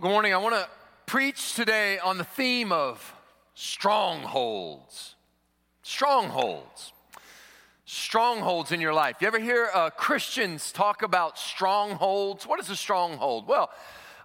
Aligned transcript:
Good 0.00 0.10
morning. 0.10 0.32
I 0.32 0.36
want 0.36 0.54
to 0.54 0.68
preach 1.06 1.54
today 1.54 1.98
on 1.98 2.18
the 2.18 2.24
theme 2.24 2.70
of 2.70 3.16
strongholds. 3.54 5.16
Strongholds. 5.82 6.92
Strongholds 7.84 8.70
in 8.70 8.80
your 8.80 8.94
life. 8.94 9.16
You 9.20 9.26
ever 9.26 9.40
hear 9.40 9.68
uh, 9.74 9.90
Christians 9.90 10.70
talk 10.70 11.02
about 11.02 11.36
strongholds? 11.36 12.46
What 12.46 12.60
is 12.60 12.70
a 12.70 12.76
stronghold? 12.76 13.48
Well, 13.48 13.70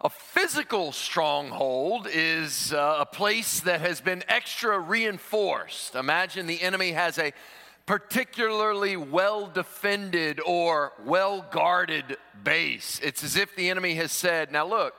a 0.02 0.12
physical 0.12 0.92
stronghold 0.92 2.08
is 2.08 2.72
uh, 2.72 2.98
a 3.00 3.06
place 3.08 3.62
that 3.62 3.82
has 3.82 4.00
been 4.00 4.24
extra 4.28 4.80
reinforced. 4.80 5.96
Imagine 5.96 6.46
the 6.46 6.62
enemy 6.62 6.92
has 6.92 7.18
a 7.18 7.34
particularly 7.88 8.96
well 8.96 9.48
defended 9.48 10.40
or 10.46 10.94
well 11.04 11.44
guarded 11.50 12.18
base. 12.44 13.02
It's 13.04 13.24
as 13.24 13.36
if 13.36 13.56
the 13.56 13.72
enemy 13.72 13.96
has 13.96 14.12
said, 14.12 14.52
Now 14.52 14.68
look, 14.68 14.94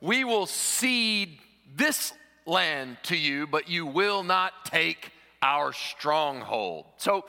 we 0.00 0.24
will 0.24 0.46
cede 0.46 1.38
this 1.74 2.12
land 2.46 2.96
to 3.04 3.16
you, 3.16 3.46
but 3.46 3.68
you 3.68 3.86
will 3.86 4.22
not 4.22 4.64
take 4.64 5.12
our 5.42 5.72
stronghold. 5.72 6.86
So, 6.96 7.24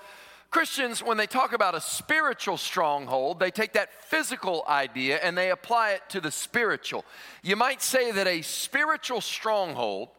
Christians, 0.52 1.04
when 1.04 1.18
they 1.18 1.28
talk 1.28 1.54
about 1.54 1.76
a 1.76 1.82
spiritual 1.82 2.58
stronghold, 2.58 3.40
they 3.40 3.52
take 3.52 3.74
that 3.74 3.94
physical 4.06 4.64
idea 4.68 5.18
and 5.18 5.38
they 5.38 5.52
apply 5.52 5.92
it 5.92 6.02
to 6.10 6.20
the 6.20 6.32
spiritual. 6.32 7.06
You 7.44 7.56
might 7.56 7.84
say 7.84 8.12
that 8.12 8.26
a 8.26 8.42
spiritual 8.42 9.22
stronghold 9.22 10.10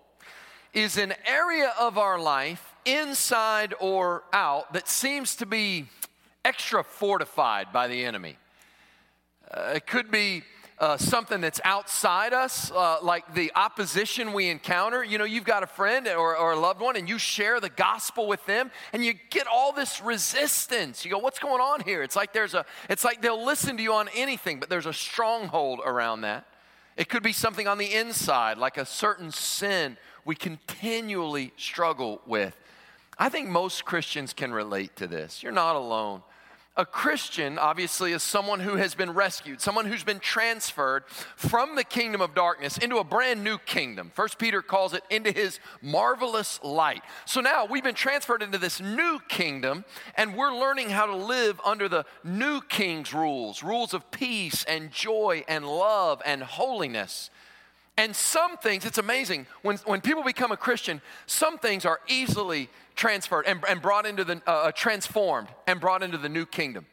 is 0.72 0.98
an 0.98 1.14
area 1.26 1.72
of 1.80 1.98
our 1.98 2.20
life, 2.20 2.74
inside 2.84 3.74
or 3.80 4.22
out, 4.32 4.72
that 4.72 4.88
seems 4.88 5.34
to 5.36 5.46
be 5.46 5.88
extra 6.44 6.84
fortified 6.84 7.72
by 7.72 7.88
the 7.88 8.04
enemy. 8.04 8.36
Uh, 9.50 9.72
it 9.74 9.86
could 9.86 10.12
be 10.12 10.44
uh, 10.80 10.96
something 10.96 11.42
that's 11.42 11.60
outside 11.62 12.32
us, 12.32 12.70
uh, 12.70 12.96
like 13.02 13.34
the 13.34 13.52
opposition 13.54 14.32
we 14.32 14.48
encounter. 14.48 15.04
You 15.04 15.18
know, 15.18 15.24
you've 15.24 15.44
got 15.44 15.62
a 15.62 15.66
friend 15.66 16.08
or, 16.08 16.34
or, 16.34 16.52
a 16.52 16.58
loved 16.58 16.80
one 16.80 16.96
and 16.96 17.06
you 17.06 17.18
share 17.18 17.60
the 17.60 17.68
gospel 17.68 18.26
with 18.26 18.44
them 18.46 18.70
and 18.94 19.04
you 19.04 19.12
get 19.28 19.46
all 19.46 19.72
this 19.72 20.00
resistance. 20.00 21.04
You 21.04 21.10
go, 21.10 21.18
what's 21.18 21.38
going 21.38 21.60
on 21.60 21.82
here? 21.82 22.02
It's 22.02 22.16
like 22.16 22.32
there's 22.32 22.54
a, 22.54 22.64
it's 22.88 23.04
like 23.04 23.20
they'll 23.20 23.44
listen 23.44 23.76
to 23.76 23.82
you 23.82 23.92
on 23.92 24.08
anything, 24.14 24.58
but 24.58 24.70
there's 24.70 24.86
a 24.86 24.92
stronghold 24.94 25.80
around 25.84 26.22
that. 26.22 26.46
It 26.96 27.10
could 27.10 27.22
be 27.22 27.34
something 27.34 27.68
on 27.68 27.76
the 27.76 27.92
inside, 27.92 28.56
like 28.56 28.78
a 28.78 28.86
certain 28.86 29.30
sin 29.32 29.98
we 30.24 30.34
continually 30.34 31.52
struggle 31.58 32.22
with. 32.26 32.56
I 33.18 33.28
think 33.28 33.50
most 33.50 33.84
Christians 33.84 34.32
can 34.32 34.50
relate 34.50 34.96
to 34.96 35.06
this. 35.06 35.42
You're 35.42 35.52
not 35.52 35.76
alone. 35.76 36.22
A 36.76 36.86
Christian, 36.86 37.58
obviously, 37.58 38.12
is 38.12 38.22
someone 38.22 38.60
who 38.60 38.76
has 38.76 38.94
been 38.94 39.10
rescued, 39.10 39.60
someone 39.60 39.86
who's 39.86 40.04
been 40.04 40.20
transferred 40.20 41.04
from 41.34 41.74
the 41.74 41.82
kingdom 41.82 42.20
of 42.20 42.32
darkness 42.32 42.78
into 42.78 42.98
a 42.98 43.04
brand 43.04 43.42
new 43.42 43.58
kingdom. 43.58 44.12
First 44.14 44.38
Peter 44.38 44.62
calls 44.62 44.94
it 44.94 45.02
into 45.10 45.32
his 45.32 45.58
marvelous 45.82 46.60
light. 46.62 47.02
So 47.24 47.40
now 47.40 47.66
we've 47.66 47.82
been 47.82 47.96
transferred 47.96 48.40
into 48.40 48.56
this 48.56 48.80
new 48.80 49.18
kingdom, 49.28 49.84
and 50.14 50.36
we're 50.36 50.54
learning 50.54 50.90
how 50.90 51.06
to 51.06 51.16
live 51.16 51.60
under 51.64 51.88
the 51.88 52.04
new 52.22 52.60
king's 52.60 53.12
rules 53.12 53.64
rules 53.64 53.92
of 53.92 54.08
peace 54.12 54.64
and 54.64 54.92
joy 54.92 55.44
and 55.48 55.66
love 55.66 56.22
and 56.24 56.42
holiness. 56.42 57.30
And 58.00 58.16
some 58.16 58.56
things, 58.56 58.86
it's 58.86 58.96
amazing, 58.96 59.46
when, 59.60 59.76
when 59.84 60.00
people 60.00 60.24
become 60.24 60.52
a 60.52 60.56
Christian, 60.56 61.02
some 61.26 61.58
things 61.58 61.84
are 61.84 62.00
easily 62.08 62.70
transferred 62.96 63.44
and, 63.46 63.62
and 63.68 63.82
brought 63.82 64.06
into 64.06 64.24
the, 64.24 64.40
uh, 64.46 64.50
uh, 64.50 64.72
transformed 64.72 65.48
and 65.66 65.78
brought 65.78 66.02
into 66.02 66.16
the 66.16 66.30
new 66.30 66.46
kingdom. 66.46 66.86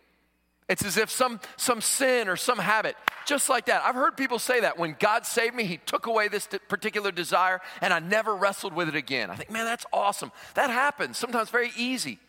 It's 0.67 0.83
as 0.83 0.97
if 0.97 1.09
some, 1.09 1.39
some 1.55 1.79
sin 1.79 2.27
or 2.27 2.35
some 2.35 2.59
habit, 2.59 2.97
just 3.25 3.47
like 3.47 3.67
that. 3.67 3.83
I've 3.85 3.95
heard 3.95 4.17
people 4.17 4.37
say 4.37 4.59
that 4.59 4.77
when 4.77 4.97
God 4.99 5.25
saved 5.25 5.55
me, 5.55 5.63
He 5.63 5.77
took 5.77 6.07
away 6.07 6.27
this 6.27 6.45
particular 6.67 7.13
desire 7.13 7.61
and 7.79 7.93
I 7.93 7.99
never 7.99 8.35
wrestled 8.35 8.73
with 8.73 8.89
it 8.89 8.95
again. 8.95 9.29
I 9.29 9.37
think, 9.37 9.49
man, 9.49 9.63
that's 9.63 9.85
awesome. 9.93 10.33
That 10.55 10.69
happens, 10.69 11.17
sometimes 11.17 11.49
very 11.49 11.71
easy. 11.77 12.19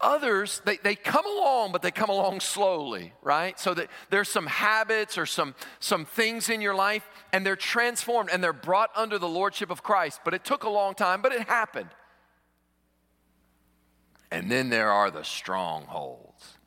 Others, 0.00 0.60
they, 0.66 0.76
they 0.76 0.94
come 0.94 1.24
along, 1.24 1.72
but 1.72 1.80
they 1.80 1.90
come 1.90 2.10
along 2.10 2.40
slowly, 2.40 3.14
right? 3.22 3.58
So 3.58 3.72
that 3.72 3.88
there's 4.10 4.28
some 4.28 4.46
habits 4.46 5.16
or 5.16 5.24
some, 5.24 5.54
some 5.80 6.04
things 6.04 6.50
in 6.50 6.60
your 6.60 6.74
life, 6.74 7.08
and 7.32 7.46
they're 7.46 7.56
transformed 7.56 8.28
and 8.30 8.44
they're 8.44 8.52
brought 8.52 8.90
under 8.94 9.18
the 9.18 9.28
lordship 9.28 9.70
of 9.70 9.82
Christ. 9.82 10.20
But 10.22 10.34
it 10.34 10.44
took 10.44 10.64
a 10.64 10.68
long 10.68 10.94
time, 10.94 11.22
but 11.22 11.32
it 11.32 11.48
happened. 11.48 11.88
And 14.30 14.50
then 14.50 14.68
there 14.68 14.90
are 14.90 15.10
the 15.10 15.22
strongholds. 15.22 16.58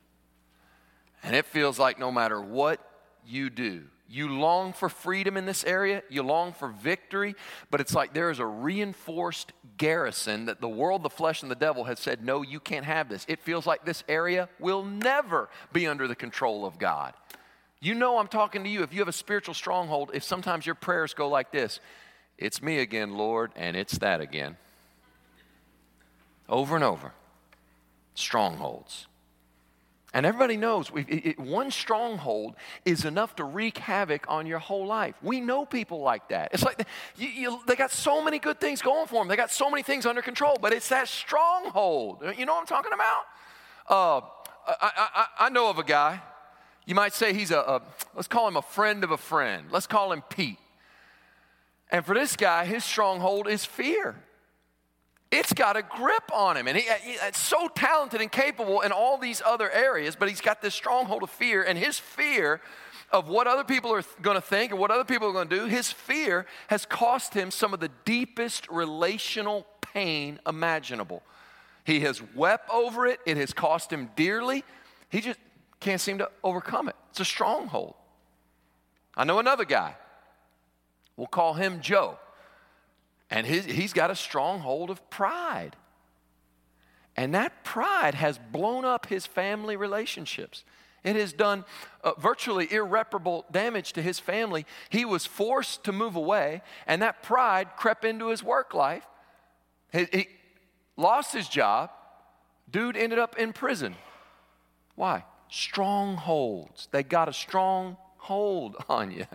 And 1.22 1.36
it 1.36 1.46
feels 1.46 1.78
like 1.78 2.00
no 2.00 2.12
matter 2.12 2.42
what 2.42 2.80
you 3.26 3.52
do, 3.52 3.84
you 4.10 4.28
long 4.28 4.74
for 4.74 4.90
freedom 4.90 5.38
in 5.38 5.46
this 5.46 5.64
area, 5.64 6.02
you 6.10 6.24
long 6.24 6.52
for 6.52 6.70
victory, 6.70 7.36
but 7.70 7.80
it's 7.80 7.94
like 7.94 8.14
there 8.14 8.32
is 8.32 8.40
a 8.40 8.46
reinforced 8.46 9.54
garrison 9.78 10.46
that 10.46 10.60
the 10.60 10.68
world, 10.68 11.04
the 11.04 11.10
flesh, 11.10 11.44
and 11.44 11.52
the 11.52 11.56
devil 11.56 11.84
has 11.84 12.00
said, 12.00 12.26
no, 12.26 12.42
you 12.42 12.60
can't 12.60 12.86
have 12.86 13.08
this. 13.08 13.24
It 13.28 13.40
feels 13.40 13.68
like 13.68 13.86
this 13.86 14.04
area 14.10 14.50
will 14.60 14.84
never 14.84 15.50
be 15.72 15.86
under 15.86 16.08
the 16.08 16.16
control 16.16 16.66
of 16.66 16.80
God. 16.80 17.14
You 17.80 17.94
know, 17.94 18.18
I'm 18.18 18.28
talking 18.28 18.64
to 18.64 18.70
you. 18.70 18.82
If 18.84 18.94
you 18.94 19.00
have 19.00 19.08
a 19.08 19.14
spiritual 19.14 19.54
stronghold, 19.54 20.12
if 20.14 20.24
sometimes 20.24 20.66
your 20.66 20.76
prayers 20.76 21.14
go 21.14 21.30
like 21.30 21.52
this 21.52 21.80
It's 22.38 22.62
me 22.62 22.80
again, 22.80 23.14
Lord, 23.14 23.52
and 23.56 23.78
it's 23.78 23.98
that 24.00 24.22
again. 24.22 24.58
Over 26.48 26.76
and 26.76 26.84
over. 26.84 27.14
Strongholds. 28.16 29.08
And 30.14 30.26
everybody 30.26 30.58
knows 30.58 30.90
it, 30.96 31.08
it, 31.08 31.40
one 31.40 31.70
stronghold 31.70 32.56
is 32.84 33.06
enough 33.06 33.36
to 33.36 33.44
wreak 33.44 33.78
havoc 33.78 34.26
on 34.28 34.48
your 34.48 34.58
whole 34.58 34.88
life. 34.88 35.14
We 35.22 35.40
know 35.40 35.66
people 35.66 36.02
like 36.02 36.30
that. 36.30 36.50
It's 36.54 36.64
like 36.64 36.88
you, 37.16 37.28
you, 37.28 37.60
they 37.68 37.76
got 37.76 37.92
so 37.92 38.24
many 38.24 38.40
good 38.40 38.60
things 38.60 38.82
going 38.82 39.06
for 39.06 39.22
them, 39.22 39.28
they 39.28 39.36
got 39.36 39.52
so 39.52 39.70
many 39.70 39.84
things 39.84 40.08
under 40.08 40.24
control, 40.24 40.58
but 40.60 40.74
it's 40.74 40.90
that 40.90 41.08
stronghold. 41.08 42.24
You 42.38 42.46
know 42.48 42.54
what 42.54 42.62
I'm 42.62 42.68
talking 42.68 42.94
about? 42.94 43.24
Uh, 43.88 44.22
I, 44.68 45.10
I, 45.16 45.26
I, 45.46 45.50
know 45.50 45.70
of 45.70 45.78
a 45.78 45.84
guy, 45.84 46.22
you 46.86 46.96
might 46.96 47.14
say 47.14 47.34
he's 47.34 47.52
a, 47.52 47.60
a, 47.60 47.82
let's 48.16 48.28
call 48.28 48.48
him 48.48 48.58
a 48.58 48.62
friend 48.62 49.04
of 49.04 49.12
a 49.12 49.18
friend. 49.18 49.68
Let's 49.72 49.88
call 49.88 50.12
him 50.12 50.24
Pete. 50.30 50.60
And 51.92 52.06
for 52.06 52.14
this 52.14 52.36
guy, 52.36 52.66
his 52.66 52.84
stronghold 52.84 53.48
is 53.48 53.66
fear 53.66 54.16
it's 55.32 55.54
got 55.54 55.78
a 55.78 55.84
grip 55.84 56.24
on 56.34 56.58
him. 56.58 56.68
And 56.68 56.78
he, 56.78 56.90
he's 57.04 57.38
so 57.38 57.68
talented 57.68 58.22
and 58.22 58.32
capable 58.32 58.82
in 58.82 58.92
all 58.92 59.18
these 59.18 59.42
other 59.46 59.70
areas, 59.72 60.16
but 60.16 60.28
he's 60.28 60.42
got 60.42 60.62
this 60.62 60.74
stronghold 60.74 61.24
of 61.24 61.30
fear. 61.30 61.64
And 61.64 61.78
his 61.78 62.00
fear 62.00 62.62
of 63.12 63.28
what 63.28 63.48
other 63.48 63.64
people 63.64 63.94
are 63.94 64.04
going 64.22 64.36
to 64.36 64.42
think 64.42 64.72
and 64.72 64.80
what 64.80 64.92
other 64.92 65.04
people 65.04 65.28
are 65.30 65.34
going 65.34 65.50
to 65.50 65.56
do, 65.56 65.66
his 65.66 65.92
fear 65.92 66.46
has 66.68 66.86
cost 66.86 67.34
him 67.34 67.52
some 67.52 67.74
of 67.74 67.80
the 67.80 67.90
deepest 68.06 68.70
relational 68.70 69.66
pain 69.82 70.40
imaginable. 70.48 71.24
He 71.84 72.02
has 72.02 72.22
wept 72.36 72.70
over 72.70 73.08
it, 73.08 73.20
it 73.26 73.38
has 73.38 73.54
cost 73.54 73.92
him 73.92 74.10
dearly. 74.16 74.64
He 75.10 75.22
just 75.22 75.40
can't 75.80 76.02
seem 76.02 76.20
to 76.20 76.30
overcome 76.44 76.88
it. 76.88 76.96
It's 77.12 77.20
a 77.20 77.26
stronghold. 77.26 77.96
I 79.16 79.24
know 79.24 79.40
another 79.40 79.66
guy. 79.66 79.96
We'll 81.18 81.28
call 81.28 81.54
him 81.54 81.82
Joe. 81.82 82.18
And 83.30 83.46
his, 83.46 83.66
he's 83.66 83.94
got 83.94 84.12
a 84.12 84.16
stronghold 84.16 84.90
of 84.90 85.08
pride. 85.10 85.76
And 87.16 87.36
that 87.36 87.64
pride 87.64 88.16
has 88.16 88.40
blown 88.52 88.86
up 88.86 89.08
his 89.08 89.26
family 89.26 89.76
relationships. 89.76 90.64
It 91.04 91.16
has 91.16 91.34
done 91.34 91.66
uh, 92.04 92.14
virtually 92.18 92.72
irreparable 92.72 93.46
damage 93.52 93.94
to 93.94 94.02
his 94.02 94.20
family. 94.20 94.66
He 94.90 95.06
was 95.06 95.26
forced 95.26 95.84
to 95.86 95.92
move 95.92 96.16
away, 96.16 96.62
and 96.88 97.02
that 97.02 97.24
pride 97.24 97.76
crept 97.78 98.04
into 98.04 98.30
his 98.30 98.44
work 98.44 98.74
life. 98.74 99.06
He, 99.92 100.08
he 100.12 100.28
lost 100.98 101.34
his 101.34 101.48
job. 101.48 101.92
Dude 102.70 102.98
ended 102.98 103.20
up 103.20 103.38
in 103.38 103.54
prison. 103.54 103.96
Why? 104.96 105.24
Strongholds. 105.50 106.88
They 106.92 107.04
got 107.04 107.30
a 107.30 107.34
strong 107.34 107.98
hold 108.18 108.76
on 108.90 109.12
you. 109.12 109.26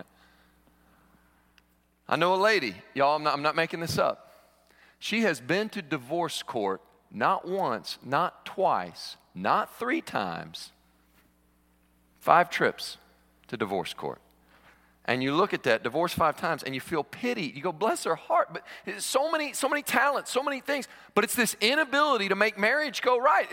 I 2.07 2.15
know 2.15 2.35
a 2.35 2.37
lady, 2.37 2.75
y'all, 2.93 3.15
I'm 3.15 3.23
not, 3.23 3.33
I'm 3.33 3.41
not 3.41 3.55
making 3.55 3.79
this 3.79 3.97
up. 3.97 4.31
She 4.99 5.21
has 5.21 5.41
been 5.41 5.69
to 5.69 5.81
divorce 5.81 6.43
court 6.43 6.81
not 7.11 7.47
once, 7.47 7.97
not 8.03 8.45
twice, 8.45 9.17
not 9.33 9.77
three 9.77 10.01
times, 10.01 10.71
five 12.19 12.49
trips 12.49 12.97
to 13.47 13.57
divorce 13.57 13.93
court. 13.93 14.19
And 15.07 15.21
you 15.21 15.35
look 15.35 15.53
at 15.53 15.63
that, 15.63 15.83
divorce 15.83 16.13
five 16.13 16.35
times, 16.35 16.63
and 16.63 16.73
you 16.73 16.81
feel 16.81 17.03
pity. 17.03 17.53
You 17.55 17.61
go, 17.61 17.71
bless 17.71 18.05
her 18.05 18.15
heart. 18.15 18.49
But 18.51 18.63
so 19.01 19.31
many, 19.31 19.53
so 19.53 19.69
many 19.69 19.83
talents, 19.83 20.31
so 20.31 20.41
many 20.41 20.61
things. 20.61 20.87
But 21.13 21.23
it's 21.23 21.35
this 21.35 21.55
inability 21.61 22.29
to 22.29 22.35
make 22.35 22.57
marriage 22.57 23.03
go 23.03 23.19
right. 23.19 23.47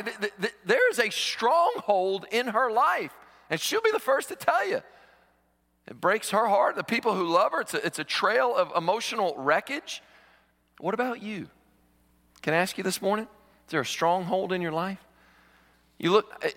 There's 0.65 0.99
a 0.99 1.11
stronghold 1.11 2.25
in 2.33 2.49
her 2.49 2.71
life. 2.73 3.13
And 3.51 3.61
she'll 3.61 3.83
be 3.83 3.91
the 3.91 3.99
first 3.99 4.31
to 4.31 4.35
tell 4.35 4.67
you. 4.67 4.81
It 5.89 6.01
breaks 6.01 6.31
her 6.31 6.47
heart. 6.47 6.77
The 6.77 6.85
people 6.85 7.15
who 7.15 7.27
love 7.27 7.53
her, 7.53 7.61
it's 7.61 7.75
a, 7.75 7.85
it's 7.85 7.99
a 7.99 8.05
trail 8.05 8.55
of 8.55 8.73
emotional 8.77 9.35
wreckage. 9.37 10.03
What 10.79 10.95
about 10.95 11.23
you? 11.23 11.49
Can 12.41 12.55
I 12.55 12.59
ask 12.59 12.79
you 12.79 12.85
this 12.85 13.03
morning? 13.03 13.27
Is 13.67 13.71
there 13.71 13.81
a 13.81 13.87
stronghold 13.87 14.53
in 14.53 14.61
your 14.61 14.73
life? 14.73 14.99
You 15.99 16.11
look, 16.11 16.33
uh, 16.45 16.49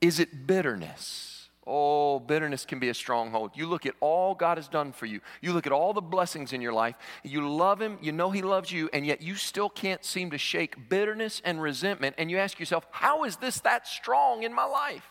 is 0.00 0.20
it 0.20 0.46
bitterness? 0.46 1.48
Oh, 1.66 2.18
bitterness 2.18 2.66
can 2.66 2.78
be 2.78 2.90
a 2.90 2.94
stronghold. 2.94 3.52
You 3.54 3.66
look 3.66 3.86
at 3.86 3.94
all 4.00 4.34
God 4.34 4.58
has 4.58 4.68
done 4.68 4.92
for 4.92 5.06
you. 5.06 5.20
You 5.40 5.54
look 5.54 5.66
at 5.66 5.72
all 5.72 5.94
the 5.94 6.02
blessings 6.02 6.52
in 6.52 6.60
your 6.60 6.74
life. 6.74 6.96
You 7.22 7.48
love 7.48 7.80
Him. 7.80 7.96
You 8.02 8.12
know 8.12 8.30
He 8.30 8.42
loves 8.42 8.70
you, 8.70 8.90
and 8.92 9.06
yet 9.06 9.22
you 9.22 9.34
still 9.34 9.70
can't 9.70 10.04
seem 10.04 10.30
to 10.32 10.38
shake 10.38 10.90
bitterness 10.90 11.40
and 11.42 11.62
resentment. 11.62 12.16
And 12.18 12.30
you 12.30 12.36
ask 12.36 12.60
yourself, 12.60 12.86
how 12.90 13.24
is 13.24 13.36
this 13.36 13.60
that 13.60 13.88
strong 13.88 14.42
in 14.42 14.52
my 14.52 14.64
life? 14.64 15.06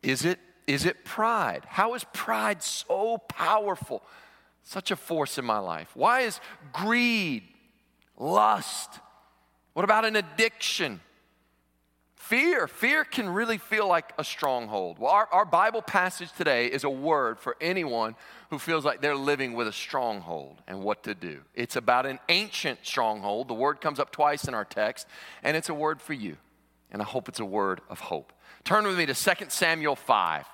Is 0.00 0.24
it, 0.24 0.38
is 0.72 0.86
it 0.86 1.04
pride? 1.04 1.64
How 1.66 1.94
is 1.94 2.04
pride 2.12 2.62
so 2.62 3.18
powerful? 3.18 4.02
Such 4.62 4.90
a 4.90 4.96
force 4.96 5.38
in 5.38 5.44
my 5.44 5.58
life. 5.58 5.90
Why 5.94 6.20
is 6.20 6.40
greed, 6.72 7.42
lust? 8.16 8.90
What 9.72 9.84
about 9.84 10.04
an 10.04 10.16
addiction? 10.16 11.00
Fear. 12.14 12.68
Fear 12.68 13.04
can 13.04 13.28
really 13.28 13.58
feel 13.58 13.88
like 13.88 14.12
a 14.16 14.24
stronghold. 14.24 14.98
Well, 14.98 15.10
our, 15.10 15.28
our 15.32 15.44
Bible 15.44 15.82
passage 15.82 16.30
today 16.32 16.66
is 16.66 16.84
a 16.84 16.90
word 16.90 17.40
for 17.40 17.56
anyone 17.60 18.14
who 18.50 18.58
feels 18.58 18.84
like 18.84 19.00
they're 19.00 19.16
living 19.16 19.54
with 19.54 19.66
a 19.66 19.72
stronghold 19.72 20.62
and 20.68 20.82
what 20.82 21.02
to 21.02 21.14
do. 21.14 21.40
It's 21.54 21.74
about 21.74 22.06
an 22.06 22.20
ancient 22.28 22.78
stronghold. 22.84 23.48
The 23.48 23.54
word 23.54 23.80
comes 23.80 23.98
up 23.98 24.12
twice 24.12 24.44
in 24.44 24.54
our 24.54 24.64
text, 24.64 25.08
and 25.42 25.56
it's 25.56 25.68
a 25.68 25.74
word 25.74 26.00
for 26.00 26.12
you. 26.12 26.36
And 26.92 27.02
I 27.02 27.04
hope 27.04 27.28
it's 27.28 27.40
a 27.40 27.44
word 27.44 27.80
of 27.90 27.98
hope. 27.98 28.32
Turn 28.64 28.86
with 28.86 28.96
me 28.96 29.06
to 29.06 29.14
2 29.14 29.46
Samuel 29.48 29.96
5. 29.96 30.46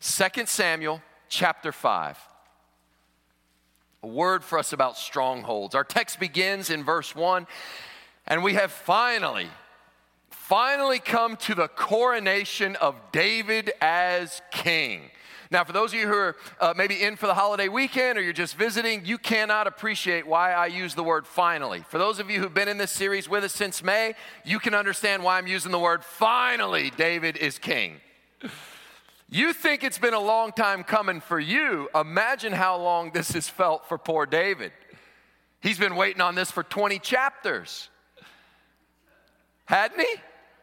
2 0.00 0.46
Samuel 0.46 1.02
chapter 1.28 1.72
5. 1.72 2.18
A 4.02 4.06
word 4.06 4.44
for 4.44 4.58
us 4.58 4.72
about 4.72 4.96
strongholds. 4.96 5.74
Our 5.74 5.84
text 5.84 6.20
begins 6.20 6.70
in 6.70 6.84
verse 6.84 7.14
1, 7.14 7.46
and 8.26 8.42
we 8.42 8.54
have 8.54 8.72
finally 8.72 9.48
finally 10.30 11.00
come 11.00 11.36
to 11.36 11.56
the 11.56 11.66
coronation 11.66 12.76
of 12.76 12.94
David 13.10 13.72
as 13.80 14.40
king. 14.52 15.10
Now, 15.50 15.64
for 15.64 15.72
those 15.72 15.92
of 15.92 15.98
you 15.98 16.06
who 16.06 16.14
are 16.14 16.36
uh, 16.60 16.74
maybe 16.76 17.02
in 17.02 17.16
for 17.16 17.26
the 17.26 17.34
holiday 17.34 17.66
weekend 17.66 18.16
or 18.16 18.22
you're 18.22 18.32
just 18.32 18.54
visiting, 18.54 19.04
you 19.04 19.18
cannot 19.18 19.66
appreciate 19.66 20.24
why 20.24 20.52
I 20.52 20.66
use 20.66 20.94
the 20.94 21.02
word 21.02 21.26
finally. 21.26 21.84
For 21.88 21.98
those 21.98 22.20
of 22.20 22.30
you 22.30 22.38
who've 22.38 22.54
been 22.54 22.68
in 22.68 22.78
this 22.78 22.92
series 22.92 23.28
with 23.28 23.42
us 23.42 23.54
since 23.54 23.82
May, 23.82 24.14
you 24.44 24.60
can 24.60 24.72
understand 24.72 25.24
why 25.24 25.38
I'm 25.38 25.48
using 25.48 25.72
the 25.72 25.80
word 25.80 26.04
finally, 26.04 26.92
David 26.96 27.36
is 27.36 27.58
king. 27.58 28.00
You 29.28 29.52
think 29.52 29.82
it's 29.82 29.98
been 29.98 30.14
a 30.14 30.20
long 30.20 30.52
time 30.52 30.84
coming 30.84 31.20
for 31.20 31.38
you. 31.38 31.88
Imagine 31.94 32.52
how 32.52 32.76
long 32.80 33.10
this 33.10 33.32
has 33.32 33.48
felt 33.48 33.88
for 33.88 33.98
poor 33.98 34.24
David. 34.24 34.72
He's 35.60 35.78
been 35.78 35.96
waiting 35.96 36.20
on 36.20 36.34
this 36.34 36.50
for 36.50 36.62
20 36.62 36.98
chapters. 37.00 37.88
Hadn't 39.64 40.00
he? 40.00 40.14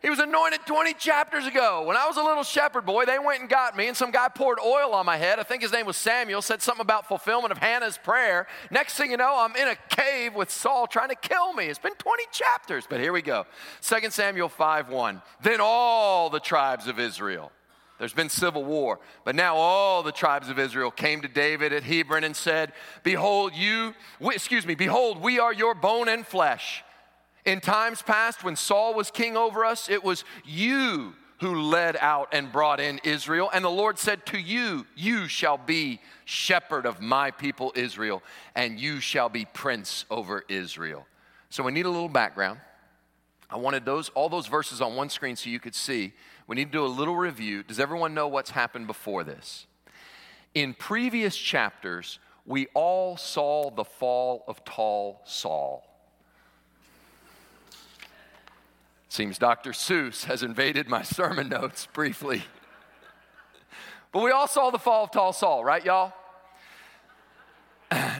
He 0.02 0.10
was 0.10 0.20
anointed 0.20 0.60
20 0.66 0.96
chapters 0.96 1.46
ago. 1.46 1.84
When 1.84 1.96
I 1.96 2.06
was 2.08 2.18
a 2.18 2.24
little 2.24 2.44
shepherd 2.44 2.86
boy, 2.86 3.06
they 3.06 3.20
went 3.20 3.40
and 3.40 3.50
got 3.50 3.76
me, 3.78 3.88
and 3.88 3.96
some 3.96 4.12
guy 4.12 4.28
poured 4.28 4.60
oil 4.60 4.94
on 4.94 5.06
my 5.06 5.16
head. 5.16 5.40
I 5.40 5.44
think 5.44 5.62
his 5.62 5.72
name 5.72 5.86
was 5.86 5.96
Samuel, 5.96 6.42
said 6.42 6.62
something 6.62 6.82
about 6.82 7.08
fulfillment 7.08 7.54
of 7.54 7.58
Hannah's 7.58 7.98
prayer. 7.98 8.48
Next 8.70 8.96
thing 8.96 9.12
you 9.12 9.18
know, 9.18 9.34
I'm 9.38 9.56
in 9.56 9.70
a 9.70 9.78
cave 9.88 10.36
with 10.36 10.52
Saul 10.52 10.88
trying 10.88 11.08
to 11.08 11.16
kill 11.16 11.54
me. 11.54 11.68
It's 11.68 11.80
been 11.80 11.96
20 11.96 12.24
chapters, 12.34 12.86
but 12.90 13.00
here 13.00 13.14
we 13.14 13.22
go. 13.22 13.46
2 13.82 14.10
Samuel 14.10 14.50
5 14.50 14.90
1. 14.90 15.22
Then 15.42 15.60
all 15.62 16.30
the 16.30 16.42
tribes 16.42 16.88
of 16.88 17.00
Israel, 17.00 17.54
there's 18.04 18.12
been 18.12 18.28
civil 18.28 18.66
war, 18.66 19.00
but 19.24 19.34
now 19.34 19.56
all 19.56 20.04
the 20.04 20.12
tribes 20.12 20.50
of 20.50 20.60
Israel 20.60 20.92
came 20.92 21.22
to 21.22 21.30
David 21.30 21.72
at 21.72 21.84
Hebron 21.84 22.26
and 22.26 22.36
said, 22.36 22.74
Behold, 23.02 23.54
you, 23.56 23.94
excuse 24.20 24.68
me, 24.68 24.76
behold, 24.76 25.22
we 25.22 25.40
are 25.40 25.54
your 25.54 25.74
bone 25.74 26.10
and 26.10 26.28
flesh. 26.28 26.84
In 27.46 27.62
times 27.62 28.02
past, 28.02 28.44
when 28.44 28.58
Saul 28.58 28.94
was 28.94 29.10
king 29.10 29.38
over 29.38 29.64
us, 29.64 29.90
it 29.90 30.04
was 30.04 30.26
you 30.44 31.14
who 31.40 31.62
led 31.62 31.96
out 31.96 32.28
and 32.34 32.52
brought 32.52 32.82
in 32.82 33.00
Israel. 33.06 33.50
And 33.54 33.64
the 33.64 33.70
Lord 33.70 33.98
said 33.98 34.26
to 34.26 34.38
you, 34.38 34.86
You 34.98 35.30
shall 35.30 35.58
be 35.58 36.02
shepherd 36.26 36.86
of 36.86 37.00
my 37.00 37.32
people 37.32 37.72
Israel, 37.74 38.22
and 38.54 38.78
you 38.78 39.00
shall 39.00 39.30
be 39.30 39.46
prince 39.46 40.04
over 40.12 40.44
Israel. 40.50 41.08
So 41.50 41.64
we 41.64 41.72
need 41.72 41.86
a 41.86 41.90
little 41.90 42.10
background. 42.10 42.60
I 43.50 43.56
wanted 43.56 43.86
those 43.86 44.10
all 44.10 44.28
those 44.28 44.48
verses 44.48 44.82
on 44.82 44.98
one 44.98 45.08
screen 45.08 45.38
so 45.38 45.50
you 45.50 45.62
could 45.62 45.76
see. 45.76 46.12
We 46.48 46.56
need 46.56 46.66
to 46.66 46.72
do 46.72 46.86
a 46.86 46.88
little 46.88 47.16
review. 47.16 47.64
Does 47.64 47.80
everyone 47.80 48.14
know 48.14 48.28
what's 48.28 48.52
happened 48.52 48.88
before 48.88 49.24
this? 49.24 49.66
In 50.54 50.74
previous 50.74 51.36
chapters, 51.36 52.20
we 52.46 52.68
all 52.74 53.18
saw 53.18 53.70
the 53.72 53.86
fall 53.86 54.44
of 54.48 54.64
tall 54.66 55.22
Saul. 55.26 55.88
Seems 59.08 59.38
Dr. 59.38 59.72
Seuss 59.72 60.26
has 60.26 60.44
invaded 60.44 60.90
my 60.90 61.04
sermon 61.04 61.50
notes 61.50 61.88
briefly. 61.94 62.44
But 64.12 64.24
we 64.24 64.32
all 64.32 64.48
saw 64.48 64.70
the 64.70 64.80
fall 64.80 65.06
of 65.06 65.12
tall 65.12 65.34
Saul, 65.34 65.64
right, 65.64 65.84
y'all? 65.84 66.14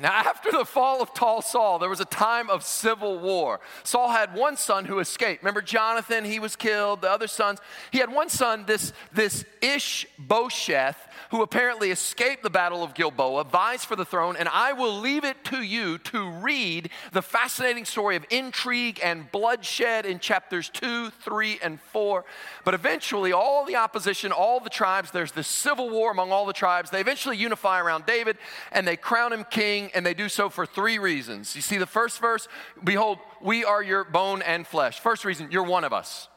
Now, 0.02 0.12
after 0.12 0.52
the 0.52 0.66
fall 0.66 1.02
of 1.02 1.14
tall 1.14 1.42
Saul, 1.42 1.80
there 1.80 1.90
was 1.90 2.00
a 2.00 2.06
time 2.06 2.50
of 2.50 2.64
civil 2.64 3.20
war. 3.20 3.60
Saul 3.84 4.10
had 4.10 4.34
one 4.36 4.58
son 4.58 4.86
who 4.86 5.00
escaped. 5.00 5.44
Remember 5.44 5.62
Jonathan? 5.62 6.26
He 6.26 6.40
was 6.40 6.56
killed. 6.56 7.02
The 7.02 7.10
other 7.10 7.28
sons. 7.28 7.60
He 7.92 8.00
had 8.00 8.12
one 8.12 8.30
son, 8.30 8.66
this, 8.66 8.94
this 9.12 9.46
Ishbosheth, 9.62 10.98
who 11.32 11.42
apparently 11.42 11.92
escaped 11.92 12.44
the 12.44 12.50
battle 12.50 12.84
of 12.84 12.94
Gilboa, 12.94 13.46
vies 13.46 13.84
for 13.84 13.96
the 13.96 14.06
throne, 14.06 14.36
and 14.38 14.48
I 14.50 14.74
will 14.74 15.00
leave 15.00 15.24
it 15.24 15.44
to 15.46 15.62
you 15.62 15.98
to 16.00 16.30
read 16.30 16.90
the 17.12 17.22
fascinating 17.22 17.86
story 17.86 18.16
of 18.16 18.26
intrigue 18.30 19.00
and 19.04 19.32
bloodshed 19.32 20.06
in 20.06 20.20
chapters 20.20 20.70
2, 20.70 21.10
3, 21.10 21.60
and 21.64 21.80
4. 21.80 22.26
But 22.64 22.74
eventually, 22.74 23.32
all 23.32 23.66
the 23.66 23.76
opposition, 23.76 24.32
all 24.32 24.60
the 24.60 24.70
tribes, 24.70 25.12
there's 25.12 25.32
this 25.32 25.48
civil 25.48 25.90
war 25.90 26.12
among 26.12 26.32
all 26.32 26.46
the 26.46 26.54
tribes. 26.54 26.90
They 26.90 27.02
eventually 27.02 27.38
unify 27.38 27.80
around 27.80 28.06
David 28.06 28.38
and 28.72 28.88
they 28.88 28.96
crown 28.96 29.34
him 29.34 29.46
king, 29.50 29.83
and 29.94 30.06
they 30.06 30.14
do 30.14 30.30
so 30.30 30.50
for 30.50 30.66
three 30.66 31.00
reasons. 31.00 31.56
You 31.56 31.62
see, 31.62 31.78
the 31.78 31.86
first 31.86 32.20
verse, 32.20 32.48
behold, 32.84 33.20
we 33.42 33.64
are 33.66 33.82
your 33.82 34.04
bone 34.04 34.42
and 34.42 34.66
flesh. 34.66 35.00
First 35.00 35.26
reason, 35.26 35.50
you're 35.52 35.64
one 35.64 35.84
of 35.84 35.94
us. 35.94 36.28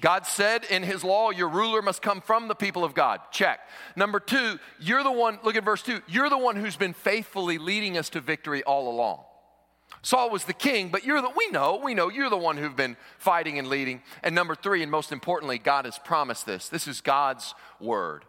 God 0.00 0.26
said 0.26 0.64
in 0.64 0.82
his 0.82 1.02
law, 1.02 1.30
your 1.30 1.48
ruler 1.48 1.80
must 1.80 2.02
come 2.02 2.20
from 2.20 2.48
the 2.48 2.54
people 2.54 2.84
of 2.84 2.94
God. 2.94 3.20
Check. 3.30 3.60
Number 3.96 4.20
two, 4.20 4.58
you're 4.78 5.02
the 5.02 5.12
one, 5.12 5.38
look 5.42 5.56
at 5.56 5.64
verse 5.64 5.82
two, 5.82 6.02
you're 6.06 6.28
the 6.28 6.36
one 6.36 6.56
who's 6.56 6.76
been 6.76 6.92
faithfully 6.92 7.56
leading 7.56 7.96
us 7.96 8.10
to 8.10 8.20
victory 8.20 8.62
all 8.64 8.90
along. 8.90 9.24
Saul 10.02 10.30
was 10.30 10.44
the 10.44 10.52
king, 10.52 10.90
but 10.90 11.04
you're 11.04 11.22
the, 11.22 11.30
we 11.36 11.48
know, 11.48 11.80
we 11.82 11.94
know 11.94 12.10
you're 12.10 12.30
the 12.30 12.36
one 12.36 12.56
who've 12.58 12.76
been 12.76 12.96
fighting 13.18 13.58
and 13.58 13.68
leading. 13.68 14.02
And 14.22 14.34
number 14.34 14.54
three, 14.54 14.82
and 14.82 14.90
most 14.90 15.12
importantly, 15.12 15.58
God 15.58 15.84
has 15.84 15.98
promised 15.98 16.44
this. 16.44 16.68
This 16.68 16.86
is 16.86 17.00
God's 17.00 17.54
word. 17.80 18.24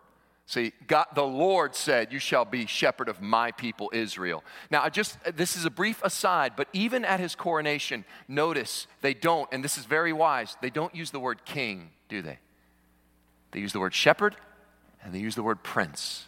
See, 0.48 0.72
God, 0.88 1.08
the 1.14 1.26
Lord 1.26 1.76
said, 1.76 2.14
You 2.14 2.20
shall 2.20 2.46
be 2.46 2.66
shepherd 2.66 3.10
of 3.10 3.22
my 3.22 3.52
people 3.52 3.92
Israel. 3.94 4.46
Now, 4.72 4.82
I 4.82 4.90
just, 4.90 5.18
this 5.36 5.58
is 5.58 5.66
a 5.66 5.70
brief 5.70 6.02
aside, 6.04 6.54
but 6.56 6.70
even 6.72 7.04
at 7.04 7.20
his 7.20 7.36
coronation, 7.36 8.06
notice 8.30 8.88
they 9.02 9.14
don't, 9.14 9.50
and 9.52 9.62
this 9.62 9.78
is 9.78 9.84
very 9.84 10.14
wise, 10.14 10.56
they 10.62 10.70
don't 10.70 10.96
use 10.96 11.12
the 11.12 11.20
word 11.20 11.44
king, 11.44 11.90
do 12.08 12.22
they? 12.22 12.40
They 13.52 13.60
use 13.60 13.74
the 13.74 13.82
word 13.82 13.94
shepherd 13.94 14.38
and 15.04 15.14
they 15.14 15.20
use 15.20 15.36
the 15.36 15.44
word 15.44 15.64
prince. 15.64 16.26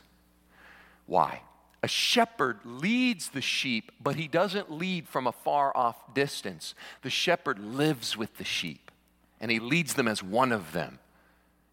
Why? 1.05 1.41
A 1.81 1.87
shepherd 1.87 2.59
leads 2.65 3.29
the 3.29 3.41
sheep, 3.41 3.89
but 4.01 4.15
he 4.15 4.27
doesn't 4.27 4.69
lead 4.69 5.07
from 5.07 5.27
a 5.27 5.31
far 5.31 5.75
off 5.75 6.13
distance. 6.13 6.75
The 7.03 7.09
shepherd 7.09 7.57
lives 7.57 8.17
with 8.17 8.37
the 8.37 8.43
sheep 8.43 8.91
and 9.39 9.49
he 9.49 9.59
leads 9.59 9.93
them 9.93 10.09
as 10.09 10.21
one 10.21 10.51
of 10.51 10.73
them. 10.73 10.99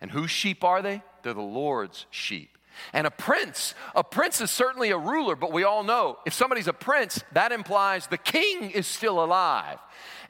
And 0.00 0.12
whose 0.12 0.30
sheep 0.30 0.62
are 0.62 0.82
they? 0.82 1.02
They're 1.26 1.34
the 1.34 1.42
Lord's 1.42 2.06
sheep. 2.10 2.56
And 2.92 3.04
a 3.04 3.10
prince, 3.10 3.74
a 3.96 4.04
prince 4.04 4.40
is 4.40 4.48
certainly 4.48 4.90
a 4.90 4.96
ruler, 4.96 5.34
but 5.34 5.52
we 5.52 5.64
all 5.64 5.82
know 5.82 6.18
if 6.24 6.32
somebody's 6.34 6.68
a 6.68 6.72
prince, 6.72 7.24
that 7.32 7.50
implies 7.50 8.06
the 8.06 8.16
king 8.16 8.70
is 8.70 8.86
still 8.86 9.24
alive. 9.24 9.80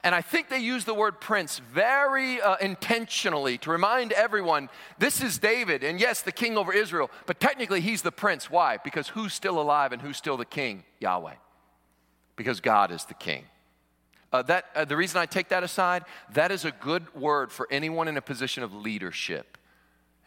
And 0.03 0.15
I 0.15 0.21
think 0.21 0.49
they 0.49 0.57
use 0.57 0.85
the 0.85 0.95
word 0.95 1.21
prince 1.21 1.59
very 1.71 2.41
uh, 2.41 2.55
intentionally 2.55 3.59
to 3.59 3.69
remind 3.69 4.11
everyone 4.11 4.69
this 4.97 5.21
is 5.21 5.37
David, 5.37 5.83
and 5.83 5.99
yes, 5.99 6.23
the 6.23 6.31
king 6.31 6.57
over 6.57 6.73
Israel, 6.73 7.11
but 7.27 7.39
technically 7.39 7.79
he's 7.79 8.01
the 8.01 8.11
prince. 8.11 8.49
Why? 8.49 8.77
Because 8.83 9.09
who's 9.09 9.35
still 9.35 9.61
alive 9.61 9.91
and 9.91 10.01
who's 10.01 10.17
still 10.17 10.35
the 10.35 10.45
king? 10.45 10.83
Yahweh. 10.99 11.35
Because 12.35 12.59
God 12.59 12.89
is 12.89 13.05
the 13.05 13.13
king. 13.13 13.43
Uh, 14.33 14.41
that, 14.41 14.65
uh, 14.73 14.83
the 14.83 14.97
reason 14.97 15.21
I 15.21 15.27
take 15.27 15.49
that 15.49 15.61
aside, 15.61 16.05
that 16.33 16.51
is 16.51 16.65
a 16.65 16.71
good 16.71 17.13
word 17.13 17.51
for 17.51 17.67
anyone 17.69 18.07
in 18.07 18.17
a 18.17 18.21
position 18.21 18.63
of 18.63 18.73
leadership. 18.73 19.59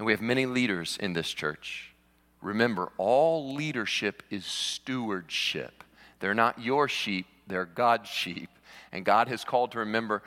And 0.00 0.06
we 0.06 0.14
have 0.14 0.22
many 0.22 0.46
leaders 0.46 0.96
in 0.98 1.12
this 1.12 1.30
church. 1.30 1.92
Remember, 2.40 2.90
all 2.96 3.52
leadership 3.54 4.22
is 4.30 4.46
stewardship. 4.46 5.84
They're 6.20 6.32
not 6.32 6.58
your 6.58 6.88
sheep, 6.88 7.26
they're 7.46 7.66
God's 7.66 8.08
sheep. 8.08 8.48
And 8.92 9.04
God 9.04 9.28
has 9.28 9.44
called 9.44 9.72
to 9.72 9.80
remember 9.80 10.22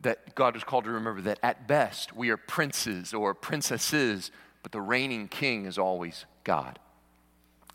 that 0.00 0.34
God 0.34 0.54
has 0.54 0.64
called 0.64 0.86
to 0.86 0.90
remember 0.90 1.20
that 1.20 1.38
at 1.40 1.68
best 1.68 2.16
we 2.16 2.30
are 2.30 2.36
princes 2.36 3.14
or 3.14 3.32
princesses, 3.32 4.32
but 4.64 4.72
the 4.72 4.80
reigning 4.80 5.28
king 5.28 5.66
is 5.66 5.78
always 5.78 6.24
God. 6.42 6.80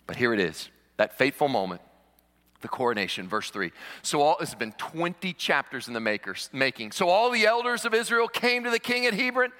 But 0.05 0.17
here 0.17 0.33
it 0.33 0.41
is, 0.41 0.67
that 0.97 1.17
fateful 1.17 1.47
moment 1.47 1.79
the 2.61 2.67
coronation, 2.67 3.27
verse 3.27 3.49
3. 3.51 3.71
So 4.01 4.21
all 4.21 4.37
has 4.39 4.55
been 4.55 4.71
20 4.73 5.33
chapters 5.33 5.87
in 5.87 5.93
the 5.93 5.99
makers, 5.99 6.49
making. 6.51 6.91
So 6.91 7.09
all 7.09 7.29
the 7.29 7.45
elders 7.45 7.85
of 7.85 7.93
Israel 7.93 8.27
came 8.27 8.63
to 8.63 8.69
the 8.69 8.79
king 8.79 9.05
at 9.05 9.13
Hebron, 9.13 9.51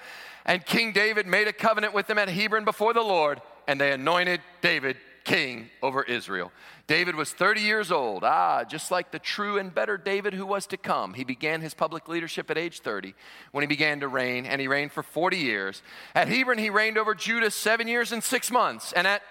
and 0.45 0.65
King 0.65 0.93
David 0.93 1.27
made 1.27 1.47
a 1.47 1.53
covenant 1.53 1.93
with 1.93 2.07
them 2.07 2.17
at 2.17 2.29
Hebron 2.29 2.65
before 2.65 2.93
the 2.93 3.01
Lord. 3.01 3.41
and 3.67 3.81
they 3.81 3.91
anointed 3.91 4.39
David 4.61 4.95
king 5.25 5.69
over 5.83 6.03
Israel. 6.03 6.53
David 6.87 7.15
was 7.15 7.33
30 7.33 7.59
years 7.59 7.91
old. 7.91 8.23
Ah, 8.23 8.63
just 8.63 8.91
like 8.91 9.11
the 9.11 9.19
true 9.19 9.57
and 9.57 9.75
better 9.75 9.97
David 9.97 10.33
who 10.33 10.45
was 10.45 10.65
to 10.67 10.77
come. 10.77 11.13
He 11.13 11.25
began 11.25 11.59
his 11.59 11.73
public 11.73 12.07
leadership 12.07 12.49
at 12.49 12.57
age 12.57 12.79
30 12.79 13.13
when 13.51 13.61
he 13.61 13.67
began 13.67 13.99
to 13.99 14.07
reign, 14.07 14.45
and 14.45 14.61
he 14.61 14.69
reigned 14.69 14.93
for 14.93 15.03
40 15.03 15.37
years. 15.37 15.83
At 16.15 16.29
Hebron, 16.29 16.57
he 16.57 16.69
reigned 16.69 16.97
over 16.97 17.13
Judah 17.13 17.51
seven 17.51 17.89
years 17.89 18.13
and 18.13 18.23
six 18.23 18.49
months. 18.49 18.93
And 18.93 19.05
at 19.05 19.21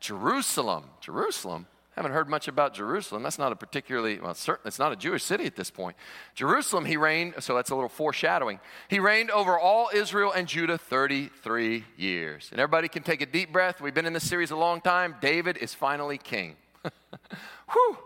Jerusalem, 0.00 0.84
Jerusalem, 1.00 1.66
haven't 1.96 2.12
heard 2.12 2.28
much 2.28 2.48
about 2.48 2.72
Jerusalem. 2.72 3.22
That's 3.22 3.38
not 3.38 3.52
a 3.52 3.56
particularly, 3.56 4.18
well, 4.18 4.34
certainly 4.34 4.68
it's 4.68 4.78
not 4.78 4.92
a 4.92 4.96
Jewish 4.96 5.22
city 5.22 5.44
at 5.44 5.56
this 5.56 5.70
point. 5.70 5.96
Jerusalem, 6.34 6.86
he 6.86 6.96
reigned, 6.96 7.34
so 7.40 7.54
that's 7.54 7.70
a 7.70 7.74
little 7.74 7.90
foreshadowing. 7.90 8.60
He 8.88 8.98
reigned 8.98 9.30
over 9.30 9.58
all 9.58 9.90
Israel 9.92 10.32
and 10.32 10.48
Judah 10.48 10.78
33 10.78 11.84
years. 11.98 12.48
And 12.50 12.60
everybody 12.60 12.88
can 12.88 13.02
take 13.02 13.20
a 13.20 13.26
deep 13.26 13.52
breath. 13.52 13.80
We've 13.80 13.92
been 13.92 14.06
in 14.06 14.14
this 14.14 14.26
series 14.26 14.50
a 14.50 14.56
long 14.56 14.80
time. 14.80 15.16
David 15.20 15.58
is 15.58 15.74
finally 15.74 16.16
king. 16.16 16.56
Whew. 17.72 17.98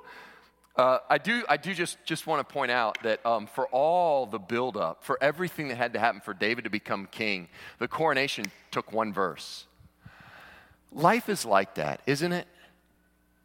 Uh, 0.75 0.99
I 1.09 1.19
do, 1.19 1.45
I 1.49 1.57
do 1.57 1.73
just, 1.73 1.97
just 2.05 2.27
want 2.27 2.47
to 2.47 2.53
point 2.53 2.71
out 2.71 2.99
that 3.05 3.25
um, 3.25 3.47
for 3.47 3.67
all 3.69 4.27
the 4.27 4.39
buildup, 4.39 5.05
for 5.05 5.17
everything 5.23 5.69
that 5.69 5.77
had 5.77 5.93
to 5.95 6.01
happen 6.01 6.21
for 6.21 6.35
David 6.35 6.65
to 6.65 6.71
become 6.71 7.07
king, 7.11 7.49
the 7.79 7.89
coronation 7.89 8.47
took 8.73 8.93
one 8.93 9.13
verse. 9.13 9.65
Life 10.93 11.29
is 11.29 11.45
like 11.45 11.77
that, 11.77 12.01
isn't 12.07 12.33
it? 12.33 12.47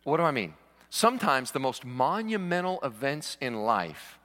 What 0.03 0.17
do 0.17 0.23
I 0.23 0.31
mean? 0.31 0.53
Sometimes 0.89 1.51
the 1.51 1.59
most 1.59 1.85
monumental 1.85 2.79
events 2.83 3.37
in 3.39 3.63
life, 3.63 4.19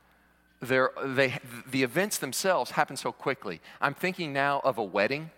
they, 0.60 1.38
the 1.70 1.82
events 1.82 2.18
themselves 2.18 2.72
happen 2.72 2.96
so 2.96 3.12
quickly. 3.12 3.60
I'm 3.80 3.94
thinking 3.94 4.32
now 4.32 4.60
of 4.64 4.78
a 4.78 4.82
wedding. 4.82 5.30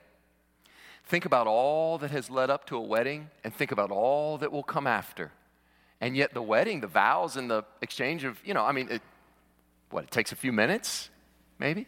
Think 1.04 1.24
about 1.24 1.46
all 1.46 1.98
that 1.98 2.10
has 2.10 2.30
led 2.30 2.50
up 2.50 2.66
to 2.66 2.76
a 2.76 2.80
wedding 2.80 3.30
and 3.42 3.52
think 3.52 3.72
about 3.72 3.90
all 3.90 4.38
that 4.38 4.52
will 4.52 4.62
come 4.62 4.86
after. 4.86 5.32
And 6.00 6.16
yet, 6.16 6.32
the 6.32 6.42
wedding, 6.42 6.80
the 6.80 6.86
vows, 6.86 7.36
and 7.36 7.50
the 7.50 7.64
exchange 7.82 8.24
of, 8.24 8.38
you 8.44 8.54
know, 8.54 8.64
I 8.64 8.72
mean, 8.72 8.88
it, 8.88 9.02
what, 9.90 10.04
it 10.04 10.10
takes 10.10 10.30
a 10.30 10.36
few 10.36 10.52
minutes, 10.52 11.10
maybe? 11.58 11.86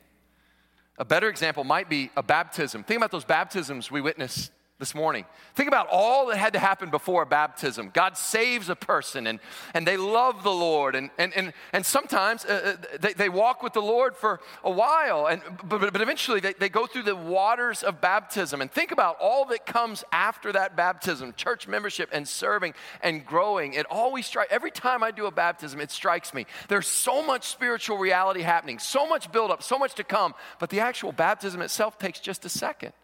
A 0.99 1.05
better 1.05 1.29
example 1.29 1.65
might 1.65 1.89
be 1.89 2.11
a 2.17 2.23
baptism. 2.23 2.83
Think 2.83 2.99
about 2.99 3.13
those 3.13 3.25
baptisms 3.25 3.91
we 3.91 4.01
witnessed 4.01 4.51
this 4.81 4.95
morning. 4.95 5.27
Think 5.55 5.69
about 5.69 5.89
all 5.91 6.27
that 6.29 6.39
had 6.39 6.55
to 6.55 6.59
happen 6.59 6.89
before 6.89 7.27
baptism. 7.27 7.91
God 7.93 8.17
saves 8.17 8.71
a 8.71 8.75
person 8.75 9.27
and, 9.27 9.39
and 9.75 9.87
they 9.87 9.99
love 9.99 10.43
the 10.43 10.51
Lord. 10.51 10.97
And, 10.97 11.11
and, 11.19 11.35
and, 11.35 11.53
and 11.75 11.85
sometimes 11.85 12.47
uh, 12.47 12.77
uh, 12.79 12.99
they, 12.99 13.13
they 13.13 13.29
walk 13.29 13.63
with 13.63 13.75
the 13.75 13.83
Lord 13.83 14.17
for 14.17 14.41
a 14.65 14.71
while, 14.71 15.27
and, 15.27 15.43
but, 15.63 15.93
but 15.93 16.01
eventually 16.01 16.41
they, 16.41 16.55
they 16.55 16.71
go 16.71 16.87
through 16.87 17.03
the 17.03 17.15
waters 17.15 17.83
of 17.83 18.01
baptism. 18.01 18.63
And 18.63 18.73
think 18.73 18.91
about 18.91 19.19
all 19.21 19.45
that 19.47 19.67
comes 19.67 20.03
after 20.13 20.51
that 20.53 20.77
baptism 20.77 21.35
church 21.37 21.69
membership 21.69 22.09
and 22.11 22.27
serving 22.27 22.73
and 23.03 23.25
growing. 23.27 23.75
It 23.75 23.85
always 23.91 24.27
strikes, 24.27 24.51
every 24.51 24.71
time 24.71 25.03
I 25.03 25.11
do 25.11 25.27
a 25.27 25.31
baptism, 25.31 25.79
it 25.81 25.91
strikes 25.91 26.33
me. 26.33 26.47
There's 26.69 26.89
so 26.89 27.23
much 27.23 27.47
spiritual 27.47 27.99
reality 27.99 28.41
happening, 28.41 28.79
so 28.79 29.07
much 29.07 29.31
buildup, 29.31 29.63
so 29.63 29.79
much 29.79 29.95
to 29.97 30.05
come, 30.05 30.35
but 30.59 30.71
the 30.71 30.81
actual 30.81 31.13
baptism 31.13 31.61
itself 31.61 31.99
takes 31.99 32.19
just 32.19 32.47
a 32.47 32.49
second. 32.49 32.95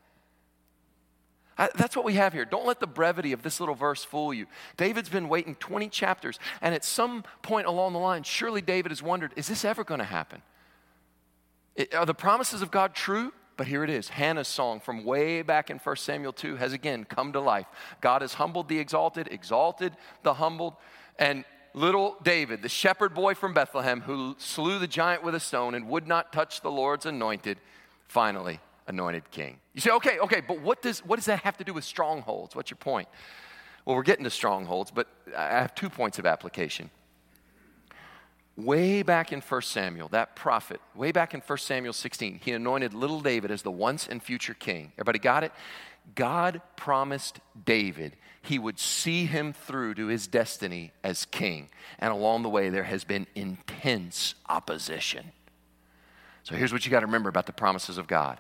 I, 1.59 1.71
that's 1.75 1.97
what 1.97 2.05
we 2.05 2.15
have 2.15 2.33
here. 2.33 2.45
Don't 2.45 2.67
let 2.67 2.81
the 2.81 2.87
brevity 2.87 3.33
of 3.33 3.43
this 3.43 3.61
little 3.61 3.75
verse 3.75 4.05
fool 4.05 4.35
you. 4.35 4.47
David's 4.77 5.09
been 5.09 5.29
waiting 5.29 5.55
20 5.55 5.89
chapters, 5.89 6.39
and 6.61 6.75
at 6.75 6.85
some 6.85 7.25
point 7.43 7.67
along 7.67 7.95
the 7.95 7.99
line, 7.99 8.23
surely 8.23 8.61
David 8.61 8.91
has 8.91 9.03
wondered 9.03 9.33
is 9.37 9.49
this 9.49 9.65
ever 9.65 9.85
going 9.85 9.99
to 9.99 10.05
happen? 10.05 10.43
It, 11.75 11.95
are 11.95 12.07
the 12.07 12.15
promises 12.15 12.63
of 12.63 12.71
God 12.71 12.95
true? 12.95 13.33
But 13.57 13.67
here 13.67 13.83
it 13.85 13.89
is. 13.89 14.11
Hannah's 14.11 14.49
song 14.49 14.81
from 14.81 15.03
way 15.03 15.41
back 15.41 15.71
in 15.71 15.79
1 15.79 15.97
Samuel 15.97 16.35
2 16.35 16.57
has 16.57 16.75
again 16.75 17.05
come 17.05 17.33
to 17.33 17.41
life. 17.41 17.67
God 18.03 18.21
has 18.21 18.35
humbled 18.35 18.69
the 18.69 18.79
exalted, 18.79 19.29
exalted 19.31 19.95
the 20.23 20.35
humbled. 20.35 20.75
And 21.19 21.47
little 21.73 22.17
David, 22.23 22.61
the 22.61 22.69
shepherd 22.69 23.15
boy 23.15 23.35
from 23.35 23.55
Bethlehem 23.55 24.03
who 24.03 24.37
slew 24.39 24.79
the 24.79 24.87
giant 24.87 25.23
with 25.23 25.35
a 25.35 25.41
stone 25.41 25.75
and 25.75 25.89
would 25.89 26.07
not 26.07 26.35
touch 26.35 26.61
the 26.61 26.71
Lord's 26.71 27.07
anointed, 27.07 27.59
finally 28.09 28.61
anointed 28.89 29.31
king. 29.31 29.59
You 29.75 29.81
say, 29.81 29.91
okay, 29.91 30.19
okay, 30.19 30.41
but 30.47 30.61
what 30.61 30.83
does, 30.83 31.05
what 31.05 31.17
does 31.17 31.27
that 31.27 31.41
have 31.41 31.57
to 31.59 31.65
do 31.65 31.75
with 31.75 31.85
strongholds? 31.85 32.55
What's 32.55 32.71
your 32.71 32.79
point? 32.79 33.09
Well, 33.85 33.97
we're 33.97 34.03
getting 34.03 34.25
to 34.25 34.31
strongholds, 34.31 34.91
but 34.91 35.09
I 35.37 35.49
have 35.49 35.75
two 35.75 35.91
points 35.91 36.19
of 36.19 36.27
application. 36.27 36.91
Way 38.57 39.03
back 39.03 39.33
in 39.33 39.41
1 39.41 39.63
Samuel, 39.63 40.09
that 40.09 40.35
prophet, 40.35 40.81
way 40.95 41.13
back 41.13 41.35
in 41.35 41.41
1 41.41 41.59
Samuel 41.59 41.93
16, 41.93 42.41
he 42.43 42.53
anointed 42.53 42.95
little 42.95 43.21
David 43.21 43.51
as 43.51 43.63
the 43.63 43.71
once 43.71 44.09
and 44.09 44.23
future 44.23 44.55
king. 44.55 44.93
Everybody 44.95 45.19
got 45.19 45.45
it? 45.45 45.53
God 46.15 46.63
promised 46.77 47.41
David 47.65 48.17
he 48.47 48.59
would 48.59 48.79
see 48.79 49.27
him 49.27 49.53
through 49.53 49.95
to 49.95 50.07
his 50.07 50.27
destiny 50.27 50.93
as 51.03 51.25
king. 51.25 51.69
And 51.99 52.13
along 52.13 52.43
the 52.43 52.49
way, 52.49 52.69
there 52.69 52.85
has 52.85 53.03
been 53.03 53.27
intense 53.35 54.37
opposition. 54.49 55.33
So 56.45 56.55
here's 56.55 56.73
what 56.73 56.87
you 56.87 56.93
got 56.93 57.01
to 57.01 57.07
remember 57.07 57.29
about 57.29 57.47
the 57.47 57.53
promises 57.53 57.99
of 57.99 58.07
God 58.07 58.39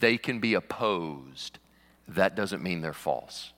they 0.00 0.18
can 0.18 0.40
be 0.40 0.54
opposed. 0.54 1.58
That 2.08 2.34
doesn't 2.34 2.62
mean 2.62 2.80
they're 2.80 2.92
false. 2.92 3.52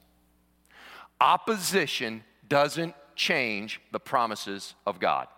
Opposition 1.20 2.24
doesn't 2.48 2.94
change 3.14 3.80
the 3.92 4.00
promises 4.00 4.74
of 4.86 5.00
God. 5.00 5.28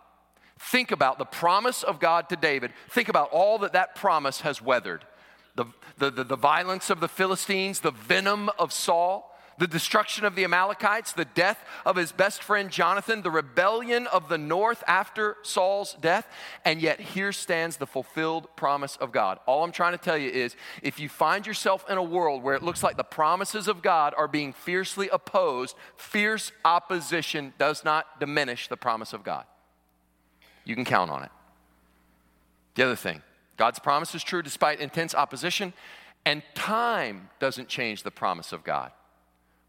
Think 0.59 0.91
about 0.91 1.19
the 1.19 1.25
promise 1.25 1.83
of 1.83 2.01
God 2.01 2.29
to 2.31 2.37
David. 2.37 2.73
Think 2.91 3.09
about 3.09 3.31
all 3.31 3.59
that 3.59 3.75
that 3.75 3.95
promise 3.95 4.41
has 4.41 4.61
weathered 4.61 5.05
the, 5.55 5.67
the, 5.99 6.11
the, 6.11 6.25
the 6.25 6.37
violence 6.37 6.89
of 6.91 7.01
the 7.01 7.09
Philistines, 7.09 7.81
the 7.81 7.91
venom 7.91 8.51
of 8.59 8.73
Saul, 8.73 9.37
the 9.59 9.67
destruction 9.67 10.25
of 10.25 10.35
the 10.35 10.45
Amalekites, 10.45 11.13
the 11.13 11.25
death 11.25 11.59
of 11.85 11.97
his 11.97 12.13
best 12.13 12.43
friend 12.43 12.71
Jonathan, 12.71 13.23
the 13.23 13.31
rebellion 13.31 14.07
of 14.07 14.29
the 14.29 14.39
north 14.39 14.85
after 14.87 15.37
Saul's 15.43 15.95
death, 16.01 16.29
and 16.65 16.81
yet 16.81 17.01
here 17.01 17.33
stands 17.33 17.77
the 17.77 17.87
fulfilled 17.87 18.49
promise 18.57 18.97
of 18.97 19.13
God. 19.13 19.39
All 19.47 19.65
I'm 19.65 19.73
trying 19.73 19.93
to 19.93 19.99
tell 19.99 20.17
you 20.17 20.31
is 20.31 20.57
if 20.83 21.01
you 21.01 21.09
find 21.09 21.47
yourself 21.47 21.85
in 21.91 21.99
a 21.99 22.03
world 22.03 22.43
where 22.43 22.55
it 22.55 22.63
looks 22.63 22.83
like 22.83 22.97
the 22.97 23.05
promises 23.05 23.69
of 23.69 23.83
God 23.83 24.15
are 24.17 24.29
being 24.29 24.53
fiercely 24.53 25.09
opposed, 25.09 25.77
fierce 25.97 26.53
opposition 26.65 27.53
does 27.59 27.85
not 27.85 28.21
diminish 28.21 28.69
the 28.69 28.77
promise 28.77 29.13
of 29.13 29.25
God. 29.25 29.45
You 30.65 30.75
can 30.75 30.85
count 30.85 31.11
on 31.11 31.25
it. 31.25 31.31
The 32.75 32.85
other 32.85 32.97
thing, 32.97 33.23
God's 33.57 33.81
promise 33.81 34.15
is 34.15 34.23
true 34.23 34.43
despite 34.43 34.79
intense 34.79 35.15
opposition, 35.15 35.73
and 36.25 36.43
time 36.55 37.31
doesn't 37.41 37.69
change 37.69 38.05
the 38.05 38.11
promise 38.11 38.53
of 38.53 38.63
God. 38.63 38.93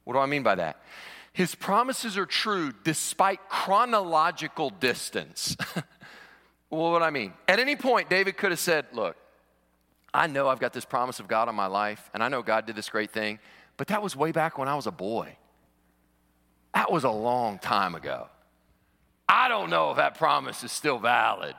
What 0.10 0.16
do 0.16 0.22
I 0.22 0.25
mean 0.25 0.42
by 0.42 0.56
that? 0.56 0.82
His 1.34 1.54
promises 1.54 2.18
are 2.18 2.25
true 2.25 2.74
despite 2.84 3.48
chronological 3.48 4.72
distance. 4.72 5.56
well, 6.72 6.92
what 6.92 7.04
I 7.04 7.12
mean? 7.12 7.32
At 7.48 7.60
any 7.60 7.75
point, 7.75 8.10
David 8.10 8.36
could 8.36 8.50
have 8.50 8.60
said, 8.60 8.88
Look, 8.92 9.16
I 10.12 10.25
know 10.25 10.48
I've 10.48 10.60
got 10.60 10.74
this 10.74 10.84
promise 10.84 11.20
of 11.20 11.28
God 11.28 11.48
on 11.48 11.54
my 11.54 11.68
life, 11.68 12.10
and 12.12 12.24
I 12.24 12.28
know 12.28 12.42
God 12.42 12.66
did 12.66 12.75
this 12.75 12.89
great 12.89 13.12
thing, 13.12 13.38
but 13.78 13.89
that 13.89 14.01
was 14.01 14.16
way 14.16 14.32
back 14.32 14.58
when 14.58 14.68
I 14.68 14.74
was 14.74 14.88
a 14.88 14.92
boy. 14.92 15.38
That 16.74 16.92
was 16.92 17.04
a 17.04 17.12
long 17.12 17.60
time 17.60 17.94
ago. 17.94 18.30
I 19.28 19.48
don't 19.48 19.70
know 19.70 19.92
if 19.92 19.98
that 19.98 20.18
promise 20.18 20.63
is 20.63 20.72
still 20.72 20.98
valid. 20.98 21.54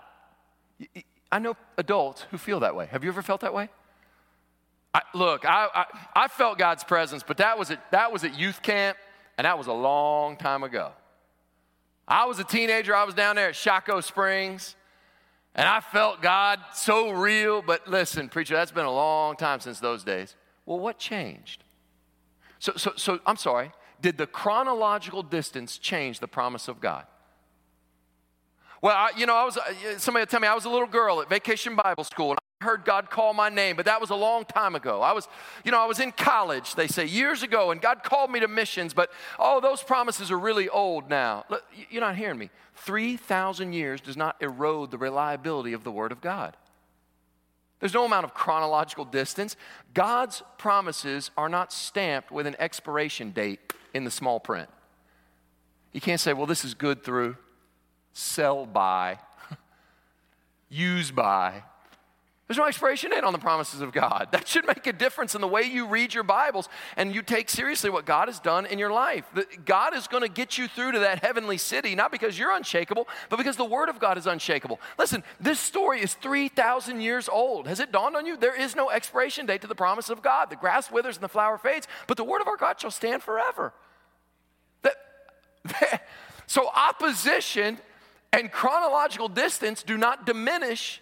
I 1.30 1.38
know 1.38 1.56
adults 1.78 2.26
who 2.32 2.36
feel 2.36 2.58
that 2.58 2.74
way. 2.74 2.86
Have 2.86 3.04
you 3.04 3.10
ever 3.10 3.22
felt 3.22 3.42
that 3.42 3.54
way? 3.54 3.68
I, 4.92 5.02
look, 5.14 5.44
I, 5.44 5.68
I, 5.74 5.84
I, 6.24 6.28
felt 6.28 6.58
God's 6.58 6.82
presence, 6.82 7.22
but 7.24 7.36
that 7.36 7.58
was, 7.58 7.70
at, 7.70 7.90
that 7.92 8.12
was 8.12 8.24
at 8.24 8.36
youth 8.36 8.60
camp, 8.60 8.98
and 9.38 9.44
that 9.44 9.56
was 9.56 9.68
a 9.68 9.72
long 9.72 10.36
time 10.36 10.64
ago. 10.64 10.90
I 12.08 12.24
was 12.24 12.40
a 12.40 12.44
teenager, 12.44 12.94
I 12.94 13.04
was 13.04 13.14
down 13.14 13.36
there 13.36 13.48
at 13.48 13.56
Shocco 13.56 14.00
Springs, 14.00 14.74
and 15.54 15.68
I 15.68 15.80
felt 15.80 16.22
God 16.22 16.58
so 16.74 17.12
real. 17.12 17.62
But 17.62 17.86
listen, 17.86 18.28
preacher, 18.28 18.54
that's 18.54 18.72
been 18.72 18.84
a 18.84 18.92
long 18.92 19.36
time 19.36 19.60
since 19.60 19.78
those 19.78 20.02
days. 20.02 20.34
Well, 20.66 20.80
what 20.80 20.98
changed? 20.98 21.62
So, 22.58 22.72
so, 22.76 22.92
so 22.96 23.20
I'm 23.26 23.36
sorry, 23.36 23.70
did 24.00 24.18
the 24.18 24.26
chronological 24.26 25.22
distance 25.22 25.78
change 25.78 26.18
the 26.18 26.28
promise 26.28 26.66
of 26.66 26.80
God? 26.80 27.06
Well, 28.82 28.96
I, 28.96 29.10
you 29.16 29.26
know, 29.26 29.36
I 29.36 29.44
was, 29.44 29.56
uh, 29.56 29.98
somebody 29.98 30.22
would 30.22 30.30
tell 30.30 30.40
me 30.40 30.48
I 30.48 30.54
was 30.54 30.64
a 30.64 30.70
little 30.70 30.88
girl 30.88 31.20
at 31.20 31.28
vacation 31.28 31.76
Bible 31.76 32.04
school, 32.04 32.30
and 32.30 32.38
heard 32.60 32.84
God 32.84 33.08
call 33.08 33.32
my 33.32 33.48
name, 33.48 33.74
but 33.74 33.86
that 33.86 34.00
was 34.00 34.10
a 34.10 34.14
long 34.14 34.44
time 34.44 34.74
ago. 34.74 35.00
I 35.00 35.12
was, 35.12 35.26
you 35.64 35.72
know, 35.72 35.80
I 35.80 35.86
was 35.86 35.98
in 35.98 36.12
college, 36.12 36.74
they 36.74 36.88
say, 36.88 37.06
years 37.06 37.42
ago, 37.42 37.70
and 37.70 37.80
God 37.80 38.02
called 38.02 38.30
me 38.30 38.40
to 38.40 38.48
missions, 38.48 38.92
but 38.92 39.10
oh, 39.38 39.60
those 39.60 39.82
promises 39.82 40.30
are 40.30 40.38
really 40.38 40.68
old 40.68 41.08
now. 41.08 41.44
Look, 41.48 41.64
you're 41.88 42.02
not 42.02 42.16
hearing 42.16 42.38
me. 42.38 42.50
3,000 42.76 43.72
years 43.72 44.00
does 44.02 44.16
not 44.16 44.36
erode 44.42 44.90
the 44.90 44.98
reliability 44.98 45.72
of 45.72 45.84
the 45.84 45.90
Word 45.90 46.12
of 46.12 46.20
God. 46.20 46.56
There's 47.78 47.94
no 47.94 48.04
amount 48.04 48.24
of 48.24 48.34
chronological 48.34 49.06
distance. 49.06 49.56
God's 49.94 50.42
promises 50.58 51.30
are 51.38 51.48
not 51.48 51.72
stamped 51.72 52.30
with 52.30 52.46
an 52.46 52.56
expiration 52.58 53.30
date 53.30 53.72
in 53.94 54.04
the 54.04 54.10
small 54.10 54.38
print. 54.38 54.68
You 55.92 56.02
can't 56.02 56.20
say, 56.20 56.34
well, 56.34 56.46
this 56.46 56.62
is 56.62 56.74
good 56.74 57.02
through, 57.02 57.38
sell 58.12 58.66
by, 58.66 59.18
use 60.68 61.10
by. 61.10 61.62
There's 62.50 62.58
no 62.58 62.66
expiration 62.66 63.12
date 63.12 63.22
on 63.22 63.32
the 63.32 63.38
promises 63.38 63.80
of 63.80 63.92
God. 63.92 64.26
That 64.32 64.48
should 64.48 64.66
make 64.66 64.88
a 64.88 64.92
difference 64.92 65.36
in 65.36 65.40
the 65.40 65.46
way 65.46 65.62
you 65.62 65.86
read 65.86 66.12
your 66.12 66.24
Bibles 66.24 66.68
and 66.96 67.14
you 67.14 67.22
take 67.22 67.48
seriously 67.48 67.90
what 67.90 68.06
God 68.06 68.26
has 68.26 68.40
done 68.40 68.66
in 68.66 68.76
your 68.76 68.90
life. 68.90 69.24
God 69.64 69.94
is 69.94 70.08
going 70.08 70.24
to 70.24 70.28
get 70.28 70.58
you 70.58 70.66
through 70.66 70.92
to 70.92 70.98
that 70.98 71.22
heavenly 71.22 71.58
city, 71.58 71.94
not 71.94 72.10
because 72.10 72.36
you're 72.36 72.50
unshakable, 72.50 73.06
but 73.28 73.36
because 73.36 73.56
the 73.56 73.64
Word 73.64 73.88
of 73.88 74.00
God 74.00 74.18
is 74.18 74.26
unshakable. 74.26 74.80
Listen, 74.98 75.22
this 75.38 75.60
story 75.60 76.02
is 76.02 76.14
3,000 76.14 77.00
years 77.00 77.28
old. 77.28 77.68
Has 77.68 77.78
it 77.78 77.92
dawned 77.92 78.16
on 78.16 78.26
you? 78.26 78.36
There 78.36 78.60
is 78.60 78.74
no 78.74 78.90
expiration 78.90 79.46
date 79.46 79.60
to 79.60 79.68
the 79.68 79.76
promise 79.76 80.10
of 80.10 80.20
God. 80.20 80.50
The 80.50 80.56
grass 80.56 80.90
withers 80.90 81.18
and 81.18 81.22
the 81.22 81.28
flower 81.28 81.56
fades, 81.56 81.86
but 82.08 82.16
the 82.16 82.24
Word 82.24 82.40
of 82.40 82.48
our 82.48 82.56
God 82.56 82.80
shall 82.80 82.90
stand 82.90 83.22
forever. 83.22 83.72
That, 84.82 84.96
that, 85.66 86.08
so, 86.48 86.68
opposition 86.68 87.78
and 88.32 88.50
chronological 88.50 89.28
distance 89.28 89.84
do 89.84 89.96
not 89.96 90.26
diminish 90.26 91.00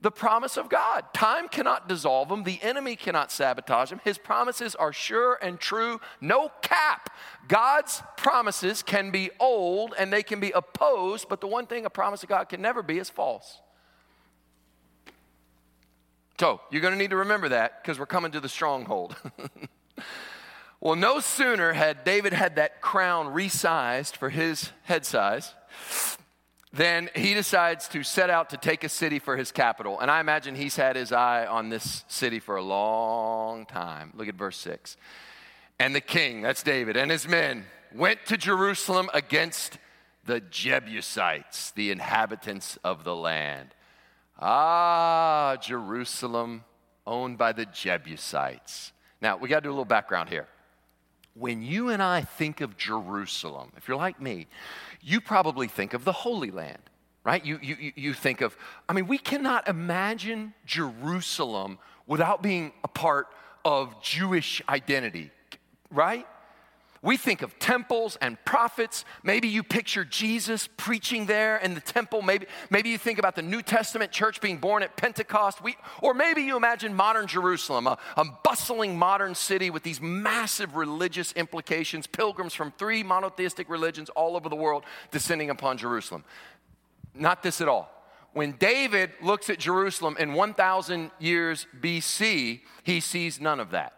the 0.00 0.10
promise 0.10 0.56
of 0.56 0.68
God. 0.68 1.04
Time 1.12 1.48
cannot 1.48 1.88
dissolve 1.88 2.28
them, 2.28 2.44
the 2.44 2.60
enemy 2.62 2.96
cannot 2.96 3.32
sabotage 3.32 3.90
them. 3.90 4.00
His 4.04 4.18
promises 4.18 4.74
are 4.74 4.92
sure 4.92 5.38
and 5.42 5.58
true, 5.58 6.00
no 6.20 6.50
cap. 6.62 7.10
God's 7.48 8.02
promises 8.16 8.82
can 8.82 9.10
be 9.10 9.30
old 9.40 9.94
and 9.98 10.12
they 10.12 10.22
can 10.22 10.40
be 10.40 10.52
opposed, 10.52 11.28
but 11.28 11.40
the 11.40 11.46
one 11.46 11.66
thing 11.66 11.84
a 11.84 11.90
promise 11.90 12.22
of 12.22 12.28
God 12.28 12.48
can 12.48 12.62
never 12.62 12.82
be 12.82 12.98
is 12.98 13.10
false. 13.10 13.60
So, 16.38 16.60
you're 16.70 16.82
going 16.82 16.94
to 16.94 16.98
need 16.98 17.10
to 17.10 17.16
remember 17.16 17.48
that 17.48 17.82
because 17.82 17.98
we're 17.98 18.06
coming 18.06 18.30
to 18.30 18.40
the 18.40 18.48
stronghold. 18.48 19.16
well, 20.80 20.94
no 20.94 21.18
sooner 21.18 21.72
had 21.72 22.04
David 22.04 22.32
had 22.32 22.56
that 22.56 22.80
crown 22.80 23.34
resized 23.34 24.14
for 24.16 24.30
his 24.30 24.70
head 24.84 25.04
size 25.04 25.54
then 26.72 27.08
he 27.14 27.34
decides 27.34 27.88
to 27.88 28.02
set 28.02 28.30
out 28.30 28.50
to 28.50 28.56
take 28.56 28.84
a 28.84 28.88
city 28.88 29.18
for 29.18 29.36
his 29.36 29.52
capital. 29.52 29.98
And 30.00 30.10
I 30.10 30.20
imagine 30.20 30.54
he's 30.54 30.76
had 30.76 30.96
his 30.96 31.12
eye 31.12 31.46
on 31.46 31.70
this 31.70 32.04
city 32.08 32.40
for 32.40 32.56
a 32.56 32.62
long 32.62 33.64
time. 33.64 34.12
Look 34.14 34.28
at 34.28 34.34
verse 34.34 34.58
6. 34.58 34.96
And 35.78 35.94
the 35.94 36.00
king, 36.00 36.42
that's 36.42 36.62
David, 36.62 36.96
and 36.96 37.10
his 37.10 37.26
men 37.26 37.64
went 37.94 38.26
to 38.26 38.36
Jerusalem 38.36 39.08
against 39.14 39.78
the 40.24 40.40
Jebusites, 40.40 41.70
the 41.70 41.90
inhabitants 41.90 42.78
of 42.84 43.04
the 43.04 43.16
land. 43.16 43.74
Ah, 44.38 45.56
Jerusalem, 45.60 46.64
owned 47.06 47.38
by 47.38 47.52
the 47.52 47.64
Jebusites. 47.64 48.92
Now, 49.20 49.36
we 49.36 49.48
got 49.48 49.60
to 49.60 49.62
do 49.62 49.70
a 49.70 49.72
little 49.72 49.84
background 49.84 50.28
here. 50.28 50.46
When 51.38 51.62
you 51.62 51.90
and 51.90 52.02
I 52.02 52.22
think 52.22 52.60
of 52.60 52.76
Jerusalem, 52.76 53.72
if 53.76 53.86
you're 53.86 53.96
like 53.96 54.20
me, 54.20 54.46
you 55.00 55.20
probably 55.20 55.68
think 55.68 55.94
of 55.94 56.04
the 56.04 56.12
Holy 56.12 56.50
Land, 56.50 56.82
right? 57.24 57.44
You, 57.44 57.58
you, 57.62 57.92
you 57.94 58.14
think 58.14 58.40
of, 58.40 58.56
I 58.88 58.92
mean, 58.92 59.06
we 59.06 59.18
cannot 59.18 59.68
imagine 59.68 60.54
Jerusalem 60.66 61.78
without 62.06 62.42
being 62.42 62.72
a 62.82 62.88
part 62.88 63.28
of 63.64 64.02
Jewish 64.02 64.62
identity, 64.68 65.30
right? 65.90 66.26
We 67.00 67.16
think 67.16 67.42
of 67.42 67.56
temples 67.60 68.18
and 68.20 68.42
prophets. 68.44 69.04
Maybe 69.22 69.46
you 69.46 69.62
picture 69.62 70.04
Jesus 70.04 70.68
preaching 70.76 71.26
there 71.26 71.56
in 71.58 71.74
the 71.74 71.80
temple. 71.80 72.22
Maybe, 72.22 72.46
maybe 72.70 72.88
you 72.88 72.98
think 72.98 73.20
about 73.20 73.36
the 73.36 73.42
New 73.42 73.62
Testament 73.62 74.10
church 74.10 74.40
being 74.40 74.58
born 74.58 74.82
at 74.82 74.96
Pentecost. 74.96 75.62
We, 75.62 75.76
or 76.02 76.12
maybe 76.12 76.42
you 76.42 76.56
imagine 76.56 76.92
modern 76.94 77.28
Jerusalem, 77.28 77.86
a, 77.86 77.98
a 78.16 78.24
bustling 78.42 78.98
modern 78.98 79.36
city 79.36 79.70
with 79.70 79.84
these 79.84 80.00
massive 80.00 80.74
religious 80.74 81.32
implications, 81.34 82.08
pilgrims 82.08 82.52
from 82.52 82.72
three 82.72 83.04
monotheistic 83.04 83.68
religions 83.68 84.10
all 84.10 84.34
over 84.34 84.48
the 84.48 84.56
world 84.56 84.82
descending 85.12 85.50
upon 85.50 85.78
Jerusalem. 85.78 86.24
Not 87.14 87.44
this 87.44 87.60
at 87.60 87.68
all. 87.68 87.90
When 88.32 88.52
David 88.52 89.12
looks 89.22 89.50
at 89.50 89.58
Jerusalem 89.58 90.16
in 90.18 90.32
1,000 90.32 91.12
years 91.20 91.66
BC, 91.80 92.60
he 92.82 93.00
sees 93.00 93.40
none 93.40 93.60
of 93.60 93.70
that. 93.70 93.97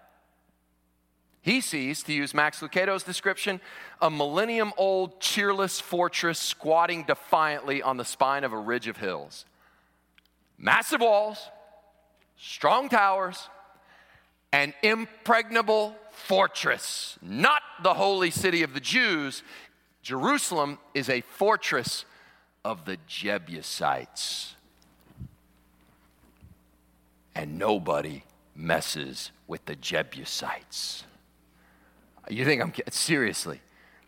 He 1.43 1.61
sees, 1.61 2.03
to 2.03 2.13
use 2.13 2.35
Max 2.35 2.61
Lucado's 2.61 3.03
description, 3.03 3.61
a 4.01 4.11
millennium 4.11 4.73
old 4.77 5.21
cheerless 5.21 5.81
fortress 5.81 6.39
squatting 6.39 7.05
defiantly 7.05 7.83
on 7.83 7.97
the 7.97 8.05
spine 8.05 8.45
of 8.45 8.53
a 8.53 8.59
ridge 8.59 8.89
of 8.89 8.99
hills. 8.99 9.47
Massive 10.59 11.01
walls, 11.01 11.49
strong 12.37 12.91
towers, 12.91 13.49
an 14.53 14.75
impregnable 14.83 15.97
fortress, 16.11 17.19
not 17.23 17.63
the 17.83 17.95
holy 17.95 18.31
city 18.31 18.63
of 18.63 18.75
the 18.75 18.81
Jews. 18.81 19.43
Jerusalem 20.03 20.79
is 20.93 21.09
a 21.09 21.23
fortress 21.23 22.05
of 22.65 22.85
the 22.85 22.99
Jebusites. 23.07 24.57
And 27.35 27.59
nobody 27.59 28.25
messes 28.55 29.31
with 29.47 29.65
the 29.65 29.77
Jebusites. 29.77 31.05
You 32.31 32.45
think 32.45 32.63
I'm 32.63 32.73
seriously? 32.91 33.61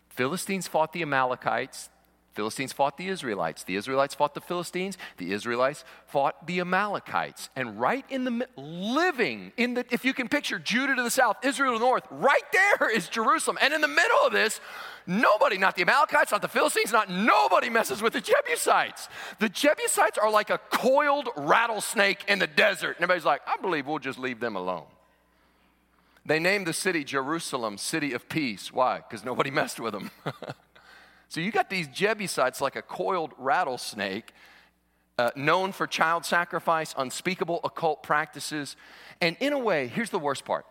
Philistines 0.09 0.67
fought 0.67 0.93
the 0.93 1.01
Amalekites. 1.01 1.89
Philistines 2.33 2.73
fought 2.73 2.97
the 2.97 3.09
Israelites. 3.09 3.63
The 3.63 3.75
Israelites 3.75 4.15
fought 4.15 4.33
the 4.33 4.41
Philistines. 4.41 4.97
The 5.17 5.31
Israelites 5.33 5.83
fought 6.07 6.47
the 6.47 6.61
Amalekites. 6.61 7.49
And 7.55 7.79
right 7.79 8.03
in 8.09 8.23
the 8.23 8.47
living 8.57 9.51
in 9.55 9.75
the 9.75 9.85
if 9.91 10.03
you 10.03 10.13
can 10.13 10.27
picture 10.27 10.57
Judah 10.57 10.95
to 10.95 11.03
the 11.03 11.11
south, 11.11 11.37
Israel 11.43 11.73
to 11.73 11.79
the 11.79 11.85
north, 11.85 12.05
right 12.09 12.43
there 12.51 12.89
is 12.89 13.07
Jerusalem. 13.07 13.59
And 13.61 13.71
in 13.71 13.81
the 13.81 13.87
middle 13.87 14.25
of 14.25 14.33
this, 14.33 14.59
nobody, 15.05 15.59
not 15.59 15.75
the 15.75 15.83
Amalekites, 15.83 16.31
not 16.31 16.41
the 16.41 16.47
Philistines, 16.47 16.91
not 16.91 17.09
nobody 17.09 17.69
messes 17.69 18.01
with 18.01 18.13
the 18.13 18.21
Jebusites. 18.21 19.09
The 19.37 19.49
Jebusites 19.49 20.17
are 20.17 20.31
like 20.31 20.49
a 20.49 20.59
coiled 20.71 21.29
rattlesnake 21.37 22.25
in 22.27 22.39
the 22.39 22.47
desert. 22.47 22.95
And 22.97 23.03
everybody's 23.03 23.25
like, 23.25 23.41
I 23.45 23.57
believe 23.57 23.85
we'll 23.85 23.99
just 23.99 24.17
leave 24.17 24.39
them 24.39 24.55
alone. 24.55 24.85
They 26.25 26.39
named 26.39 26.67
the 26.67 26.73
city 26.73 27.03
Jerusalem, 27.03 27.77
city 27.77 28.13
of 28.13 28.29
peace. 28.29 28.71
Why? 28.71 28.97
Because 28.97 29.25
nobody 29.25 29.51
messed 29.51 29.79
with 29.79 29.93
them. 29.93 30.11
so 31.27 31.41
you 31.41 31.51
got 31.51 31.69
these 31.69 31.87
Jebusites 31.87 32.61
like 32.61 32.75
a 32.75 32.81
coiled 32.81 33.33
rattlesnake, 33.37 34.33
uh, 35.17 35.31
known 35.35 35.73
for 35.73 35.85
child 35.85 36.25
sacrifice, 36.25 36.95
unspeakable 36.97 37.59
occult 37.63 38.03
practices. 38.03 38.77
And 39.19 39.35
in 39.39 39.53
a 39.53 39.59
way, 39.59 39.87
here's 39.87 40.11
the 40.11 40.19
worst 40.19 40.45
part. 40.45 40.65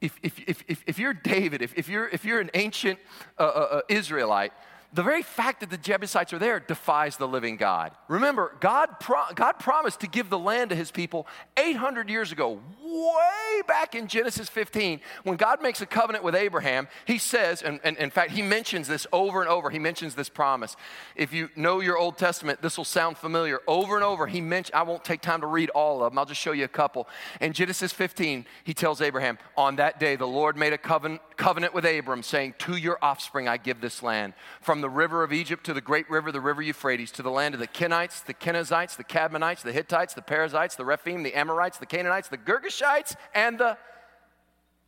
If, 0.00 0.18
if, 0.22 0.40
if, 0.46 0.64
if, 0.66 0.82
if 0.86 0.98
you're 0.98 1.14
David, 1.14 1.62
if, 1.62 1.76
if, 1.76 1.88
you're, 1.88 2.08
if 2.08 2.24
you're 2.24 2.40
an 2.40 2.50
ancient 2.54 2.98
uh, 3.38 3.42
uh, 3.42 3.46
uh 3.46 3.80
Israelite, 3.88 4.52
the 4.92 5.02
very 5.04 5.22
fact 5.22 5.60
that 5.60 5.70
the 5.70 5.76
Jebusites 5.76 6.32
are 6.32 6.38
there 6.38 6.58
defies 6.58 7.16
the 7.16 7.28
living 7.28 7.56
God. 7.56 7.92
Remember, 8.08 8.56
God, 8.58 8.98
pro- 8.98 9.32
God 9.34 9.52
promised 9.52 10.00
to 10.00 10.08
give 10.08 10.30
the 10.30 10.38
land 10.38 10.70
to 10.70 10.76
his 10.76 10.90
people 10.90 11.28
800 11.56 12.08
years 12.08 12.32
ago, 12.32 12.60
way 12.82 13.62
back 13.68 13.94
in 13.94 14.08
Genesis 14.08 14.48
15. 14.48 15.00
When 15.22 15.36
God 15.36 15.62
makes 15.62 15.80
a 15.80 15.86
covenant 15.86 16.24
with 16.24 16.34
Abraham, 16.34 16.88
he 17.04 17.18
says, 17.18 17.62
and, 17.62 17.78
and 17.84 17.96
in 17.98 18.10
fact, 18.10 18.32
he 18.32 18.42
mentions 18.42 18.88
this 18.88 19.06
over 19.12 19.40
and 19.40 19.48
over. 19.48 19.70
He 19.70 19.78
mentions 19.78 20.16
this 20.16 20.28
promise. 20.28 20.74
If 21.14 21.32
you 21.32 21.50
know 21.54 21.78
your 21.78 21.96
Old 21.96 22.18
Testament, 22.18 22.60
this 22.60 22.76
will 22.76 22.84
sound 22.84 23.16
familiar. 23.16 23.60
Over 23.68 23.94
and 23.94 24.04
over, 24.04 24.26
he 24.26 24.40
mentioned, 24.40 24.74
I 24.74 24.82
won't 24.82 25.04
take 25.04 25.20
time 25.20 25.40
to 25.42 25.46
read 25.46 25.70
all 25.70 26.02
of 26.02 26.10
them, 26.10 26.18
I'll 26.18 26.26
just 26.26 26.40
show 26.40 26.52
you 26.52 26.64
a 26.64 26.68
couple. 26.68 27.08
In 27.40 27.52
Genesis 27.52 27.92
15, 27.92 28.44
he 28.64 28.74
tells 28.74 29.00
Abraham, 29.00 29.38
On 29.56 29.76
that 29.76 30.00
day, 30.00 30.16
the 30.16 30.26
Lord 30.26 30.56
made 30.56 30.72
a 30.72 30.78
covenant, 30.78 31.20
covenant 31.40 31.72
with 31.72 31.86
Abram, 31.86 32.22
saying, 32.22 32.54
To 32.58 32.76
your 32.76 32.98
offspring 33.00 33.48
I 33.48 33.56
give 33.56 33.80
this 33.80 34.02
land. 34.02 34.34
From 34.60 34.82
the 34.82 34.90
river 34.90 35.24
of 35.24 35.32
Egypt 35.32 35.64
to 35.64 35.74
the 35.74 35.80
great 35.80 36.08
river, 36.10 36.30
the 36.30 36.40
river 36.40 36.60
Euphrates, 36.60 37.10
to 37.12 37.22
the 37.22 37.30
land 37.30 37.54
of 37.54 37.60
the 37.60 37.66
Kenites, 37.66 38.22
the 38.24 38.34
Kenizzites, 38.34 38.96
the 38.96 39.04
Kadmonites, 39.04 39.62
the 39.62 39.72
Hittites, 39.72 40.12
the 40.12 40.22
Perizzites, 40.22 40.76
the 40.76 40.84
Rephaim, 40.84 41.22
the 41.22 41.34
Amorites, 41.34 41.78
the 41.78 41.86
Canaanites, 41.86 42.28
the 42.28 42.36
Girgashites, 42.36 43.16
and 43.34 43.58
the 43.58 43.78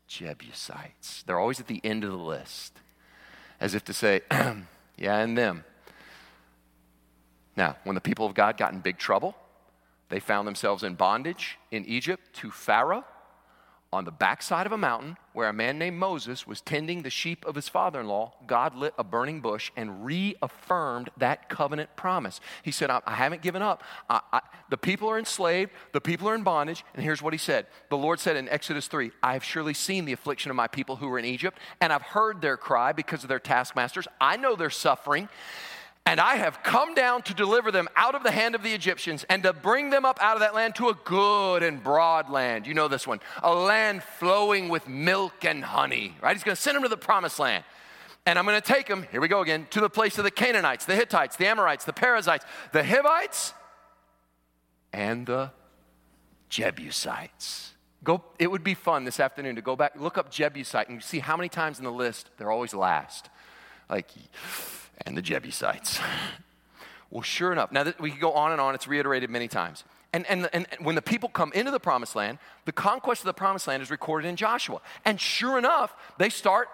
Jebusites. 0.07 1.23
They're 1.27 1.39
always 1.39 1.59
at 1.59 1.69
the 1.69 1.81
end 1.83 2.05
of 2.05 2.11
the 2.11 2.19
list, 2.19 2.79
as 3.59 3.75
if 3.75 3.83
to 3.87 3.95
say, 3.95 4.21
yeah, 4.31 5.19
and 5.19 5.37
them. 5.37 5.65
Now, 7.57 7.77
when 7.85 7.95
the 7.95 8.01
people 8.03 8.27
of 8.27 8.35
God 8.35 8.59
got 8.59 8.75
in 8.75 8.81
big 8.81 8.99
trouble, 8.99 9.35
they 10.11 10.21
found 10.21 10.47
themselves 10.47 10.83
in 10.83 10.97
bondage 10.97 11.59
in 11.71 11.87
Egypt 11.87 12.31
to 12.35 12.51
Pharaoh 12.51 13.05
on 13.93 14.05
the 14.05 14.11
backside 14.11 14.67
of 14.67 14.73
a 14.73 14.79
mountain 14.79 15.17
where 15.35 15.49
a 15.49 15.53
man 15.53 15.79
named 15.79 15.99
Moses 15.99 16.47
was 16.47 16.61
tending 16.61 17.03
the 17.03 17.11
sheep 17.11 17.45
of 17.45 17.55
his 17.55 17.69
father 17.69 18.01
in 18.01 18.07
law, 18.07 18.33
God 18.47 18.75
lit 18.75 18.95
a 18.99 19.05
burning 19.05 19.41
bush 19.41 19.71
and 19.77 20.05
reaffirmed 20.05 21.11
that 21.19 21.49
covenant 21.49 21.95
promise. 21.97 22.41
He 22.63 22.71
said, 22.71 22.91
I, 22.91 23.01
I 23.07 23.15
haven't 23.15 23.43
given 23.43 23.61
up. 23.63 23.83
I, 24.09 24.21
I, 24.33 24.41
the 24.71 24.77
people 24.77 25.09
are 25.09 25.19
enslaved, 25.19 25.71
the 25.93 26.01
people 26.01 26.29
are 26.29 26.35
in 26.35 26.43
bondage. 26.43 26.85
And 26.95 27.05
here's 27.05 27.23
what 27.23 27.35
he 27.35 27.39
said 27.39 27.67
The 27.91 27.99
Lord 27.99 28.19
said 28.21 28.37
in 28.37 28.49
Exodus 28.49 28.89
3 28.89 29.11
I 29.23 29.35
have 29.35 29.45
surely 29.45 29.75
seen 29.75 30.05
the 30.05 30.13
affliction 30.13 30.51
of 30.51 30.57
my 30.57 30.69
people 30.69 30.97
who 30.97 31.09
are 31.11 31.19
in 31.19 31.25
Egypt, 31.25 31.59
and 31.81 31.93
I've 31.93 32.03
heard 32.03 32.41
their 32.41 32.57
cry 32.57 32.93
because 32.93 33.23
of 33.23 33.29
their 33.29 33.39
taskmasters. 33.39 34.09
I 34.21 34.37
know 34.37 34.57
their 34.57 34.71
suffering. 34.71 35.29
And 36.05 36.21
I 36.21 36.35
have 36.35 36.63
come 36.63 36.95
down 36.95 37.23
to 37.23 37.35
deliver 37.35 37.71
them 37.71 37.89
out 37.95 38.15
of 38.15 38.23
the 38.23 38.33
hand 38.33 38.55
of 38.55 38.63
the 38.63 38.73
Egyptians 38.73 39.25
and 39.29 39.43
to 39.45 39.53
bring 39.53 39.91
them 39.91 40.05
up 40.05 40.19
out 40.21 40.35
of 40.35 40.41
that 40.41 40.55
land 40.55 40.75
to 40.77 40.89
a 40.89 40.95
good 41.05 41.63
and 41.63 41.83
broad 41.83 42.29
land. 42.29 42.67
You 42.67 42.75
know 42.75 42.89
this 42.89 43.07
one 43.07 43.21
a 43.43 43.55
land 43.55 44.03
flowing 44.03 44.69
with 44.69 44.89
milk 44.89 45.45
and 45.45 45.63
honey, 45.63 46.17
right? 46.21 46.35
He's 46.37 46.43
going 46.43 46.57
to 46.57 46.61
send 46.61 46.75
them 46.75 46.83
to 46.83 46.89
the 46.89 46.97
promised 46.97 47.39
land. 47.39 47.65
And 48.27 48.39
I'm 48.39 48.45
going 48.45 48.61
to 48.61 48.67
take 48.67 48.87
them, 48.87 49.07
here 49.11 49.21
we 49.21 49.29
go 49.29 49.41
again, 49.41 49.67
to 49.71 49.81
the 49.81 49.91
place 49.91 50.17
of 50.19 50.25
the 50.25 50.31
Canaanites, 50.31 50.85
the 50.85 50.95
Hittites, 50.95 51.37
the 51.37 51.47
Amorites, 51.47 51.85
the 51.85 51.93
Perizzites, 51.93 52.45
the 52.73 52.85
Hivites, 52.85 53.53
and 54.93 55.27
the 55.27 55.51
Jebusites. 56.49 57.75
Go, 58.05 58.23
it 58.39 58.51
would 58.51 58.63
be 58.63 58.75
fun 58.75 59.05
this 59.05 59.19
afternoon 59.19 59.57
to 59.57 59.63
go 59.63 59.75
back, 59.75 59.95
look 59.97 60.19
up 60.19 60.31
Jebusite, 60.31 60.89
and 60.89 61.03
see 61.03 61.21
how 61.21 61.37
many 61.37 61.49
times 61.49 61.79
in 61.79 61.85
the 61.85 61.93
list 61.93 62.31
they're 62.37 62.51
always 62.51 62.75
last. 62.75 63.29
Like, 63.89 64.11
and 65.07 65.17
the 65.17 65.23
Jebusites. 65.23 66.01
well, 67.11 67.23
sure 67.23 67.53
enough, 67.53 67.73
now 67.73 67.93
we 67.99 68.11
could 68.11 68.21
go 68.21 68.33
on 68.33 68.53
and 68.53 68.61
on, 68.61 68.75
it's 68.75 68.89
reiterated 68.89 69.31
many 69.31 69.49
times. 69.49 69.85
And, 70.13 70.27
and, 70.27 70.49
and 70.53 70.67
when 70.81 70.95
the 70.95 71.03
people 71.03 71.29
come 71.29 71.53
into 71.55 71.71
the 71.71 71.81
promised 71.81 72.15
land, 72.15 72.39
the 72.67 72.73
conquest 72.73 73.23
of 73.23 73.27
the 73.27 73.33
promised 73.35 73.67
land 73.67 73.83
is 73.83 73.91
recorded 73.91 74.29
in 74.29 74.37
Joshua. 74.37 74.81
And 75.05 75.19
sure 75.19 75.57
enough, 75.57 75.95
they 76.19 76.29
start 76.29 76.69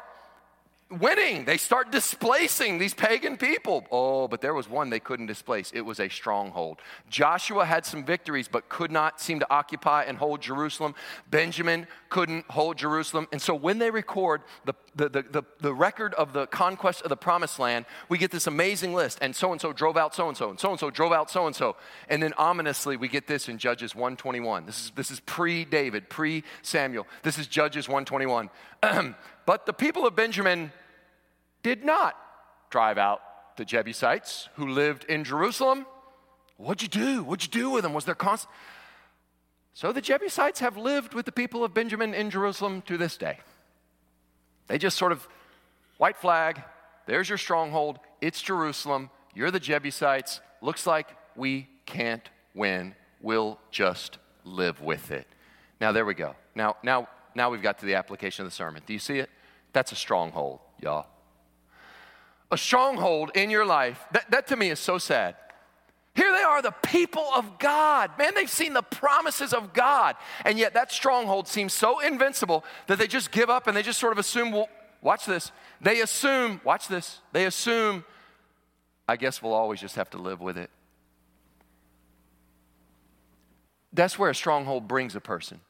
winning. 0.90 1.44
They 1.44 1.59
start 1.59 1.92
displacing 1.92 2.79
these 2.79 2.94
pagan 2.94 3.37
people. 3.37 3.87
Oh, 3.90 4.27
but 4.27 4.40
there 4.40 4.55
was 4.55 4.68
one 4.68 4.90
they 4.90 5.01
couldn't 5.01 5.27
displace. 5.27 5.70
It 5.74 5.83
was 5.83 6.01
a 6.01 6.09
stronghold. 6.09 6.81
Joshua 7.11 7.64
had 7.64 7.85
some 7.85 8.05
victories, 8.05 8.48
but 8.48 8.68
could 8.68 8.90
not 8.90 9.20
seem 9.20 9.40
to 9.40 9.51
occupy 9.51 10.05
and 10.05 10.16
hold 10.16 10.40
Jerusalem. 10.40 10.94
Benjamin 11.31 11.87
couldn't 12.09 12.46
hold 12.51 12.79
Jerusalem. 12.79 13.29
And 13.33 13.40
so 13.40 13.55
when 13.55 13.79
they 13.79 13.90
record 13.90 14.42
the, 14.64 14.74
the, 14.94 15.09
the, 15.09 15.22
the, 15.22 15.42
the 15.61 15.74
record 15.74 16.14
of 16.14 16.33
the 16.33 16.46
conquest 16.46 17.03
of 17.03 17.11
the 17.11 17.16
promised 17.16 17.59
land, 17.59 17.85
we 18.09 18.16
get 18.16 18.31
this 18.31 18.46
amazing 18.46 18.94
list. 18.94 19.18
And 19.20 19.37
so 19.37 19.53
and 19.53 19.61
so 19.61 19.72
drove 19.72 19.96
out 19.96 20.14
so 20.14 20.29
and 20.29 20.37
so, 20.37 20.51
and 20.51 20.59
so 20.59 20.70
and 20.70 20.81
so 20.81 20.90
drove 20.90 21.12
out 21.12 21.31
so 21.31 21.46
and 21.46 21.55
so. 21.55 21.77
And 22.09 22.22
then 22.22 22.33
ominously, 22.38 22.96
we 22.96 23.09
get 23.09 23.27
this 23.27 23.48
in 23.48 23.59
Judges 23.59 23.94
121. 23.94 24.64
This 24.64 24.87
is, 24.87 24.92
this 24.94 25.11
is 25.11 25.20
pre 25.20 25.66
David, 25.66 26.09
pre 26.09 26.44
Samuel. 26.62 27.07
This 27.22 27.38
is 27.38 27.46
Judges 27.46 27.88
121. 27.88 28.48
But 29.48 29.64
the 29.64 29.72
people 29.72 30.06
of 30.06 30.14
Benjamin 30.14 30.72
did 31.62 31.82
not 31.82 32.14
drive 32.68 32.98
out 32.98 33.22
the 33.56 33.64
Jebusites 33.64 34.50
who 34.56 34.68
lived 34.68 35.04
in 35.04 35.24
Jerusalem. 35.24 35.87
What'd 36.58 36.82
you 36.82 36.88
do? 36.88 37.22
What'd 37.22 37.46
you 37.46 37.62
do 37.62 37.70
with 37.70 37.82
them? 37.82 37.94
Was 37.94 38.04
there 38.04 38.14
constant? 38.14 38.52
So 39.72 39.90
the 39.90 40.02
Jebusites 40.02 40.61
have 40.61 40.76
lived 40.76 41.14
with 41.14 41.24
the 41.24 41.32
people 41.32 41.64
of 41.64 41.72
Benjamin 41.72 42.12
in 42.12 42.28
Jerusalem 42.28 42.82
to 42.82 42.98
this 42.98 43.16
day. 43.16 43.38
They 44.66 44.76
just 44.76 44.98
sort 44.98 45.12
of, 45.12 45.26
white 45.96 46.18
flag, 46.18 46.62
there's 47.06 47.30
your 47.30 47.38
stronghold, 47.38 48.00
it's 48.20 48.42
Jerusalem, 48.42 49.08
you're 49.34 49.50
the 49.50 49.61
Jebusites, 49.61 50.42
looks 50.61 50.87
like 50.87 51.08
we 51.37 51.68
can't 51.87 52.28
win, 52.52 52.94
we'll 53.22 53.58
just 53.70 54.18
live 54.44 54.82
with 54.82 55.11
it. 55.11 55.26
Now 55.80 55.92
there 55.92 56.04
we 56.04 56.12
go. 56.12 56.37
Now, 56.54 56.76
now, 56.82 57.08
now 57.34 57.48
we've 57.48 57.62
got 57.62 57.78
to 57.78 57.87
the 57.87 57.94
application 57.94 58.44
of 58.44 58.50
the 58.50 58.54
sermon. 58.54 58.82
Do 58.84 58.92
you 58.92 58.98
see 58.98 59.20
it? 59.20 59.30
That's 59.78 59.92
a 59.92 59.94
stronghold, 59.94 60.58
y'all. 60.80 61.06
A 62.50 62.58
stronghold 62.58 63.30
in 63.36 63.48
your 63.48 63.64
life. 63.64 64.04
That, 64.10 64.28
that 64.32 64.48
to 64.48 64.56
me 64.56 64.70
is 64.70 64.80
so 64.80 64.98
sad. 64.98 65.36
Here 66.16 66.32
they 66.32 66.42
are, 66.42 66.60
the 66.60 66.74
people 66.82 67.30
of 67.36 67.60
God. 67.60 68.10
Man, 68.18 68.32
they've 68.34 68.50
seen 68.50 68.72
the 68.72 68.82
promises 68.82 69.52
of 69.52 69.72
God. 69.72 70.16
And 70.44 70.58
yet 70.58 70.74
that 70.74 70.90
stronghold 70.90 71.46
seems 71.46 71.72
so 71.72 72.00
invincible 72.00 72.64
that 72.88 72.98
they 72.98 73.06
just 73.06 73.30
give 73.30 73.50
up 73.50 73.68
and 73.68 73.76
they 73.76 73.84
just 73.84 74.00
sort 74.00 74.10
of 74.10 74.18
assume, 74.18 74.50
well, 74.50 74.68
watch 75.00 75.26
this. 75.26 75.52
They 75.80 76.00
assume, 76.00 76.60
watch 76.64 76.88
this, 76.88 77.20
they 77.30 77.44
assume, 77.46 78.04
I 79.06 79.14
guess 79.14 79.40
we'll 79.40 79.52
always 79.52 79.80
just 79.80 79.94
have 79.94 80.10
to 80.10 80.18
live 80.18 80.40
with 80.40 80.58
it. 80.58 80.70
That's 83.92 84.18
where 84.18 84.28
a 84.28 84.34
stronghold 84.34 84.88
brings 84.88 85.14
a 85.14 85.20
person. 85.20 85.60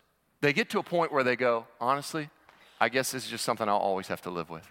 They 0.40 0.54
get 0.54 0.70
to 0.70 0.78
a 0.78 0.82
point 0.82 1.12
where 1.12 1.24
they 1.24 1.36
go, 1.36 1.66
honestly, 1.78 2.30
I 2.80 2.88
guess 2.88 3.10
this 3.10 3.24
is 3.24 3.30
just 3.30 3.44
something 3.44 3.68
I'll 3.68 3.76
always 3.76 4.08
have 4.08 4.22
to 4.22 4.30
live 4.30 4.50
with. 4.50 4.70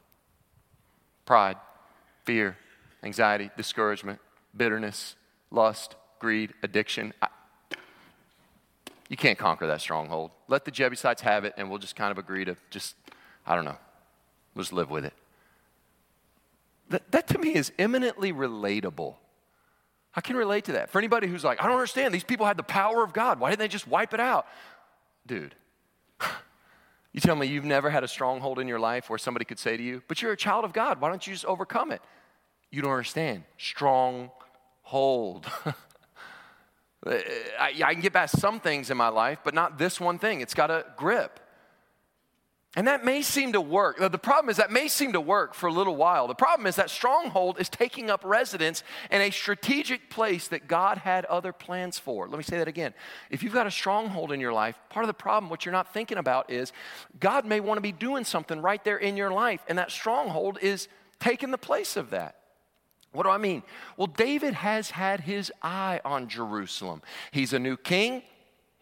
Pride, 1.26 1.58
fear, 2.24 2.58
anxiety, 3.04 3.50
discouragement, 3.58 4.20
bitterness, 4.56 5.15
lust, 5.52 5.96
greed, 6.20 6.54
addiction. 6.63 7.13
I, 7.22 7.28
you 9.10 9.17
can't 9.17 9.38
conquer 9.38 9.67
that 9.67 9.82
stronghold. 9.82 10.32
Let 10.48 10.65
the 10.65 10.72
Jebusites 10.72 11.22
have 11.22 11.46
it, 11.46 11.54
and 11.58 11.70
we'll 11.70 11.80
just 11.80 11.96
kind 11.96 12.12
of 12.12 12.17
agree 12.17 12.46
to 12.46 12.56
just, 12.70 12.96
I 13.46 13.56
don't 13.56 13.65
know, 13.65 13.78
we'll 14.54 14.63
just 14.63 14.74
live 14.74 14.89
with 14.89 15.06
it. 15.06 15.13
That, 16.89 17.12
that 17.12 17.28
to 17.28 17.38
me 17.38 17.54
is 17.54 17.72
eminently 17.78 18.32
relatable. 18.32 19.15
I 20.15 20.22
can 20.22 20.36
relate 20.36 20.65
to 20.65 20.74
that. 20.74 20.89
For 20.89 20.98
anybody 20.98 21.28
who's 21.28 21.43
like, 21.43 21.62
I 21.62 21.65
don't 21.65 21.74
understand, 21.74 22.13
these 22.13 22.24
people 22.24 22.46
had 22.46 22.58
the 22.58 22.63
power 22.63 23.04
of 23.04 23.13
God. 23.13 23.39
Why 23.39 23.50
didn't 23.50 23.60
they 23.60 23.67
just 23.67 23.88
wipe 23.88 24.13
it 24.13 24.20
out? 24.20 24.48
Dude, 25.26 25.54
you 27.13 27.22
tell 27.22 27.36
me 27.36 27.48
you've 27.48 27.65
never 27.65 27.89
had 27.89 28.04
a 28.04 28.08
stronghold 28.08 28.60
in 28.60 28.67
your 28.67 28.80
life 28.80 29.10
where 29.10 29.17
somebody 29.17 29.46
could 29.46 29.60
say 29.60 29.78
to 29.78 29.84
you, 29.84 30.04
but 30.08 30.22
you're 30.22 30.32
a 30.32 30.38
child 30.38 30.65
of 30.65 30.74
God. 30.74 31.02
Why 31.02 31.10
don't 31.10 31.26
you 31.26 31.34
just 31.34 31.46
overcome 31.46 31.91
it? 31.91 32.02
You 32.72 32.82
don't 32.82 32.91
understand. 32.91 33.43
Stronghold. 33.58 34.32
I, 37.06 37.74
I 37.84 37.93
can 37.93 38.02
get 38.02 38.13
past 38.13 38.39
some 38.39 38.60
things 38.60 38.89
in 38.89 38.98
my 38.98 39.08
life, 39.08 39.39
but 39.43 39.54
not 39.54 39.78
this 39.78 40.00
one 40.00 40.20
thing. 40.20 40.41
It's 40.41 40.54
got 40.54 40.70
a 40.70 40.86
grip. 40.98 41.39
And 42.78 42.86
that 42.86 43.04
may 43.04 43.24
seem 43.24 43.54
to 43.54 43.60
work. 43.60 43.98
The 43.98 44.20
problem 44.20 44.52
is 44.52 44.58
that 44.58 44.72
may 44.72 44.88
seem 44.88 45.13
to 45.13 45.20
work 45.20 45.56
for 45.56 45.66
a 45.66 45.72
little 45.72 45.96
while. 45.96 46.28
The 46.28 46.36
problem 46.36 46.68
is 46.68 46.76
that 46.76 46.92
stronghold 46.92 47.60
is 47.60 47.70
taking 47.70 48.12
up 48.12 48.22
residence 48.24 48.84
in 49.10 49.20
a 49.20 49.32
strategic 49.32 50.12
place 50.12 50.48
that 50.50 50.68
God 50.68 51.00
had 51.00 51.26
other 51.26 51.52
plans 51.52 51.98
for. 51.98 52.28
Let 52.28 52.38
me 52.38 52.44
say 52.44 52.60
that 52.60 52.68
again. 52.68 52.94
If 53.32 53.42
you've 53.42 53.52
got 53.52 53.66
a 53.66 53.72
stronghold 53.72 54.32
in 54.32 54.40
your 54.40 54.54
life, 54.54 54.78
part 54.90 55.04
of 55.04 55.08
the 55.08 55.16
problem, 55.16 55.50
what 55.50 55.66
you're 55.66 55.74
not 55.74 55.92
thinking 55.92 56.20
about 56.20 56.52
is 56.52 56.72
God 57.20 57.48
may 57.48 57.60
want 57.60 57.80
to 57.80 57.82
be 57.82 57.92
doing 57.92 58.24
something 58.24 58.62
right 58.62 58.84
there 58.84 58.98
in 58.98 59.18
your 59.18 59.32
life, 59.32 59.62
and 59.68 59.80
that 59.80 59.90
stronghold 59.90 60.60
is 60.62 60.88
taking 61.20 61.50
the 61.50 61.58
place 61.58 61.98
of 61.98 62.12
that. 62.12 62.36
What 63.12 63.24
do 63.24 63.30
I 63.30 63.40
mean? 63.40 63.63
Well, 63.98 64.06
David 64.06 64.54
has 64.54 64.92
had 64.92 65.22
his 65.22 65.52
eye 65.63 66.00
on 66.06 66.28
Jerusalem. 66.28 67.02
He's 67.32 67.54
a 67.54 67.60
new 67.60 67.76
king, 67.76 68.22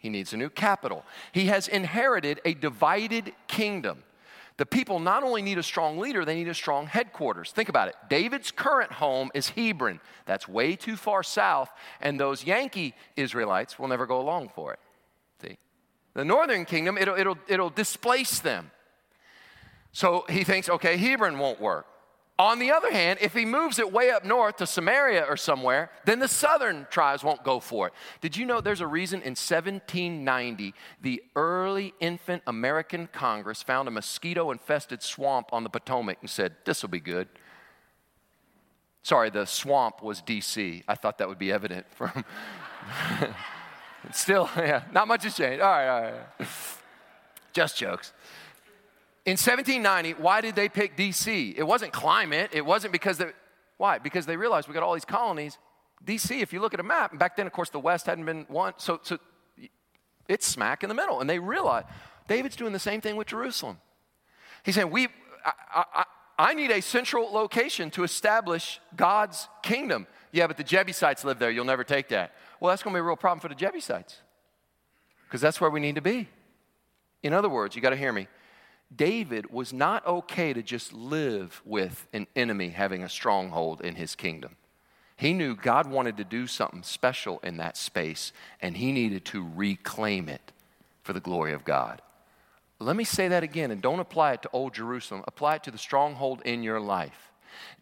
he 0.05 0.09
needs 0.09 0.33
a 0.33 0.37
new 0.37 0.51
capital. 0.51 1.03
He 1.31 1.47
has 1.47 1.67
inherited 1.67 2.39
a 2.45 2.53
divided 2.53 3.33
kingdom. 3.47 4.03
The 4.57 4.65
people 4.67 4.99
not 4.99 5.23
only 5.23 5.41
need 5.41 5.57
a 5.57 5.63
strong 5.63 5.97
leader, 5.97 6.23
they 6.23 6.35
need 6.35 6.47
a 6.47 6.53
strong 6.53 6.85
headquarters. 6.85 7.51
Think 7.51 7.69
about 7.69 7.87
it. 7.87 7.95
David's 8.07 8.51
current 8.51 8.91
home 8.91 9.31
is 9.33 9.49
Hebron. 9.49 9.99
That's 10.25 10.47
way 10.47 10.75
too 10.75 10.95
far 10.95 11.23
south, 11.23 11.71
and 12.01 12.19
those 12.19 12.43
Yankee 12.43 12.93
Israelites 13.15 13.79
will 13.79 13.87
never 13.87 14.05
go 14.05 14.21
along 14.21 14.49
for 14.49 14.73
it. 14.73 14.79
See? 15.41 15.57
The 16.13 16.23
northern 16.23 16.65
kingdom, 16.65 16.99
it'll, 16.99 17.15
it'll, 17.15 17.39
it'll 17.47 17.71
displace 17.71 18.37
them. 18.39 18.69
So 19.91 20.23
he 20.29 20.43
thinks, 20.43 20.69
okay, 20.69 20.97
Hebron 20.97 21.39
won't 21.39 21.59
work. 21.59 21.87
On 22.37 22.59
the 22.59 22.71
other 22.71 22.91
hand, 22.91 23.19
if 23.21 23.33
he 23.33 23.45
moves 23.45 23.79
it 23.79 23.93
way 23.93 24.11
up 24.11 24.25
north 24.25 24.57
to 24.57 24.67
Samaria 24.67 25.25
or 25.27 25.37
somewhere, 25.37 25.89
then 26.03 26.19
the 26.19 26.27
southern 26.27 26.85
tribes 26.89 27.23
won't 27.23 27.45
go 27.45 27.61
for 27.61 27.87
it. 27.87 27.93
Did 28.19 28.35
you 28.35 28.45
know 28.45 28.59
there's 28.59 28.81
a 28.81 28.87
reason 28.87 29.21
in 29.21 29.31
1790 29.31 30.73
the 31.01 31.23
early 31.37 31.93
infant 32.01 32.43
American 32.45 33.07
Congress 33.07 33.63
found 33.63 33.87
a 33.87 33.91
mosquito 33.91 34.51
infested 34.51 35.01
swamp 35.01 35.47
on 35.53 35.63
the 35.63 35.69
Potomac 35.69 36.17
and 36.19 36.29
said, 36.29 36.55
This 36.65 36.81
will 36.81 36.89
be 36.89 36.99
good? 36.99 37.29
Sorry, 39.03 39.29
the 39.29 39.45
swamp 39.45 40.03
was 40.03 40.21
DC. 40.21 40.83
I 40.89 40.95
thought 40.95 41.19
that 41.19 41.29
would 41.29 41.39
be 41.39 41.53
evident 41.53 41.85
from. 41.91 42.25
Still, 44.11 44.49
yeah, 44.57 44.83
not 44.91 45.07
much 45.07 45.23
has 45.23 45.37
changed. 45.37 45.61
All 45.61 45.71
right, 45.71 45.87
all 45.87 46.01
right. 46.01 46.47
Just 47.53 47.77
jokes. 47.77 48.11
In 49.25 49.31
1790, 49.31 50.21
why 50.21 50.41
did 50.41 50.55
they 50.55 50.69
pick 50.69 50.95
DC? 50.95 51.55
It 51.57 51.63
wasn't 51.63 51.91
climate. 51.91 52.51
It 52.53 52.63
wasn't 52.63 52.91
because 52.93 53.17
they, 53.17 53.31
why? 53.77 53.97
Because 53.97 54.27
they 54.27 54.37
realized 54.37 54.67
we 54.67 54.73
got 54.73 54.83
all 54.83 54.93
these 54.93 55.03
colonies. 55.03 55.57
DC, 56.05 56.41
if 56.41 56.53
you 56.53 56.61
look 56.61 56.75
at 56.75 56.79
a 56.79 56.83
map, 56.83 57.11
and 57.11 57.19
back 57.19 57.35
then, 57.35 57.47
of 57.47 57.53
course, 57.53 57.69
the 57.71 57.79
West 57.79 58.05
hadn't 58.05 58.25
been 58.25 58.45
one, 58.47 58.73
so, 58.77 58.99
so 59.01 59.17
it's 60.27 60.45
smack 60.45 60.83
in 60.83 60.89
the 60.89 60.95
middle. 60.95 61.21
And 61.21 61.29
they 61.29 61.39
realized 61.39 61.87
David's 62.27 62.55
doing 62.55 62.71
the 62.71 62.79
same 62.79 63.01
thing 63.01 63.15
with 63.15 63.27
Jerusalem. 63.27 63.77
He's 64.63 64.75
saying, 64.75 64.91
we, 64.91 65.07
I, 65.43 65.83
I, 65.93 66.03
I 66.37 66.53
need 66.53 66.69
a 66.69 66.81
central 66.81 67.31
location 67.31 67.89
to 67.91 68.03
establish 68.03 68.79
God's 68.95 69.47
kingdom. 69.63 70.05
Yeah, 70.31 70.45
but 70.45 70.57
the 70.57 70.63
Jebusites 70.63 71.23
live 71.23 71.39
there. 71.39 71.49
You'll 71.49 71.65
never 71.65 71.83
take 71.83 72.09
that. 72.09 72.35
Well, 72.59 72.69
that's 72.69 72.83
going 72.83 72.93
to 72.93 72.97
be 72.97 72.99
a 72.99 73.03
real 73.03 73.15
problem 73.15 73.39
for 73.39 73.47
the 73.47 73.55
Jebusites 73.55 74.21
because 75.25 75.41
that's 75.41 75.59
where 75.59 75.69
we 75.69 75.79
need 75.79 75.95
to 75.95 76.01
be. 76.01 76.27
In 77.23 77.33
other 77.33 77.49
words, 77.49 77.75
you 77.75 77.81
got 77.81 77.89
to 77.91 77.95
hear 77.95 78.13
me. 78.13 78.27
David 78.93 79.51
was 79.51 79.73
not 79.73 80.05
okay 80.05 80.53
to 80.53 80.61
just 80.61 80.93
live 80.93 81.61
with 81.65 82.07
an 82.13 82.27
enemy 82.35 82.69
having 82.69 83.03
a 83.03 83.09
stronghold 83.09 83.81
in 83.81 83.95
his 83.95 84.15
kingdom. 84.15 84.55
He 85.17 85.33
knew 85.33 85.55
God 85.55 85.89
wanted 85.89 86.17
to 86.17 86.23
do 86.23 86.45
something 86.45 86.83
special 86.83 87.39
in 87.39 87.57
that 87.57 87.77
space, 87.77 88.33
and 88.61 88.75
he 88.75 88.91
needed 88.91 89.23
to 89.25 89.47
reclaim 89.55 90.27
it 90.27 90.51
for 91.03 91.13
the 91.13 91.19
glory 91.19 91.53
of 91.53 91.63
God. 91.63 92.01
Let 92.79 92.97
me 92.97 93.05
say 93.05 93.29
that 93.29 93.43
again, 93.43 93.71
and 93.71 93.81
don't 93.81 94.01
apply 94.01 94.33
it 94.33 94.41
to 94.41 94.49
Old 94.51 94.73
Jerusalem. 94.73 95.23
Apply 95.27 95.55
it 95.55 95.63
to 95.63 95.71
the 95.71 95.77
stronghold 95.77 96.41
in 96.43 96.61
your 96.63 96.81
life. 96.81 97.31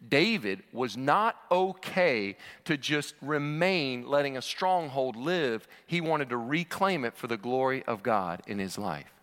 David 0.06 0.62
was 0.72 0.96
not 0.96 1.36
okay 1.50 2.36
to 2.64 2.76
just 2.76 3.14
remain 3.20 4.06
letting 4.06 4.36
a 4.36 4.42
stronghold 4.42 5.16
live. 5.16 5.66
He 5.86 6.00
wanted 6.00 6.28
to 6.28 6.36
reclaim 6.36 7.04
it 7.04 7.16
for 7.16 7.26
the 7.26 7.36
glory 7.36 7.82
of 7.84 8.04
God 8.04 8.42
in 8.46 8.60
his 8.60 8.78
life. 8.78 9.13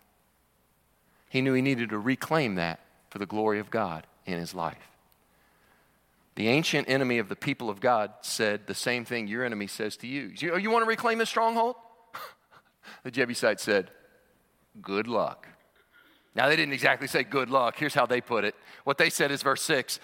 He 1.32 1.40
knew 1.40 1.54
he 1.54 1.62
needed 1.62 1.88
to 1.88 1.98
reclaim 1.98 2.56
that 2.56 2.78
for 3.08 3.18
the 3.18 3.24
glory 3.24 3.58
of 3.58 3.70
God 3.70 4.06
in 4.26 4.38
his 4.38 4.54
life. 4.54 4.90
The 6.34 6.48
ancient 6.48 6.90
enemy 6.90 7.16
of 7.16 7.30
the 7.30 7.36
people 7.36 7.70
of 7.70 7.80
God 7.80 8.12
said 8.20 8.66
the 8.66 8.74
same 8.74 9.06
thing 9.06 9.26
your 9.26 9.42
enemy 9.42 9.66
says 9.66 9.96
to 9.98 10.06
you. 10.06 10.30
You, 10.36 10.58
you 10.58 10.70
want 10.70 10.82
to 10.82 10.88
reclaim 10.88 11.16
this 11.16 11.30
stronghold? 11.30 11.76
The 13.02 13.10
Jebusite 13.10 13.60
said, 13.60 13.90
Good 14.82 15.08
luck. 15.08 15.48
Now, 16.34 16.48
they 16.48 16.56
didn't 16.56 16.74
exactly 16.74 17.08
say 17.08 17.24
good 17.24 17.48
luck. 17.48 17.76
Here's 17.78 17.94
how 17.94 18.04
they 18.04 18.20
put 18.20 18.44
it. 18.44 18.54
What 18.84 18.98
they 18.98 19.08
said 19.08 19.30
is 19.30 19.42
verse 19.42 19.62
6. 19.62 20.00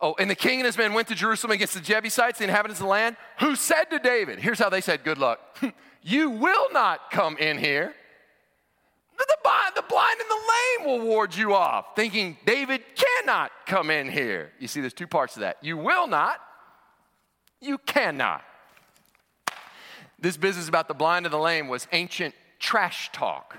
Oh, 0.00 0.14
and 0.18 0.30
the 0.30 0.36
king 0.36 0.60
and 0.60 0.66
his 0.66 0.78
men 0.78 0.94
went 0.94 1.08
to 1.08 1.16
Jerusalem 1.16 1.50
against 1.50 1.74
the 1.74 1.80
Jebusites, 1.80 2.38
the 2.38 2.44
inhabitants 2.44 2.80
of 2.80 2.84
the 2.84 2.90
land, 2.90 3.16
who 3.40 3.56
said 3.56 3.84
to 3.90 3.98
David, 3.98 4.38
Here's 4.38 4.60
how 4.60 4.70
they 4.70 4.80
said, 4.80 5.02
Good 5.02 5.18
luck. 5.18 5.40
you 6.02 6.30
will 6.30 6.68
not 6.72 7.10
come 7.10 7.36
in 7.38 7.58
here. 7.58 7.94
The, 9.18 9.26
the 9.74 9.82
blind 9.82 10.20
and 10.20 10.30
the 10.30 10.86
lame 10.88 11.00
will 11.00 11.06
ward 11.06 11.34
you 11.34 11.54
off, 11.54 11.96
thinking 11.96 12.36
David 12.44 12.82
cannot 12.94 13.50
come 13.66 13.90
in 13.90 14.10
here. 14.10 14.52
You 14.58 14.68
see, 14.68 14.80
there's 14.80 14.92
two 14.92 15.06
parts 15.06 15.34
to 15.34 15.40
that. 15.40 15.58
You 15.62 15.76
will 15.76 16.06
not, 16.06 16.40
you 17.60 17.78
cannot. 17.78 18.42
This 20.18 20.36
business 20.36 20.68
about 20.68 20.88
the 20.88 20.94
blind 20.94 21.26
and 21.26 21.32
the 21.32 21.38
lame 21.38 21.68
was 21.68 21.88
ancient 21.92 22.34
trash 22.58 23.10
talk. 23.12 23.58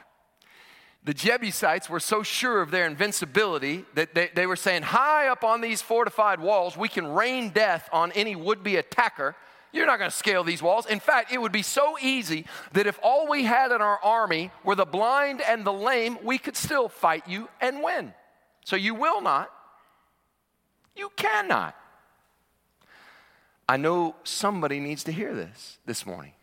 The 1.06 1.14
Jebusites 1.14 1.90
were 1.90 2.00
so 2.00 2.24
sure 2.24 2.62
of 2.62 2.72
their 2.72 2.86
invincibility 2.86 3.84
that 3.94 4.16
they, 4.16 4.30
they 4.34 4.48
were 4.48 4.56
saying, 4.56 4.84
High 4.84 5.28
up 5.28 5.44
on 5.44 5.60
these 5.60 5.82
fortified 5.82 6.40
walls, 6.40 6.78
we 6.78 6.88
can 6.88 7.08
rain 7.08 7.50
death 7.50 7.90
on 7.92 8.14
any 8.14 8.36
would 8.38 8.64
be 8.64 8.78
attacker. 8.78 9.36
You're 9.74 9.88
not 9.88 9.98
going 9.98 10.12
to 10.12 10.16
scale 10.16 10.44
these 10.44 10.62
walls. 10.62 10.86
In 10.86 11.00
fact, 11.00 11.34
it 11.34 11.42
would 11.42 11.52
be 11.52 11.64
so 11.64 11.98
easy 12.00 12.46
that 12.74 12.86
if 12.86 13.00
all 13.02 13.28
we 13.28 13.44
had 13.44 13.72
in 13.72 13.82
our 13.82 14.00
army 14.04 14.52
were 14.64 14.76
the 14.76 14.86
blind 14.86 15.42
and 15.42 15.66
the 15.66 15.74
lame, 15.74 16.20
we 16.24 16.38
could 16.38 16.56
still 16.56 16.88
fight 16.88 17.28
you 17.28 17.50
and 17.60 17.82
win. 17.82 18.14
So 18.66 18.76
you 18.76 18.94
will 18.94 19.20
not. 19.20 19.52
You 20.96 21.12
cannot. 21.16 21.76
I 23.68 23.78
know 23.78 24.16
somebody 24.24 24.80
needs 24.80 25.04
to 25.06 25.12
hear 25.12 25.34
this 25.34 25.80
this 25.88 26.06
morning. 26.06 26.34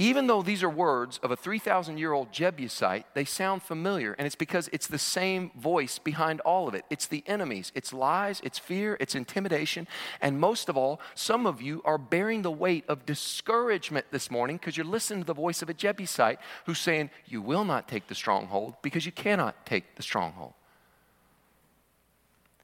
Even 0.00 0.28
though 0.28 0.40
these 0.40 0.62
are 0.62 0.70
words 0.70 1.20
of 1.22 1.30
a 1.30 1.36
3,000 1.36 1.98
year 1.98 2.14
old 2.14 2.32
Jebusite, 2.32 3.04
they 3.12 3.26
sound 3.26 3.62
familiar, 3.62 4.14
and 4.14 4.24
it's 4.24 4.34
because 4.34 4.70
it's 4.72 4.86
the 4.86 4.98
same 4.98 5.50
voice 5.54 5.98
behind 5.98 6.40
all 6.40 6.66
of 6.66 6.74
it. 6.74 6.86
It's 6.88 7.06
the 7.06 7.22
enemies, 7.26 7.70
it's 7.74 7.92
lies, 7.92 8.40
it's 8.42 8.58
fear, 8.58 8.96
it's 8.98 9.14
intimidation, 9.14 9.86
and 10.22 10.40
most 10.40 10.70
of 10.70 10.76
all, 10.78 11.02
some 11.14 11.46
of 11.46 11.60
you 11.60 11.82
are 11.84 11.98
bearing 11.98 12.40
the 12.40 12.50
weight 12.50 12.86
of 12.88 13.04
discouragement 13.04 14.06
this 14.10 14.30
morning 14.30 14.56
because 14.56 14.74
you're 14.74 14.86
listening 14.86 15.20
to 15.20 15.26
the 15.26 15.34
voice 15.34 15.60
of 15.60 15.68
a 15.68 15.74
Jebusite 15.74 16.38
who's 16.64 16.78
saying, 16.78 17.10
You 17.26 17.42
will 17.42 17.66
not 17.66 17.86
take 17.86 18.06
the 18.06 18.14
stronghold 18.14 18.76
because 18.80 19.04
you 19.04 19.12
cannot 19.12 19.66
take 19.66 19.96
the 19.96 20.02
stronghold. 20.02 20.54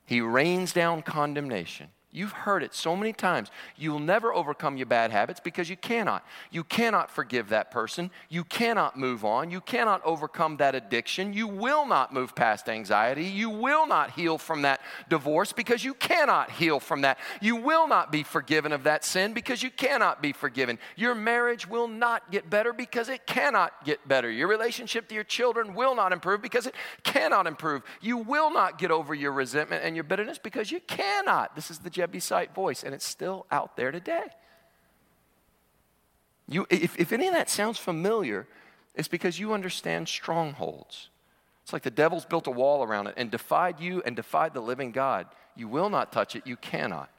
He 0.07 0.23
rains 0.23 0.73
down 0.73 1.03
condemnation. 1.03 1.89
You've 2.17 2.33
heard 2.33 2.63
it 2.63 2.73
so 2.73 2.97
many 2.97 3.13
times. 3.13 3.51
You 3.77 3.93
will 3.93 3.99
never 3.99 4.33
overcome 4.33 4.79
your 4.79 4.87
bad 4.87 5.11
habits 5.11 5.39
because 5.39 5.69
you 5.69 5.77
cannot. 5.77 6.25
You 6.51 6.65
cannot 6.65 7.11
forgive 7.11 7.51
that 7.51 7.71
person. 7.71 8.11
You 8.31 8.43
cannot 8.43 8.99
move 8.99 9.23
on. 9.23 9.51
You 9.51 9.61
cannot 9.61 10.01
overcome 10.03 10.57
that 10.57 10.75
addiction. 10.75 11.35
You 11.35 11.47
will 11.47 11.85
not 11.85 12.15
move 12.15 12.35
past 12.35 12.71
anxiety. 12.71 13.25
You 13.25 13.51
will 13.51 13.87
not 13.87 14.13
heal 14.13 14.39
from 14.39 14.63
that 14.63 14.81
divorce 15.11 15.53
because 15.53 15.85
you 15.85 15.93
cannot 15.93 16.51
heal 16.53 16.81
from 16.81 17.03
that. 17.03 17.19
You 17.43 17.57
will 17.57 17.87
not 17.87 18.11
be 18.11 18.23
forgiven 18.23 18.73
of 18.73 18.85
that 18.85 19.05
sin 19.05 19.35
because 19.35 19.63
you 19.63 19.69
cannot 19.69 20.23
be 20.23 20.33
forgiven. 20.33 20.79
Your 20.97 21.15
marriage 21.15 21.69
will 21.69 21.87
not 21.87 22.33
get 22.33 22.49
better 22.49 22.73
because 22.73 23.11
it 23.11 23.27
cannot 23.27 23.85
get 23.85 24.09
better. 24.09 24.31
Your 24.31 24.49
relationship 24.49 25.07
to 25.09 25.15
your 25.15 25.23
children 25.23 25.75
will 25.75 25.95
not 25.95 26.15
improve 26.15 26.41
because 26.41 26.67
it 26.67 26.75
cannot 27.03 27.47
improve. 27.47 27.83
You 28.01 28.17
will 28.17 28.51
not 28.51 28.79
get 28.79 28.91
over 28.91 29.15
your 29.15 29.33
resentment 29.33 29.85
and 29.85 29.95
your 29.95 30.05
bitterness 30.05 30.39
because 30.39 30.73
you 30.73 30.81
cannot. 30.81 31.55
This 31.55 31.71
is 31.71 31.81
the 31.81 31.91
Jebusite 32.07 32.55
voice, 32.55 32.85
and 32.85 32.95
it's 32.95 33.05
still 33.05 33.47
out 33.51 33.77
there 33.77 33.91
today. 33.91 34.27
You, 36.49 36.67
if, 36.71 36.99
if 36.99 37.13
any 37.13 37.27
of 37.27 37.35
that 37.35 37.51
sounds 37.51 37.79
familiar, 37.79 38.47
it's 38.95 39.09
because 39.09 39.39
you 39.39 39.53
understand 39.53 40.09
strongholds. 40.09 41.11
It's 41.65 41.73
like 41.73 41.83
the 41.83 41.91
devil's 41.91 42.25
built 42.25 42.47
a 42.47 42.53
wall 42.53 42.85
around 42.85 43.09
it 43.09 43.15
and 43.17 43.29
defied 43.29 43.81
you 43.81 44.01
and 44.07 44.15
defied 44.15 44.55
the 44.55 44.61
living 44.61 44.93
God. 44.93 45.27
You 45.57 45.67
will 45.67 45.91
not 45.91 46.13
touch 46.13 46.37
it, 46.37 46.47
you 46.47 46.57
cannot. 46.57 47.11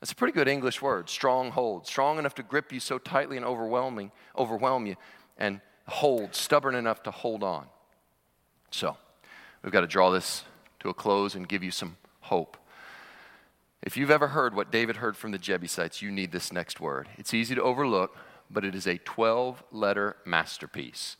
That's 0.00 0.10
a 0.10 0.16
pretty 0.16 0.32
good 0.32 0.48
English 0.48 0.82
word, 0.82 1.08
stronghold. 1.08 1.86
Strong 1.86 2.18
enough 2.18 2.34
to 2.36 2.42
grip 2.42 2.72
you 2.72 2.80
so 2.80 2.98
tightly 2.98 3.36
and 3.36 3.46
overwhelming, 3.46 4.10
overwhelm 4.36 4.86
you, 4.86 4.96
and 5.38 5.60
hold, 5.86 6.34
stubborn 6.34 6.74
enough 6.74 7.04
to 7.04 7.12
hold 7.12 7.44
on. 7.44 7.66
So, 8.72 8.96
we've 9.62 9.72
got 9.72 9.82
to 9.82 9.86
draw 9.86 10.10
this 10.10 10.42
to 10.80 10.88
a 10.88 10.94
close 10.94 11.34
and 11.36 11.46
give 11.46 11.62
you 11.62 11.70
some 11.70 11.96
hope. 12.20 12.56
If 13.82 13.96
you've 13.96 14.10
ever 14.10 14.28
heard 14.28 14.54
what 14.54 14.70
David 14.70 14.96
heard 14.96 15.16
from 15.16 15.30
the 15.30 15.38
Jebusites, 15.38 16.02
you 16.02 16.10
need 16.10 16.32
this 16.32 16.52
next 16.52 16.80
word. 16.80 17.08
It's 17.16 17.32
easy 17.32 17.54
to 17.54 17.62
overlook, 17.62 18.16
but 18.50 18.64
it 18.64 18.74
is 18.74 18.86
a 18.86 18.98
12 18.98 19.62
letter 19.72 20.16
masterpiece. 20.26 21.16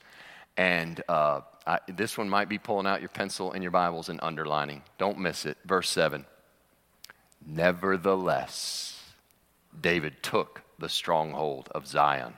And 0.56 1.02
uh, 1.08 1.40
I, 1.66 1.78
this 1.88 2.18
one 2.18 2.28
might 2.28 2.50
be 2.50 2.58
pulling 2.58 2.86
out 2.86 3.00
your 3.00 3.08
pencil 3.08 3.52
and 3.52 3.62
your 3.62 3.70
Bibles 3.70 4.10
and 4.10 4.20
underlining. 4.22 4.82
Don't 4.98 5.18
miss 5.18 5.46
it. 5.46 5.56
Verse 5.64 5.88
7. 5.88 6.26
Nevertheless, 7.46 9.02
David 9.80 10.22
took 10.22 10.60
the 10.78 10.90
stronghold 10.90 11.70
of 11.74 11.86
Zion, 11.86 12.34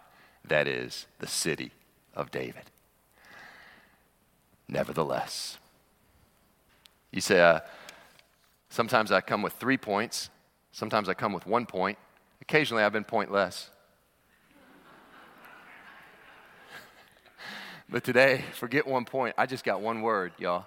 that 0.47 0.69
is, 0.69 1.07
the 1.19 1.27
city 1.27 1.73
of 2.15 2.31
David. 2.31 2.63
Nevertheless. 4.69 5.59
You 7.11 7.21
say, 7.21 7.41
uh, 7.41 7.61
Sometimes 8.73 9.13
I 9.13 9.21
come 9.21 9.43
with 9.43 9.53
three 9.53 9.77
points. 9.77 10.31
Sometimes 10.73 11.11
I 11.11 11.13
come 11.13 11.35
with 11.35 11.47
one 11.47 11.67
point. 11.67 11.99
Occasionally 12.41 12.83
I've 12.83 12.95
been 12.95 13.05
pointless. 13.05 13.69
but 17.91 18.03
today, 18.03 18.47
forget 18.55 18.87
one 18.87 19.05
point. 19.05 19.35
I 19.37 19.45
just 19.45 19.63
got 19.63 19.83
one 19.83 20.01
word, 20.01 20.33
y'all. 20.39 20.65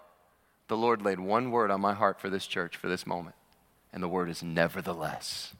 The 0.68 0.78
Lord 0.78 1.02
laid 1.02 1.20
one 1.20 1.50
word 1.50 1.72
on 1.72 1.82
my 1.82 1.96
heart 1.96 2.22
for 2.22 2.30
this 2.30 2.46
church, 2.46 2.78
for 2.78 2.88
this 2.88 3.08
moment. 3.08 3.36
And 3.92 4.04
the 4.04 4.08
word 4.08 4.30
is 4.30 4.44
nevertheless. 4.44 5.56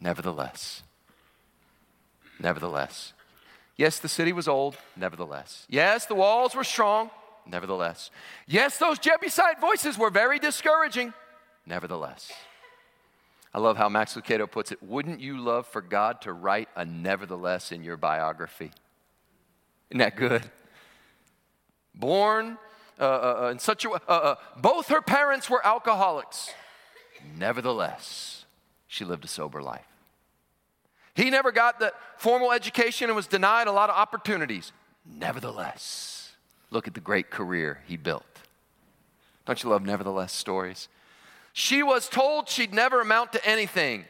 Nevertheless. 0.00 0.84
Nevertheless. 2.38 3.14
Yes, 3.76 3.98
the 3.98 4.08
city 4.08 4.32
was 4.32 4.46
old, 4.46 4.76
nevertheless. 4.96 5.66
Yes, 5.68 6.06
the 6.06 6.14
walls 6.14 6.54
were 6.54 6.62
strong, 6.62 7.10
Nevertheless. 7.46 8.10
Yes, 8.46 8.78
those 8.78 8.98
Jebusite 8.98 9.60
voices 9.60 9.98
were 9.98 10.10
very 10.10 10.38
discouraging. 10.38 11.12
Nevertheless. 11.66 12.32
I 13.52 13.60
love 13.60 13.76
how 13.76 13.88
Max 13.88 14.14
Lucado 14.14 14.50
puts 14.50 14.72
it. 14.72 14.82
Wouldn't 14.82 15.20
you 15.20 15.38
love 15.38 15.66
for 15.66 15.80
God 15.80 16.20
to 16.22 16.32
write 16.32 16.68
a 16.74 16.84
nevertheless 16.84 17.70
in 17.70 17.84
your 17.84 17.96
biography? 17.96 18.72
Isn't 19.90 19.98
that 19.98 20.16
good? 20.16 20.42
Born 21.94 22.58
uh, 22.98 23.02
uh, 23.02 23.40
uh 23.42 23.48
in 23.50 23.58
such 23.58 23.84
a 23.84 23.90
way, 23.90 23.98
uh, 24.08 24.12
uh, 24.12 24.34
both 24.56 24.88
her 24.88 25.00
parents 25.00 25.48
were 25.48 25.64
alcoholics. 25.64 26.52
Nevertheless, 27.36 28.44
she 28.86 29.04
lived 29.04 29.24
a 29.24 29.28
sober 29.28 29.62
life. 29.62 29.86
He 31.14 31.30
never 31.30 31.52
got 31.52 31.78
the 31.78 31.92
formal 32.16 32.52
education 32.52 33.08
and 33.08 33.16
was 33.16 33.28
denied 33.28 33.68
a 33.68 33.72
lot 33.72 33.88
of 33.88 33.96
opportunities. 33.96 34.72
Nevertheless, 35.06 36.13
Look 36.74 36.88
at 36.88 36.94
the 36.94 37.00
great 37.00 37.30
career 37.30 37.78
he 37.86 37.96
built. 37.96 38.26
Don't 39.46 39.62
you 39.62 39.70
love 39.70 39.86
nevertheless 39.86 40.32
stories? 40.32 40.88
She 41.52 41.84
was 41.84 42.08
told 42.08 42.48
she'd 42.48 42.74
never 42.74 43.00
amount 43.00 43.32
to 43.34 43.46
anything. 43.46 44.06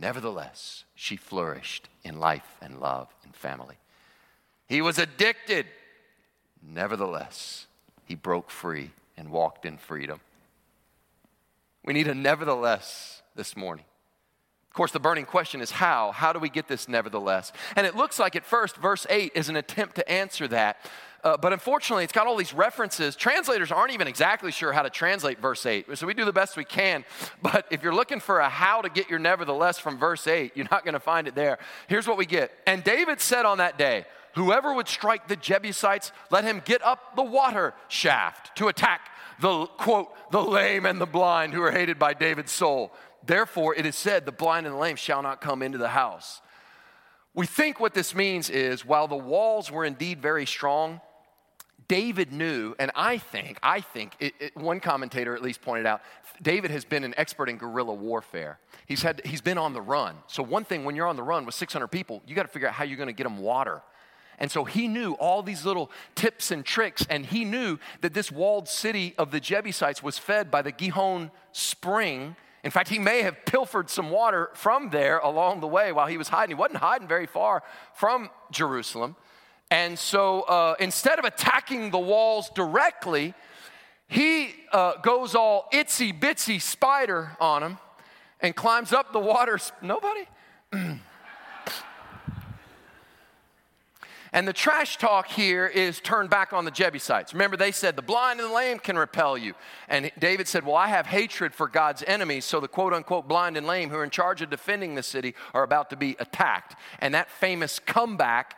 Nevertheless, 0.00 0.82
she 0.96 1.16
flourished 1.16 1.88
in 2.02 2.18
life 2.18 2.56
and 2.60 2.80
love 2.80 3.06
and 3.22 3.36
family. 3.36 3.76
He 4.66 4.82
was 4.82 4.98
addicted. 4.98 5.66
Nevertheless, 6.60 7.68
he 8.04 8.16
broke 8.16 8.50
free 8.50 8.90
and 9.16 9.30
walked 9.30 9.64
in 9.64 9.78
freedom. 9.78 10.18
We 11.84 11.92
need 11.92 12.08
a 12.08 12.16
nevertheless 12.16 13.22
this 13.36 13.56
morning. 13.56 13.84
Of 14.68 14.74
course, 14.74 14.90
the 14.90 15.00
burning 15.00 15.24
question 15.24 15.60
is 15.60 15.70
how? 15.70 16.10
How 16.10 16.32
do 16.32 16.40
we 16.40 16.50
get 16.50 16.66
this 16.66 16.88
nevertheless? 16.88 17.52
And 17.76 17.86
it 17.86 17.94
looks 17.94 18.18
like 18.18 18.34
at 18.34 18.44
first, 18.44 18.76
verse 18.76 19.06
8 19.08 19.32
is 19.36 19.48
an 19.48 19.54
attempt 19.54 19.94
to 19.96 20.10
answer 20.10 20.48
that. 20.48 20.78
Uh, 21.24 21.36
but 21.36 21.52
unfortunately, 21.52 22.04
it's 22.04 22.12
got 22.12 22.26
all 22.26 22.36
these 22.36 22.54
references. 22.54 23.16
Translators 23.16 23.72
aren't 23.72 23.92
even 23.92 24.06
exactly 24.06 24.52
sure 24.52 24.72
how 24.72 24.82
to 24.82 24.90
translate 24.90 25.40
verse 25.40 25.66
8. 25.66 25.98
So 25.98 26.06
we 26.06 26.14
do 26.14 26.24
the 26.24 26.32
best 26.32 26.56
we 26.56 26.64
can. 26.64 27.04
But 27.42 27.66
if 27.70 27.82
you're 27.82 27.94
looking 27.94 28.20
for 28.20 28.40
a 28.40 28.48
how 28.48 28.82
to 28.82 28.88
get 28.88 29.08
your 29.08 29.18
nevertheless 29.18 29.78
from 29.78 29.98
verse 29.98 30.26
8, 30.26 30.52
you're 30.54 30.68
not 30.70 30.84
going 30.84 30.94
to 30.94 31.00
find 31.00 31.26
it 31.26 31.34
there. 31.34 31.58
Here's 31.88 32.06
what 32.06 32.18
we 32.18 32.26
get. 32.26 32.52
And 32.66 32.84
David 32.84 33.20
said 33.20 33.46
on 33.46 33.58
that 33.58 33.78
day, 33.78 34.04
Whoever 34.34 34.72
would 34.72 34.86
strike 34.86 35.26
the 35.26 35.34
Jebusites, 35.36 36.12
let 36.30 36.44
him 36.44 36.62
get 36.64 36.80
up 36.84 37.16
the 37.16 37.22
water 37.22 37.74
shaft 37.88 38.56
to 38.58 38.68
attack 38.68 39.10
the, 39.40 39.66
quote, 39.66 40.10
the 40.30 40.42
lame 40.42 40.86
and 40.86 41.00
the 41.00 41.06
blind 41.06 41.54
who 41.54 41.62
are 41.62 41.72
hated 41.72 41.98
by 41.98 42.14
David's 42.14 42.52
soul. 42.52 42.92
Therefore, 43.24 43.74
it 43.74 43.84
is 43.84 43.96
said, 43.96 44.24
The 44.24 44.32
blind 44.32 44.66
and 44.66 44.74
the 44.74 44.78
lame 44.78 44.96
shall 44.96 45.22
not 45.22 45.40
come 45.40 45.62
into 45.62 45.78
the 45.78 45.88
house. 45.88 46.40
We 47.34 47.46
think 47.46 47.80
what 47.80 47.94
this 47.94 48.14
means 48.14 48.50
is 48.50 48.84
while 48.84 49.08
the 49.08 49.16
walls 49.16 49.70
were 49.70 49.84
indeed 49.84 50.20
very 50.20 50.46
strong, 50.46 51.00
David 51.88 52.32
knew, 52.32 52.74
and 52.78 52.90
I 52.94 53.16
think, 53.18 53.58
I 53.62 53.80
think, 53.80 54.14
it, 54.20 54.34
it, 54.38 54.56
one 54.56 54.78
commentator 54.78 55.34
at 55.34 55.42
least 55.42 55.62
pointed 55.62 55.86
out, 55.86 56.02
David 56.42 56.70
has 56.70 56.84
been 56.84 57.02
an 57.02 57.14
expert 57.16 57.48
in 57.48 57.56
guerrilla 57.56 57.94
warfare. 57.94 58.58
He's, 58.86 59.02
had, 59.02 59.22
he's 59.24 59.40
been 59.40 59.58
on 59.58 59.72
the 59.72 59.80
run. 59.80 60.16
So, 60.26 60.42
one 60.42 60.64
thing 60.64 60.84
when 60.84 60.94
you're 60.94 61.06
on 61.06 61.16
the 61.16 61.22
run 61.22 61.46
with 61.46 61.54
600 61.54 61.88
people, 61.88 62.22
you 62.26 62.34
got 62.34 62.42
to 62.42 62.48
figure 62.48 62.68
out 62.68 62.74
how 62.74 62.84
you're 62.84 62.98
going 62.98 63.08
to 63.08 63.14
get 63.14 63.24
them 63.24 63.38
water. 63.38 63.82
And 64.38 64.50
so 64.50 64.64
he 64.64 64.86
knew 64.86 65.14
all 65.14 65.42
these 65.42 65.64
little 65.64 65.90
tips 66.14 66.50
and 66.50 66.64
tricks, 66.64 67.04
and 67.10 67.26
he 67.26 67.44
knew 67.44 67.78
that 68.02 68.14
this 68.14 68.30
walled 68.30 68.68
city 68.68 69.14
of 69.18 69.30
the 69.30 69.40
Jebusites 69.40 70.02
was 70.02 70.16
fed 70.16 70.50
by 70.50 70.62
the 70.62 70.70
Gihon 70.70 71.30
spring. 71.52 72.36
In 72.62 72.70
fact, 72.70 72.88
he 72.88 72.98
may 72.98 73.22
have 73.22 73.44
pilfered 73.44 73.90
some 73.90 74.10
water 74.10 74.50
from 74.54 74.90
there 74.90 75.18
along 75.18 75.60
the 75.60 75.66
way 75.66 75.90
while 75.90 76.06
he 76.06 76.16
was 76.16 76.28
hiding. 76.28 76.54
He 76.56 76.60
wasn't 76.60 76.78
hiding 76.78 77.08
very 77.08 77.26
far 77.26 77.62
from 77.94 78.30
Jerusalem. 78.52 79.16
And 79.70 79.98
so 79.98 80.42
uh, 80.42 80.76
instead 80.80 81.18
of 81.18 81.24
attacking 81.24 81.90
the 81.90 81.98
walls 81.98 82.50
directly, 82.54 83.34
he 84.06 84.54
uh, 84.72 84.96
goes 85.02 85.34
all 85.34 85.68
itsy 85.72 86.18
bitsy 86.18 86.60
spider 86.60 87.36
on 87.38 87.62
them 87.62 87.78
and 88.40 88.56
climbs 88.56 88.92
up 88.92 89.12
the 89.12 89.18
water. 89.18 89.58
Nobody? 89.82 90.28
And 94.32 94.46
the 94.46 94.52
trash 94.52 94.98
talk 94.98 95.26
here 95.28 95.66
is 95.66 96.00
turned 96.00 96.30
back 96.30 96.52
on 96.52 96.64
the 96.64 96.70
Jebusites. 96.70 97.32
Remember, 97.32 97.56
they 97.56 97.72
said, 97.72 97.96
The 97.96 98.02
blind 98.02 98.40
and 98.40 98.50
the 98.50 98.54
lame 98.54 98.78
can 98.78 98.98
repel 98.98 99.38
you. 99.38 99.54
And 99.88 100.10
David 100.18 100.46
said, 100.46 100.66
Well, 100.66 100.76
I 100.76 100.88
have 100.88 101.06
hatred 101.06 101.54
for 101.54 101.66
God's 101.66 102.02
enemies, 102.06 102.44
so 102.44 102.60
the 102.60 102.68
quote 102.68 102.92
unquote 102.92 103.26
blind 103.26 103.56
and 103.56 103.66
lame 103.66 103.90
who 103.90 103.96
are 103.96 104.04
in 104.04 104.10
charge 104.10 104.42
of 104.42 104.50
defending 104.50 104.94
the 104.94 105.02
city 105.02 105.34
are 105.54 105.62
about 105.62 105.90
to 105.90 105.96
be 105.96 106.16
attacked. 106.18 106.76
And 106.98 107.14
that 107.14 107.30
famous 107.30 107.78
comeback 107.78 108.56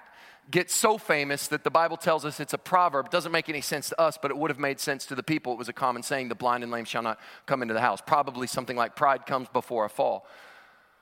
gets 0.51 0.75
so 0.75 0.99
famous 0.99 1.49
that 1.49 1.65
the 1.65 1.71
Bible 1.71 1.97
tells 1.97 2.25
us 2.25 2.41
it's 2.41 2.55
a 2.55 2.59
proverb. 2.59 3.07
It 3.07 3.13
doesn't 3.13 3.33
make 3.33 3.49
any 3.49 3.61
sense 3.61 3.89
to 3.91 4.01
us, 4.01 4.19
but 4.21 4.31
it 4.31 4.37
would 4.37 4.51
have 4.51 4.59
made 4.59 4.81
sense 4.81 5.07
to 5.07 5.15
the 5.15 5.23
people. 5.23 5.53
It 5.53 5.59
was 5.59 5.69
a 5.69 5.73
common 5.73 6.03
saying, 6.03 6.29
the 6.29 6.35
blind 6.35 6.63
and 6.63 6.73
lame 6.73 6.85
shall 6.85 7.03
not 7.03 7.19
come 7.47 7.63
into 7.63 7.75
the 7.75 7.81
house. 7.81 8.01
Probably 8.05 8.47
something 8.47 8.77
like 8.77 8.97
pride 8.97 9.27
comes 9.27 9.49
before 9.49 9.85
a 9.85 9.89
fall. 9.89 10.27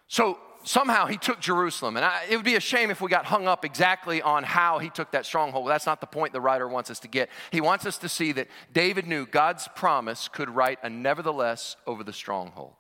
So 0.06 0.38
somehow 0.64 1.06
he 1.06 1.16
took 1.16 1.40
Jerusalem. 1.40 1.96
And 1.96 2.04
I, 2.04 2.24
it 2.28 2.36
would 2.36 2.44
be 2.44 2.56
a 2.56 2.60
shame 2.60 2.90
if 2.90 3.00
we 3.00 3.08
got 3.08 3.24
hung 3.24 3.46
up 3.46 3.64
exactly 3.64 4.22
on 4.22 4.44
how 4.44 4.78
he 4.78 4.90
took 4.90 5.12
that 5.12 5.26
stronghold. 5.26 5.68
That's 5.68 5.86
not 5.86 6.00
the 6.00 6.06
point 6.06 6.32
the 6.32 6.40
writer 6.40 6.68
wants 6.68 6.90
us 6.90 7.00
to 7.00 7.08
get. 7.08 7.30
He 7.50 7.60
wants 7.60 7.86
us 7.86 7.98
to 7.98 8.08
see 8.08 8.32
that 8.32 8.48
David 8.72 9.06
knew 9.06 9.26
God's 9.26 9.68
promise 9.74 10.28
could 10.28 10.50
write 10.50 10.78
a 10.82 10.90
nevertheless 10.90 11.76
over 11.86 12.04
the 12.04 12.12
stronghold. 12.12 12.72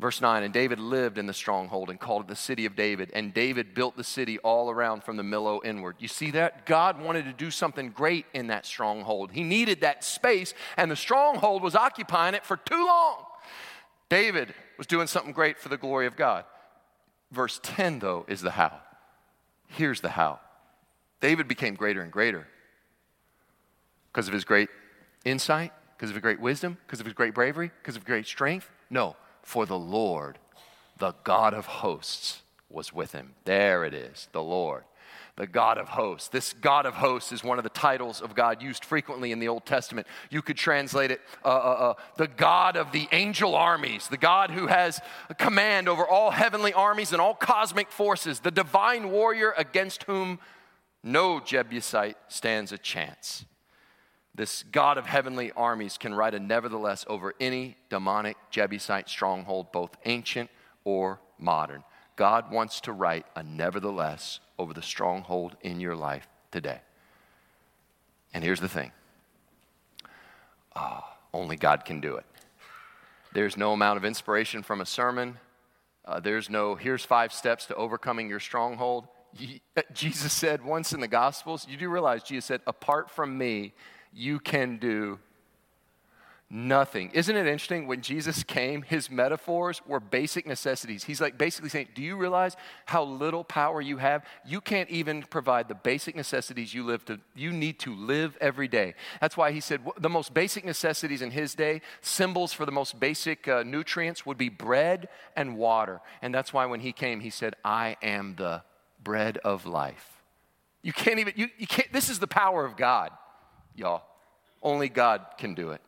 Verse 0.00 0.20
9, 0.20 0.42
and 0.42 0.52
David 0.52 0.80
lived 0.80 1.18
in 1.18 1.26
the 1.26 1.32
stronghold 1.32 1.88
and 1.88 2.00
called 2.00 2.22
it 2.22 2.28
the 2.28 2.34
city 2.34 2.66
of 2.66 2.74
David. 2.74 3.12
And 3.14 3.32
David 3.32 3.74
built 3.74 3.96
the 3.96 4.02
city 4.02 4.38
all 4.38 4.68
around 4.68 5.04
from 5.04 5.16
the 5.16 5.22
Millo 5.22 5.64
inward. 5.64 5.96
You 6.00 6.08
see 6.08 6.32
that? 6.32 6.66
God 6.66 7.00
wanted 7.00 7.26
to 7.26 7.32
do 7.32 7.50
something 7.50 7.90
great 7.90 8.26
in 8.34 8.48
that 8.48 8.66
stronghold. 8.66 9.30
He 9.30 9.44
needed 9.44 9.82
that 9.82 10.02
space, 10.02 10.52
and 10.76 10.90
the 10.90 10.96
stronghold 10.96 11.62
was 11.62 11.76
occupying 11.76 12.34
it 12.34 12.44
for 12.44 12.56
too 12.56 12.84
long. 12.84 13.24
David 14.08 14.52
was 14.78 14.88
doing 14.88 15.06
something 15.06 15.32
great 15.32 15.60
for 15.60 15.68
the 15.68 15.76
glory 15.76 16.06
of 16.06 16.16
God. 16.16 16.44
Verse 17.30 17.60
10, 17.62 18.00
though, 18.00 18.24
is 18.28 18.40
the 18.40 18.50
how. 18.50 18.80
Here's 19.68 20.00
the 20.00 20.10
how 20.10 20.40
David 21.20 21.48
became 21.48 21.74
greater 21.74 22.02
and 22.02 22.12
greater 22.12 22.46
because 24.12 24.28
of 24.28 24.34
his 24.34 24.44
great 24.44 24.68
insight, 25.24 25.72
because 25.96 26.10
of 26.10 26.16
his 26.16 26.22
great 26.22 26.40
wisdom, 26.40 26.78
because 26.86 27.00
of 27.00 27.06
his 27.06 27.14
great 27.14 27.34
bravery, 27.34 27.70
because 27.80 27.96
of 27.96 28.04
great 28.04 28.26
strength. 28.26 28.70
No, 28.90 29.16
for 29.44 29.66
the 29.66 29.78
Lord, 29.78 30.38
the 30.98 31.14
God 31.24 31.54
of 31.54 31.66
hosts, 31.66 32.42
was 32.68 32.92
with 32.92 33.12
him. 33.12 33.34
There 33.44 33.84
it 33.84 33.94
is, 33.94 34.28
the 34.32 34.42
Lord 34.42 34.84
the 35.36 35.46
God 35.46 35.78
of 35.78 35.88
hosts. 35.88 36.28
This 36.28 36.52
God 36.52 36.86
of 36.86 36.94
hosts 36.94 37.32
is 37.32 37.42
one 37.42 37.58
of 37.58 37.64
the 37.64 37.70
titles 37.70 38.20
of 38.20 38.34
God 38.34 38.62
used 38.62 38.84
frequently 38.84 39.32
in 39.32 39.40
the 39.40 39.48
Old 39.48 39.66
Testament. 39.66 40.06
You 40.30 40.42
could 40.42 40.56
translate 40.56 41.10
it 41.10 41.20
uh, 41.44 41.48
uh, 41.48 41.50
uh, 41.50 41.94
the 42.16 42.28
God 42.28 42.76
of 42.76 42.92
the 42.92 43.08
angel 43.10 43.56
armies, 43.56 44.06
the 44.06 44.16
God 44.16 44.50
who 44.50 44.68
has 44.68 45.00
command 45.38 45.88
over 45.88 46.06
all 46.06 46.30
heavenly 46.30 46.72
armies 46.72 47.12
and 47.12 47.20
all 47.20 47.34
cosmic 47.34 47.90
forces, 47.90 48.40
the 48.40 48.52
divine 48.52 49.10
warrior 49.10 49.52
against 49.56 50.04
whom 50.04 50.38
no 51.02 51.40
Jebusite 51.40 52.16
stands 52.28 52.70
a 52.70 52.78
chance. 52.78 53.44
This 54.34 54.64
God 54.64 54.98
of 54.98 55.06
heavenly 55.06 55.52
armies 55.52 55.96
can 55.96 56.14
write 56.14 56.34
a 56.34 56.40
nevertheless 56.40 57.04
over 57.08 57.34
any 57.38 57.76
demonic 57.88 58.36
Jebusite 58.50 59.08
stronghold, 59.08 59.70
both 59.70 59.96
ancient 60.04 60.50
or 60.82 61.20
modern. 61.38 61.84
God 62.16 62.50
wants 62.50 62.80
to 62.82 62.92
write 62.92 63.26
a 63.36 63.42
nevertheless 63.42 64.40
over 64.58 64.74
the 64.74 64.82
stronghold 64.82 65.56
in 65.62 65.80
your 65.80 65.94
life 65.94 66.26
today. 66.50 66.80
And 68.32 68.42
here's 68.42 68.60
the 68.60 68.68
thing 68.68 68.90
uh, 70.74 71.00
only 71.32 71.56
God 71.56 71.84
can 71.84 72.00
do 72.00 72.16
it. 72.16 72.24
There's 73.32 73.56
no 73.56 73.72
amount 73.72 73.98
of 73.98 74.04
inspiration 74.04 74.62
from 74.62 74.80
a 74.80 74.86
sermon. 74.86 75.38
Uh, 76.04 76.20
there's 76.20 76.50
no, 76.50 76.74
here's 76.74 77.04
five 77.04 77.32
steps 77.32 77.66
to 77.66 77.74
overcoming 77.74 78.28
your 78.28 78.40
stronghold. 78.40 79.06
Jesus 79.92 80.32
said 80.32 80.64
once 80.64 80.92
in 80.92 81.00
the 81.00 81.08
Gospels, 81.08 81.66
you 81.68 81.76
do 81.76 81.88
realize 81.88 82.22
Jesus 82.22 82.44
said, 82.44 82.60
apart 82.66 83.10
from 83.10 83.36
me, 83.36 83.74
you 84.14 84.38
can 84.38 84.78
do 84.78 85.18
nothing. 86.50 87.10
Isn't 87.12 87.34
it 87.34 87.46
interesting? 87.46 87.86
When 87.88 88.00
Jesus 88.00 88.44
came, 88.44 88.82
his 88.82 89.10
metaphors 89.10 89.82
were 89.86 89.98
basic 89.98 90.46
necessities. 90.46 91.04
He's 91.04 91.20
like 91.20 91.36
basically 91.36 91.68
saying, 91.68 91.88
Do 91.94 92.02
you 92.02 92.16
realize 92.16 92.56
how 92.86 93.04
little 93.04 93.42
power 93.42 93.80
you 93.80 93.96
have? 93.96 94.24
You 94.46 94.60
can't 94.60 94.88
even 94.88 95.22
provide 95.24 95.68
the 95.68 95.74
basic 95.74 96.14
necessities 96.14 96.72
you 96.72 96.84
live 96.84 97.04
to 97.06 97.18
you 97.34 97.52
need 97.52 97.80
to 97.80 97.94
live 97.94 98.36
every 98.40 98.68
day. 98.68 98.94
That's 99.20 99.36
why 99.36 99.50
he 99.50 99.60
said 99.60 99.80
the 99.98 100.08
most 100.08 100.32
basic 100.32 100.64
necessities 100.64 101.22
in 101.22 101.32
his 101.32 101.54
day, 101.54 101.80
symbols 102.00 102.52
for 102.52 102.64
the 102.64 102.72
most 102.72 103.00
basic 103.00 103.48
uh, 103.48 103.64
nutrients 103.64 104.24
would 104.24 104.38
be 104.38 104.48
bread 104.48 105.08
and 105.34 105.56
water. 105.56 106.00
And 106.22 106.32
that's 106.32 106.52
why 106.52 106.66
when 106.66 106.80
he 106.80 106.92
came, 106.92 107.20
he 107.20 107.30
said, 107.30 107.56
I 107.64 107.96
am 108.00 108.36
the 108.36 108.62
bread 109.02 109.38
of 109.38 109.66
life. 109.66 110.22
You 110.82 110.92
can't 110.92 111.18
even, 111.18 111.32
you, 111.36 111.48
you 111.58 111.66
can't, 111.66 111.90
this 111.92 112.10
is 112.10 112.18
the 112.18 112.26
power 112.26 112.64
of 112.64 112.76
God, 112.76 113.10
y'all. 113.74 114.02
Only 114.62 114.88
God 114.88 115.26
can 115.38 115.54
do 115.54 115.70
it. 115.70 115.80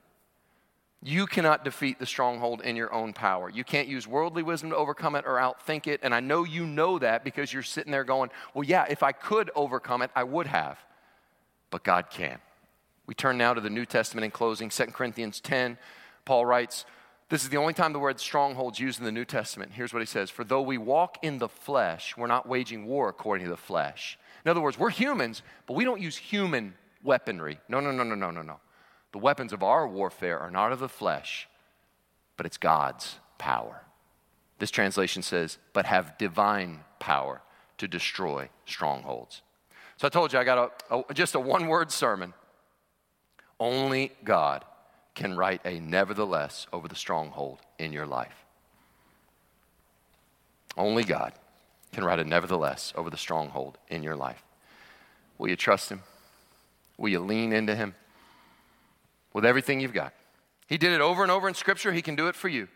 You 1.03 1.27
cannot 1.27 1.65
defeat 1.65 1.99
the 1.99 2.07
stronghold 2.07 2.63
in 2.63 2.75
your 2.75 2.93
own 2.93 3.13
power. 3.13 3.49
You 3.49 3.65
can't 3.65 3.87
use 3.87 4.09
worldly 4.09 4.43
wisdom 4.43 4.71
to 4.71 4.77
overcome 4.77 5.15
it 5.15 5.25
or 5.27 5.35
outthink 5.35 5.87
it. 5.87 6.01
And 6.03 6.15
I 6.15 6.21
know 6.21 6.45
you 6.45 6.67
know 6.67 6.99
that 6.99 7.23
because 7.23 7.53
you're 7.53 7.63
sitting 7.63 7.93
there 7.93 8.05
going, 8.05 8.31
well, 8.55 8.65
yeah, 8.65 8.87
if 8.89 9.03
I 9.03 9.13
could 9.13 9.51
overcome 9.55 10.03
it, 10.03 10.11
I 10.17 10.25
would 10.25 10.47
have. 10.47 10.79
But 11.71 11.85
God 11.85 12.11
can. 12.11 12.39
We 13.07 13.15
turn 13.15 13.39
now 13.39 13.55
to 13.55 13.61
the 13.61 13.71
New 13.71 13.87
Testament 13.87 14.25
in 14.25 14.31
closing, 14.31 14.69
2 14.69 14.87
Corinthians 14.87 15.41
10. 15.41 15.79
Paul 16.25 16.45
writes, 16.45 16.85
This 17.29 17.45
is 17.45 17.51
the 17.51 17.57
only 17.57 17.73
time 17.73 17.93
the 17.93 18.01
word 18.01 18.19
stronghold 18.19 18.75
is 18.75 18.81
used 18.81 18.99
in 18.99 19.05
the 19.05 19.13
New 19.13 19.25
Testament. 19.25 19.73
Here's 19.75 19.93
what 19.93 20.03
he 20.03 20.07
says 20.07 20.29
For 20.29 20.45
though 20.45 20.63
we 20.63 20.79
walk 20.79 21.19
in 21.23 21.39
the 21.39 21.49
flesh, 21.49 22.17
we're 22.17 22.27
not 22.27 22.49
waging 22.49 22.87
war 22.87 23.09
according 23.09 23.45
to 23.45 23.51
the 23.51 23.57
flesh. 23.57 24.19
In 24.45 24.51
other 24.51 24.61
words, 24.61 24.79
we're 24.79 24.91
humans, 24.91 25.43
but 25.67 25.75
we 25.75 25.85
don't 25.85 26.01
use 26.01 26.17
human 26.17 26.75
weaponry. 27.07 27.59
No, 27.69 27.81
no, 27.81 27.91
no, 27.91 28.03
no, 28.03 28.15
no, 28.15 28.31
no, 28.31 28.43
no. 28.43 28.61
The 29.13 29.19
weapons 29.19 29.53
of 29.53 29.63
our 29.63 29.89
warfare 29.89 30.39
are 30.39 30.51
not 30.51 30.73
of 30.73 30.81
the 30.81 30.89
flesh, 30.89 31.49
but 32.37 32.45
it's 32.45 32.59
God's 32.59 33.17
power. 33.39 33.83
This 34.59 34.71
translation 34.71 35.23
says, 35.23 35.59
but 35.73 35.87
have 35.87 36.19
divine 36.19 36.81
power 36.99 37.41
to 37.79 37.89
destroy 37.89 38.49
strongholds. 38.67 39.43
So 39.97 40.07
I 40.07 40.11
told 40.11 40.33
you 40.33 40.39
I 40.39 40.45
got 40.45 40.83
a, 40.91 41.03
a 41.09 41.15
just 41.15 41.35
a 41.35 41.41
one 41.41 41.69
word 41.69 41.91
sermon. 41.91 42.35
Only 43.59 44.13
God 44.25 44.65
can 45.15 45.35
write 45.35 45.63
a 45.65 45.81
nevertheless 45.81 46.67
over 46.73 46.89
the 46.89 46.95
stronghold 46.95 47.61
in 47.79 47.93
your 47.93 48.07
life. 48.07 48.45
Only 50.77 51.05
God 51.05 51.33
can 51.93 52.05
write 52.05 52.19
a 52.19 52.25
nevertheless 52.25 52.93
over 52.97 53.09
the 53.09 53.17
stronghold 53.17 53.79
in 53.89 54.03
your 54.03 54.17
life. 54.17 54.43
Will 55.39 55.49
you 55.49 55.57
trust 55.57 55.91
Him? 55.91 56.03
Will 56.99 57.11
you 57.11 57.21
lean 57.21 57.53
into 57.53 57.75
Him? 57.75 57.95
with 59.37 59.45
everything 59.45 59.81
you've 59.81 59.93
got. 59.93 60.15
He 60.67 60.79
did 60.79 60.93
it 60.93 61.03
over 61.03 61.23
and 61.23 61.31
over 61.31 61.47
in 61.47 61.53
Scripture. 61.53 61.93
He 61.93 62.01
can 62.01 62.17
do 62.17 62.29
it 62.29 62.35
for 62.35 62.49
you. 62.49 62.69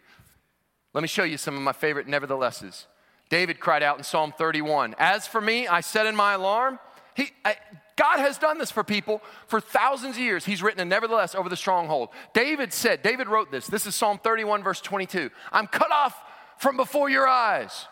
Let 0.92 1.00
me 1.00 1.08
show 1.08 1.24
you 1.24 1.38
some 1.38 1.56
of 1.56 1.62
my 1.62 1.72
favorite 1.72 2.06
neverthelesses. 2.06 2.84
David 3.30 3.58
cried 3.58 3.82
out 3.82 3.96
in 3.96 4.04
Psalm 4.04 4.34
31 4.36 4.94
As 4.98 5.26
for 5.26 5.40
me, 5.40 5.66
I 5.66 5.80
said 5.80 6.06
in 6.06 6.14
my 6.14 6.34
alarm, 6.34 6.78
he, 7.14 7.30
I, 7.46 7.56
God 7.96 8.18
has 8.18 8.36
done 8.36 8.58
this 8.58 8.70
for 8.70 8.84
people 8.84 9.22
for 9.46 9.58
thousands 9.58 10.16
of 10.16 10.22
years. 10.22 10.44
He's 10.44 10.62
written 10.62 10.80
a 10.80 10.84
nevertheless 10.84 11.34
over 11.34 11.48
the 11.48 11.56
stronghold. 11.56 12.10
David 12.34 12.74
said, 12.74 13.02
David 13.02 13.28
wrote 13.28 13.50
this. 13.50 13.66
This 13.66 13.86
is 13.86 13.94
Psalm 13.94 14.20
31, 14.22 14.62
verse 14.62 14.82
22. 14.82 15.30
I'm 15.50 15.66
cut 15.66 15.90
off 15.90 16.14
from 16.58 16.76
before 16.76 17.08
your 17.08 17.26
eyes. 17.26 17.86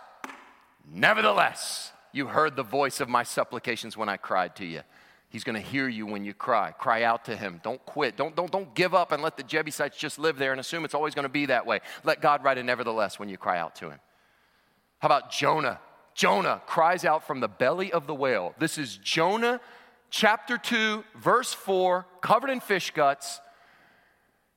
Nevertheless, 0.93 1.93
you 2.13 2.27
heard 2.27 2.55
the 2.55 2.63
voice 2.63 3.01
of 3.01 3.09
my 3.09 3.23
supplications 3.23 3.97
when 3.97 4.11
I 4.11 4.19
cried 4.19 4.57
to 4.57 4.67
you. 4.67 4.83
He's 5.31 5.45
going 5.45 5.63
to 5.63 5.67
hear 5.67 5.89
you 5.89 6.07
when 6.07 6.25
you 6.25 6.33
cry. 6.33 6.73
Cry 6.73 7.03
out 7.03 7.27
to 7.27 7.37
him. 7.37 7.61
Don't 7.63 7.85
quit. 7.85 8.17
Don't, 8.17 8.35
don't, 8.35 8.51
don't 8.51 8.75
give 8.75 8.95
up 8.95 9.13
and 9.13 9.23
let 9.23 9.37
the 9.37 9.43
Jebusites 9.43 9.99
just 9.99 10.19
live 10.19 10.39
there 10.39 10.53
and 10.53 10.61
assume 10.61 10.85
it's 10.85 10.95
always 10.95 11.15
going 11.15 11.25
to 11.25 11.29
be 11.29 11.47
that 11.47 11.67
way. 11.67 11.81
Let 12.03 12.23
God 12.23 12.43
write 12.43 12.57
a 12.57 12.63
nevertheless 12.63 13.19
when 13.19 13.29
you 13.29 13.37
cry 13.37 13.59
out 13.59 13.77
to 13.77 13.91
him. 13.91 13.99
How 15.01 15.07
about 15.07 15.31
Jonah? 15.31 15.81
Jonah 16.15 16.63
cries 16.67 17.05
out 17.05 17.27
from 17.27 17.41
the 17.41 17.49
belly 17.49 17.93
of 17.93 18.07
the 18.07 18.15
whale. 18.15 18.55
This 18.59 18.79
is 18.79 18.97
Jonah 18.97 19.61
chapter 20.11 20.57
2, 20.57 21.05
verse 21.17 21.53
4, 21.53 22.07
covered 22.21 22.51
in 22.51 22.61
fish 22.61 22.91
guts. 22.93 23.41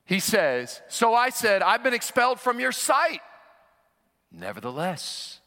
He 0.05 0.19
says, 0.19 0.81
So 0.87 1.13
I 1.13 1.29
said, 1.29 1.61
I've 1.61 1.83
been 1.83 1.93
expelled 1.93 2.39
from 2.39 2.59
your 2.59 2.71
sight. 2.71 3.21
Nevertheless, 4.31 5.39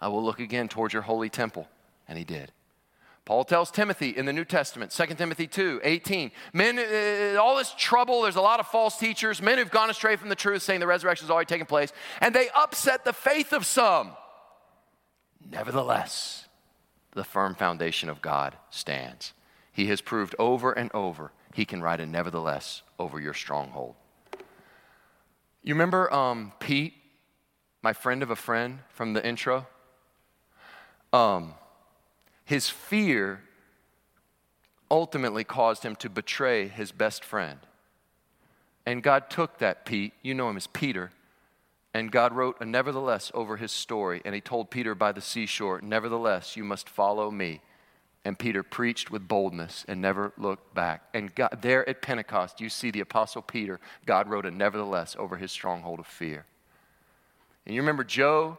I 0.00 0.08
will 0.08 0.22
look 0.22 0.40
again 0.40 0.68
towards 0.68 0.92
your 0.92 1.02
holy 1.02 1.30
temple. 1.30 1.66
And 2.06 2.18
he 2.18 2.24
did. 2.24 2.52
Paul 3.26 3.42
tells 3.42 3.72
Timothy 3.72 4.10
in 4.10 4.24
the 4.24 4.32
New 4.32 4.44
Testament, 4.44 4.92
2 4.92 5.06
Timothy 5.16 5.48
2 5.48 5.80
18, 5.82 6.30
men, 6.52 6.78
uh, 6.78 7.42
all 7.42 7.56
this 7.56 7.74
trouble, 7.76 8.22
there's 8.22 8.36
a 8.36 8.40
lot 8.40 8.60
of 8.60 8.68
false 8.68 8.98
teachers, 8.98 9.42
men 9.42 9.58
who've 9.58 9.70
gone 9.70 9.90
astray 9.90 10.14
from 10.14 10.28
the 10.28 10.36
truth, 10.36 10.62
saying 10.62 10.78
the 10.78 10.86
resurrection 10.86 11.26
has 11.26 11.30
already 11.30 11.46
taken 11.46 11.66
place, 11.66 11.92
and 12.20 12.32
they 12.32 12.48
upset 12.56 13.04
the 13.04 13.12
faith 13.12 13.52
of 13.52 13.66
some. 13.66 14.12
Nevertheless, 15.50 16.46
the 17.12 17.24
firm 17.24 17.56
foundation 17.56 18.08
of 18.08 18.22
God 18.22 18.56
stands. 18.70 19.32
He 19.72 19.86
has 19.86 20.00
proved 20.00 20.36
over 20.38 20.72
and 20.72 20.90
over 20.94 21.32
he 21.52 21.64
can 21.64 21.82
write 21.82 22.00
a 22.00 22.06
nevertheless 22.06 22.82
over 22.98 23.18
your 23.18 23.34
stronghold. 23.34 23.96
You 25.64 25.74
remember 25.74 26.12
um, 26.12 26.52
Pete, 26.60 26.94
my 27.82 27.92
friend 27.92 28.22
of 28.22 28.30
a 28.30 28.36
friend 28.36 28.80
from 28.90 29.14
the 29.14 29.26
intro? 29.26 29.66
Um, 31.12 31.54
his 32.46 32.70
fear 32.70 33.42
ultimately 34.88 35.42
caused 35.42 35.82
him 35.82 35.96
to 35.96 36.08
betray 36.08 36.68
his 36.68 36.92
best 36.92 37.24
friend. 37.24 37.58
And 38.86 39.02
God 39.02 39.28
took 39.28 39.58
that 39.58 39.84
Pete, 39.84 40.12
you 40.22 40.32
know 40.32 40.48
him 40.48 40.56
as 40.56 40.68
Peter, 40.68 41.10
and 41.92 42.12
God 42.12 42.32
wrote 42.32 42.56
a 42.60 42.64
nevertheless 42.64 43.32
over 43.34 43.56
his 43.56 43.72
story. 43.72 44.22
And 44.24 44.32
he 44.32 44.40
told 44.40 44.70
Peter 44.70 44.94
by 44.94 45.10
the 45.10 45.20
seashore, 45.20 45.80
Nevertheless, 45.82 46.56
you 46.56 46.62
must 46.62 46.88
follow 46.88 47.30
me. 47.30 47.62
And 48.24 48.38
Peter 48.38 48.62
preached 48.62 49.10
with 49.10 49.26
boldness 49.26 49.84
and 49.88 50.00
never 50.00 50.32
looked 50.36 50.72
back. 50.72 51.02
And 51.14 51.34
God, 51.34 51.58
there 51.62 51.88
at 51.88 52.02
Pentecost, 52.02 52.60
you 52.60 52.68
see 52.68 52.90
the 52.90 53.00
Apostle 53.00 53.42
Peter, 53.42 53.80
God 54.04 54.28
wrote 54.28 54.46
a 54.46 54.50
nevertheless 54.50 55.16
over 55.18 55.36
his 55.36 55.50
stronghold 55.50 55.98
of 55.98 56.06
fear. 56.06 56.44
And 57.64 57.74
you 57.74 57.80
remember 57.80 58.04
Joe 58.04 58.58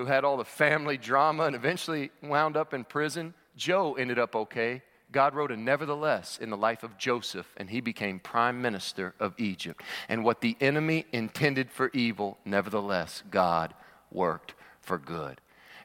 who 0.00 0.06
had 0.06 0.24
all 0.24 0.38
the 0.38 0.44
family 0.46 0.96
drama 0.96 1.44
and 1.44 1.54
eventually 1.54 2.10
wound 2.22 2.56
up 2.56 2.72
in 2.72 2.84
prison. 2.84 3.34
Joe 3.54 3.96
ended 3.96 4.18
up 4.18 4.34
okay. 4.34 4.80
God 5.12 5.34
wrote 5.34 5.52
a 5.52 5.56
nevertheless 5.58 6.38
in 6.40 6.48
the 6.48 6.56
life 6.56 6.82
of 6.82 6.96
Joseph, 6.96 7.46
and 7.58 7.68
he 7.68 7.82
became 7.82 8.18
prime 8.18 8.62
minister 8.62 9.14
of 9.20 9.34
Egypt. 9.36 9.82
And 10.08 10.24
what 10.24 10.40
the 10.40 10.56
enemy 10.58 11.04
intended 11.12 11.70
for 11.70 11.90
evil, 11.92 12.38
nevertheless, 12.46 13.22
God 13.30 13.74
worked 14.10 14.54
for 14.80 14.96
good. 14.96 15.38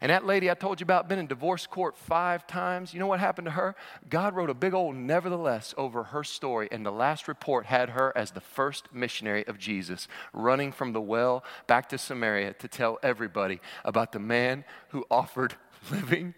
And 0.05 0.11
that 0.11 0.23
lady 0.23 0.51
I 0.51 0.53
told 0.53 0.79
you 0.79 0.83
about 0.83 1.09
been 1.09 1.17
in 1.17 1.25
divorce 1.25 1.65
court 1.65 1.97
five 1.97 2.45
times. 2.45 2.93
You 2.93 2.99
know 2.99 3.07
what 3.07 3.19
happened 3.19 3.45
to 3.45 3.51
her? 3.53 3.75
God 4.07 4.35
wrote 4.35 4.51
a 4.51 4.53
big 4.53 4.75
old 4.75 4.95
nevertheless 4.95 5.73
over 5.79 6.03
her 6.03 6.23
story, 6.23 6.67
and 6.71 6.85
the 6.85 6.91
last 6.91 7.27
report 7.27 7.65
had 7.65 7.89
her 7.89 8.15
as 8.15 8.29
the 8.29 8.39
first 8.39 8.93
missionary 8.93 9.47
of 9.47 9.57
Jesus, 9.57 10.07
running 10.31 10.71
from 10.71 10.93
the 10.93 11.01
well 11.01 11.43
back 11.65 11.89
to 11.89 11.97
Samaria 11.97 12.53
to 12.53 12.67
tell 12.67 12.99
everybody 13.01 13.59
about 13.83 14.11
the 14.11 14.19
man 14.19 14.63
who 14.89 15.03
offered 15.09 15.55
living 15.91 16.35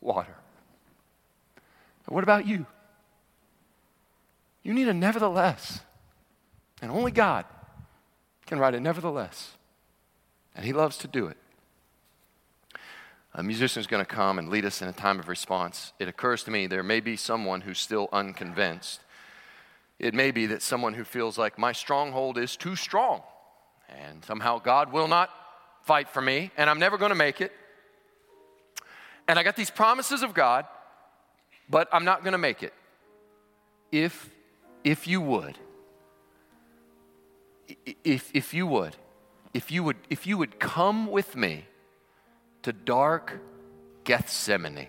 water. 0.00 0.34
what 2.06 2.24
about 2.24 2.44
you? 2.44 2.66
You 4.64 4.74
need 4.74 4.88
a 4.88 4.94
nevertheless. 4.94 5.78
And 6.82 6.90
only 6.90 7.12
God 7.12 7.44
can 8.46 8.58
write 8.58 8.74
a 8.74 8.80
nevertheless. 8.80 9.52
And 10.56 10.66
He 10.66 10.72
loves 10.72 10.98
to 10.98 11.06
do 11.06 11.28
it. 11.28 11.36
A 13.38 13.42
musician 13.42 13.80
is 13.80 13.86
going 13.86 14.02
to 14.02 14.10
come 14.10 14.38
and 14.38 14.48
lead 14.48 14.64
us 14.64 14.80
in 14.80 14.88
a 14.88 14.94
time 14.94 15.20
of 15.20 15.28
response. 15.28 15.92
It 15.98 16.08
occurs 16.08 16.42
to 16.44 16.50
me 16.50 16.66
there 16.66 16.82
may 16.82 17.00
be 17.00 17.16
someone 17.16 17.60
who's 17.60 17.78
still 17.78 18.08
unconvinced. 18.10 19.00
It 19.98 20.14
may 20.14 20.30
be 20.30 20.46
that 20.46 20.62
someone 20.62 20.94
who 20.94 21.04
feels 21.04 21.36
like 21.36 21.58
my 21.58 21.72
stronghold 21.72 22.38
is 22.38 22.56
too 22.56 22.76
strong 22.76 23.22
and 23.90 24.24
somehow 24.24 24.58
God 24.58 24.90
will 24.90 25.06
not 25.06 25.28
fight 25.82 26.08
for 26.08 26.22
me 26.22 26.50
and 26.56 26.70
I'm 26.70 26.78
never 26.78 26.96
going 26.96 27.10
to 27.10 27.14
make 27.14 27.42
it. 27.42 27.52
And 29.28 29.38
I 29.38 29.42
got 29.42 29.54
these 29.54 29.70
promises 29.70 30.22
of 30.22 30.32
God, 30.32 30.64
but 31.68 31.88
I'm 31.92 32.06
not 32.06 32.24
going 32.24 32.32
to 32.32 32.38
make 32.38 32.62
it. 32.62 32.72
If 33.92 34.30
if 34.82 35.06
you 35.06 35.20
would 35.20 35.58
if 38.02 38.30
if 38.32 38.54
you 38.54 38.66
would 38.66 38.96
if 39.52 39.70
you 39.70 39.82
would 39.84 39.96
if 40.08 40.26
you 40.26 40.38
would 40.38 40.58
come 40.58 41.06
with 41.10 41.36
me 41.36 41.66
to 42.66 42.72
dark 42.72 43.38
Gethsemane. 44.02 44.88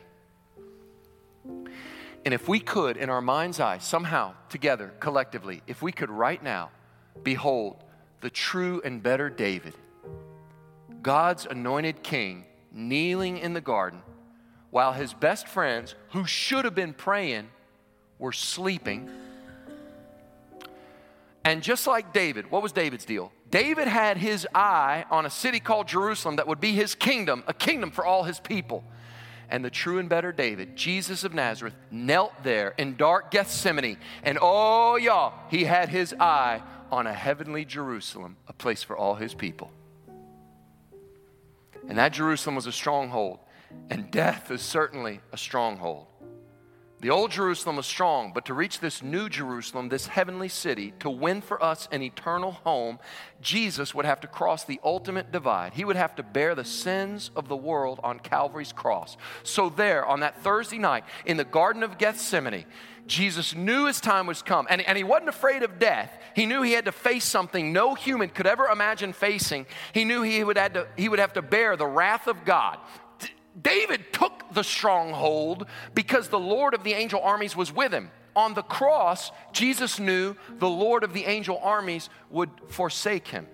And 2.26 2.34
if 2.34 2.48
we 2.48 2.60
could, 2.60 2.98
in 2.98 3.12
our 3.12 3.22
mind's 3.22 3.60
eye, 3.60 3.78
somehow, 3.78 4.34
together, 4.50 4.96
collectively, 5.00 5.62
if 5.68 5.84
we 5.84 5.92
could 5.92 6.10
right 6.10 6.42
now 6.42 6.72
behold 7.22 7.84
the 8.22 8.32
true 8.32 8.82
and 8.84 9.04
better 9.04 9.30
David, 9.30 9.76
God's 11.04 11.46
anointed 11.46 12.02
king, 12.02 12.46
kneeling 12.72 13.38
in 13.38 13.54
the 13.54 13.62
garden, 13.62 14.02
while 14.72 14.94
his 14.94 15.14
best 15.14 15.48
friends, 15.48 15.94
who 16.14 16.26
should 16.26 16.66
have 16.66 16.74
been 16.74 16.94
praying, 16.94 17.48
were 18.18 18.34
sleeping. 18.34 19.08
And 21.46 21.62
just 21.62 21.86
like 21.86 22.12
David, 22.12 22.50
what 22.50 22.64
was 22.64 22.72
David's 22.72 23.06
deal? 23.06 23.32
David 23.50 23.88
had 23.88 24.18
his 24.18 24.48
eye 24.54 25.06
on 25.10 25.26
a 25.26 25.30
city 25.30 25.60
called 25.60 25.88
Jerusalem 25.88 26.36
that 26.36 26.48
would 26.48 26.60
be 26.60 26.74
his 26.74 26.96
kingdom, 26.96 27.44
a 27.48 27.54
kingdom 27.54 27.92
for 27.92 28.06
all 28.06 28.24
his 28.24 28.40
people. 28.40 28.84
And 29.50 29.64
the 29.64 29.70
true 29.70 30.00
and 30.00 30.10
better 30.10 30.34
David, 30.34 30.76
Jesus 30.76 31.24
of 31.24 31.34
Nazareth, 31.34 31.76
knelt 31.90 32.34
there 32.44 32.74
in 32.78 32.98
dark 32.98 33.32
Gethsemane. 33.32 33.98
And 34.24 34.38
oh, 34.42 34.98
y'all, 34.98 35.34
he 35.50 35.64
had 35.64 35.88
his 35.88 36.14
eye 36.20 36.62
on 36.92 37.08
a 37.08 37.14
heavenly 37.14 37.64
Jerusalem, 37.64 38.36
a 38.48 38.54
place 38.54 38.84
for 38.84 38.98
all 38.98 39.16
his 39.16 39.34
people. 39.34 39.72
And 41.88 41.98
that 41.98 42.12
Jerusalem 42.12 42.56
was 42.56 42.68
a 42.68 42.72
stronghold, 42.74 43.40
and 43.90 44.12
death 44.12 44.52
is 44.52 44.62
certainly 44.62 45.22
a 45.32 45.38
stronghold. 45.38 46.08
The 47.00 47.12
old 47.12 47.30
Jerusalem 47.30 47.76
was 47.76 47.86
strong, 47.86 48.32
but 48.34 48.46
to 48.46 48.56
reach 48.56 48.80
this 48.80 49.04
new 49.04 49.30
Jerusalem, 49.30 49.90
this 49.90 50.08
heavenly 50.08 50.50
city, 50.50 50.94
to 51.00 51.12
win 51.12 51.42
for 51.42 51.64
us 51.64 51.88
an 51.92 52.02
eternal 52.02 52.54
home, 52.54 52.98
Jesus 53.40 53.94
would 53.94 54.06
have 54.06 54.20
to 54.22 54.28
cross 54.28 54.64
the 54.64 54.80
ultimate 54.84 55.32
divide. 55.32 55.76
He 55.76 55.86
would 55.86 55.96
have 55.96 56.16
to 56.16 56.24
bear 56.24 56.56
the 56.56 56.66
sins 56.66 57.30
of 57.36 57.50
the 57.50 57.56
world 57.56 58.00
on 58.04 58.18
Calvary's 58.18 58.74
cross. 58.74 59.16
So, 59.44 59.70
there, 59.70 60.08
on 60.08 60.22
that 60.22 60.42
Thursday 60.42 60.80
night 60.80 61.04
in 61.28 61.38
the 61.38 61.46
Garden 61.46 61.84
of 61.84 62.00
Gethsemane, 62.00 62.66
Jesus 63.06 63.54
knew 63.54 63.86
his 63.86 64.02
time 64.02 64.26
was 64.26 64.42
come, 64.42 64.66
and, 64.68 64.82
and 64.82 64.98
he 64.98 65.04
wasn't 65.04 65.30
afraid 65.30 65.62
of 65.62 65.78
death. 65.78 66.12
He 66.36 66.48
knew 66.48 66.64
he 66.64 66.74
had 66.74 66.86
to 66.86 66.92
face 66.92 67.26
something 67.26 67.72
no 67.72 67.94
human 67.94 68.30
could 68.30 68.48
ever 68.48 68.66
imagine 68.66 69.14
facing. 69.14 69.68
He 69.94 70.04
knew 70.04 70.24
he 70.24 70.44
would, 70.44 70.58
have 70.58 70.74
to, 70.74 70.88
he 70.98 71.10
would 71.10 71.20
have 71.20 71.34
to 71.34 71.44
bear 71.44 71.78
the 71.78 71.86
wrath 71.86 72.28
of 72.28 72.44
God. 72.44 72.80
David 73.60 74.14
took 74.14 74.44
the 74.54 74.64
stronghold 74.64 75.66
because 75.94 76.30
the 76.30 76.40
Lord 76.40 76.74
of 76.74 76.84
the 76.84 76.94
angel 76.94 77.22
armies 77.22 77.56
was 77.56 77.74
with 77.74 77.92
him. 77.92 78.12
On 78.36 78.54
the 78.54 78.62
cross, 78.62 79.32
Jesus 79.52 80.00
knew 80.00 80.36
the 80.60 80.70
Lord 80.70 81.04
of 81.04 81.14
the 81.14 81.26
angel 81.26 81.60
armies 81.64 82.10
would 82.30 82.52
forsake 82.68 83.28
him. 83.28 83.48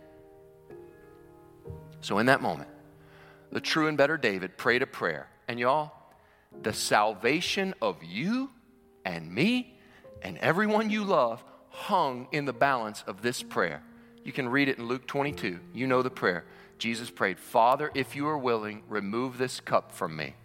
So, 2.01 2.20
in 2.20 2.26
that 2.26 2.41
moment, 2.41 2.70
the 3.51 3.62
true 3.62 3.88
and 3.88 3.97
better 3.97 4.18
David 4.18 4.58
prayed 4.58 4.82
a 4.82 4.88
prayer. 4.88 5.30
And 5.47 5.58
y'all, 5.58 5.93
the 6.62 6.74
salvation 6.74 7.74
of 7.82 8.04
you 8.04 8.49
and 9.06 9.34
me 9.34 9.78
and 10.22 10.38
everyone 10.39 10.89
you 10.89 11.06
love 11.06 11.43
hung 11.70 12.28
in 12.32 12.45
the 12.45 12.54
balance 12.54 13.04
of 13.08 13.22
this 13.22 13.41
prayer. 13.41 13.82
You 14.24 14.32
can 14.32 14.49
read 14.49 14.70
it 14.70 14.78
in 14.78 14.88
Luke 14.88 15.08
22. 15.08 15.60
You 15.74 15.88
know 15.88 16.01
the 16.01 16.10
prayer. 16.10 16.45
Jesus 16.84 17.09
prayed, 17.09 17.39
Father, 17.39 17.89
if 17.95 18.13
you 18.13 18.27
are 18.27 18.38
willing, 18.38 18.84
remove 18.89 19.38
this 19.38 19.61
cup 19.61 19.93
from 19.93 20.17
me. 20.17 20.36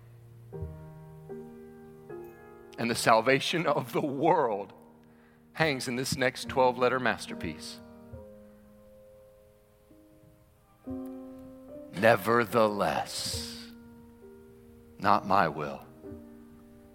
And 2.78 2.88
the 2.88 2.94
salvation 2.94 3.66
of 3.66 3.92
the 3.92 4.00
world 4.00 4.72
hangs 5.54 5.88
in 5.88 5.96
this 5.96 6.16
next 6.16 6.48
12 6.48 6.78
letter 6.78 7.00
masterpiece. 7.00 7.80
Nevertheless, 11.96 13.58
not 15.00 15.26
my 15.26 15.48
will, 15.48 15.80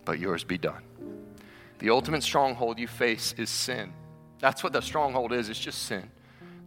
but 0.05 0.19
yours 0.19 0.45
be 0.45 0.57
done. 0.57 0.83
The 1.79 1.89
ultimate 1.89 2.23
stronghold 2.23 2.79
you 2.79 2.87
face 2.87 3.35
is 3.37 3.49
sin. 3.49 3.91
That's 4.39 4.63
what 4.63 4.71
the 4.71 4.79
stronghold 4.79 5.33
is, 5.33 5.49
it's 5.49 5.59
just 5.59 5.83
sin. 5.83 6.09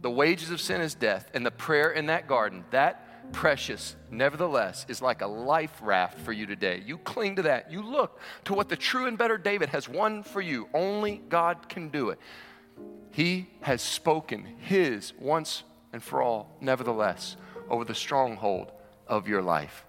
The 0.01 0.11
wages 0.11 0.51
of 0.51 0.61
sin 0.61 0.81
is 0.81 0.95
death, 0.95 1.29
and 1.33 1.45
the 1.45 1.51
prayer 1.51 1.91
in 1.91 2.07
that 2.07 2.27
garden, 2.27 2.63
that 2.71 3.33
precious, 3.33 3.95
nevertheless, 4.09 4.85
is 4.87 5.01
like 5.01 5.21
a 5.21 5.27
life 5.27 5.79
raft 5.81 6.19
for 6.19 6.31
you 6.31 6.45
today. 6.45 6.81
You 6.85 6.97
cling 6.97 7.37
to 7.37 7.41
that. 7.43 7.71
You 7.71 7.81
look 7.81 8.19
to 8.45 8.53
what 8.53 8.69
the 8.69 8.75
true 8.75 9.07
and 9.07 9.17
better 9.17 9.37
David 9.37 9.69
has 9.69 9.89
won 9.89 10.23
for 10.23 10.41
you. 10.41 10.69
Only 10.73 11.21
God 11.29 11.67
can 11.67 11.89
do 11.89 12.09
it. 12.09 12.19
He 13.11 13.49
has 13.61 13.81
spoken 13.81 14.45
his 14.59 15.13
once 15.19 15.63
and 15.91 16.03
for 16.03 16.21
all, 16.21 16.55
nevertheless, 16.61 17.35
over 17.69 17.83
the 17.83 17.95
stronghold 17.95 18.71
of 19.07 19.27
your 19.27 19.41
life. 19.41 19.85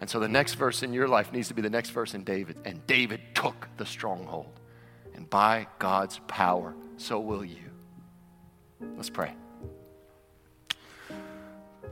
And 0.00 0.08
so 0.08 0.20
the 0.20 0.28
next 0.28 0.54
verse 0.54 0.82
in 0.82 0.92
your 0.92 1.08
life 1.08 1.32
needs 1.32 1.48
to 1.48 1.54
be 1.54 1.62
the 1.62 1.70
next 1.70 1.90
verse 1.90 2.14
in 2.14 2.24
David. 2.24 2.56
And 2.64 2.86
David 2.86 3.20
took 3.34 3.68
the 3.76 3.86
stronghold. 3.86 4.60
And 5.14 5.28
by 5.28 5.66
God's 5.78 6.20
power, 6.28 6.74
so 6.96 7.18
will 7.18 7.44
you. 7.44 7.67
Let's 8.80 9.10
pray. 9.10 9.34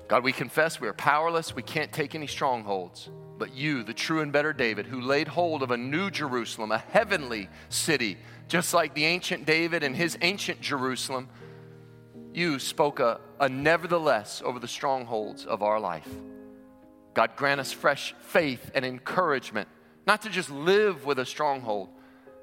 God, 0.08 0.22
we 0.22 0.32
confess 0.32 0.80
we 0.80 0.86
are 0.86 0.92
powerless. 0.92 1.54
We 1.54 1.62
can't 1.62 1.92
take 1.92 2.14
any 2.14 2.26
strongholds. 2.26 3.10
but 3.38 3.54
you, 3.54 3.82
the 3.82 3.94
true 3.94 4.20
and 4.20 4.32
better 4.32 4.52
David, 4.52 4.86
who 4.86 5.00
laid 5.00 5.28
hold 5.28 5.62
of 5.62 5.70
a 5.70 5.76
new 5.76 6.10
Jerusalem, 6.10 6.72
a 6.72 6.78
heavenly 6.78 7.48
city, 7.68 8.18
just 8.48 8.72
like 8.74 8.94
the 8.94 9.04
ancient 9.04 9.46
David 9.46 9.82
and 9.82 9.94
his 9.94 10.16
ancient 10.22 10.60
Jerusalem, 10.60 11.28
you 12.32 12.58
spoke 12.58 13.00
a, 13.00 13.20
a 13.40 13.48
nevertheless 13.48 14.42
over 14.44 14.58
the 14.58 14.68
strongholds 14.68 15.44
of 15.44 15.62
our 15.62 15.80
life. 15.80 16.08
God, 17.14 17.30
grant 17.36 17.60
us 17.60 17.72
fresh 17.72 18.14
faith 18.20 18.70
and 18.74 18.84
encouragement, 18.84 19.68
not 20.06 20.22
to 20.22 20.28
just 20.28 20.50
live 20.50 21.04
with 21.04 21.18
a 21.18 21.26
stronghold, 21.26 21.88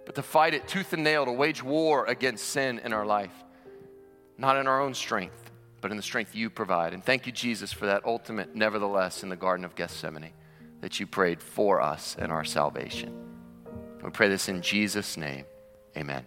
but 0.05 0.15
to 0.15 0.23
fight 0.23 0.53
it 0.53 0.67
tooth 0.67 0.93
and 0.93 1.03
nail, 1.03 1.25
to 1.25 1.31
wage 1.31 1.63
war 1.63 2.05
against 2.05 2.49
sin 2.49 2.79
in 2.83 2.91
our 2.91 3.05
life, 3.05 3.43
not 4.43 4.57
in 4.57 4.67
our 4.67 4.81
own 4.81 4.93
strength, 4.93 5.51
but 5.79 5.89
in 5.89 5.95
the 5.95 6.03
strength 6.03 6.35
you 6.35 6.49
provide. 6.49 6.93
And 6.93 7.01
thank 7.01 7.25
you, 7.25 7.31
Jesus, 7.31 7.71
for 7.71 7.85
that 7.85 8.03
ultimate 8.03 8.53
nevertheless 8.53 9.23
in 9.23 9.29
the 9.29 9.37
Garden 9.37 9.63
of 9.63 9.73
Gethsemane 9.73 10.33
that 10.81 10.99
you 10.99 11.07
prayed 11.07 11.41
for 11.41 11.81
us 11.81 12.17
and 12.19 12.29
our 12.29 12.43
salvation. 12.43 13.17
We 14.03 14.09
pray 14.09 14.27
this 14.27 14.49
in 14.49 14.61
Jesus' 14.61 15.15
name. 15.15 15.45
Amen. 15.95 16.25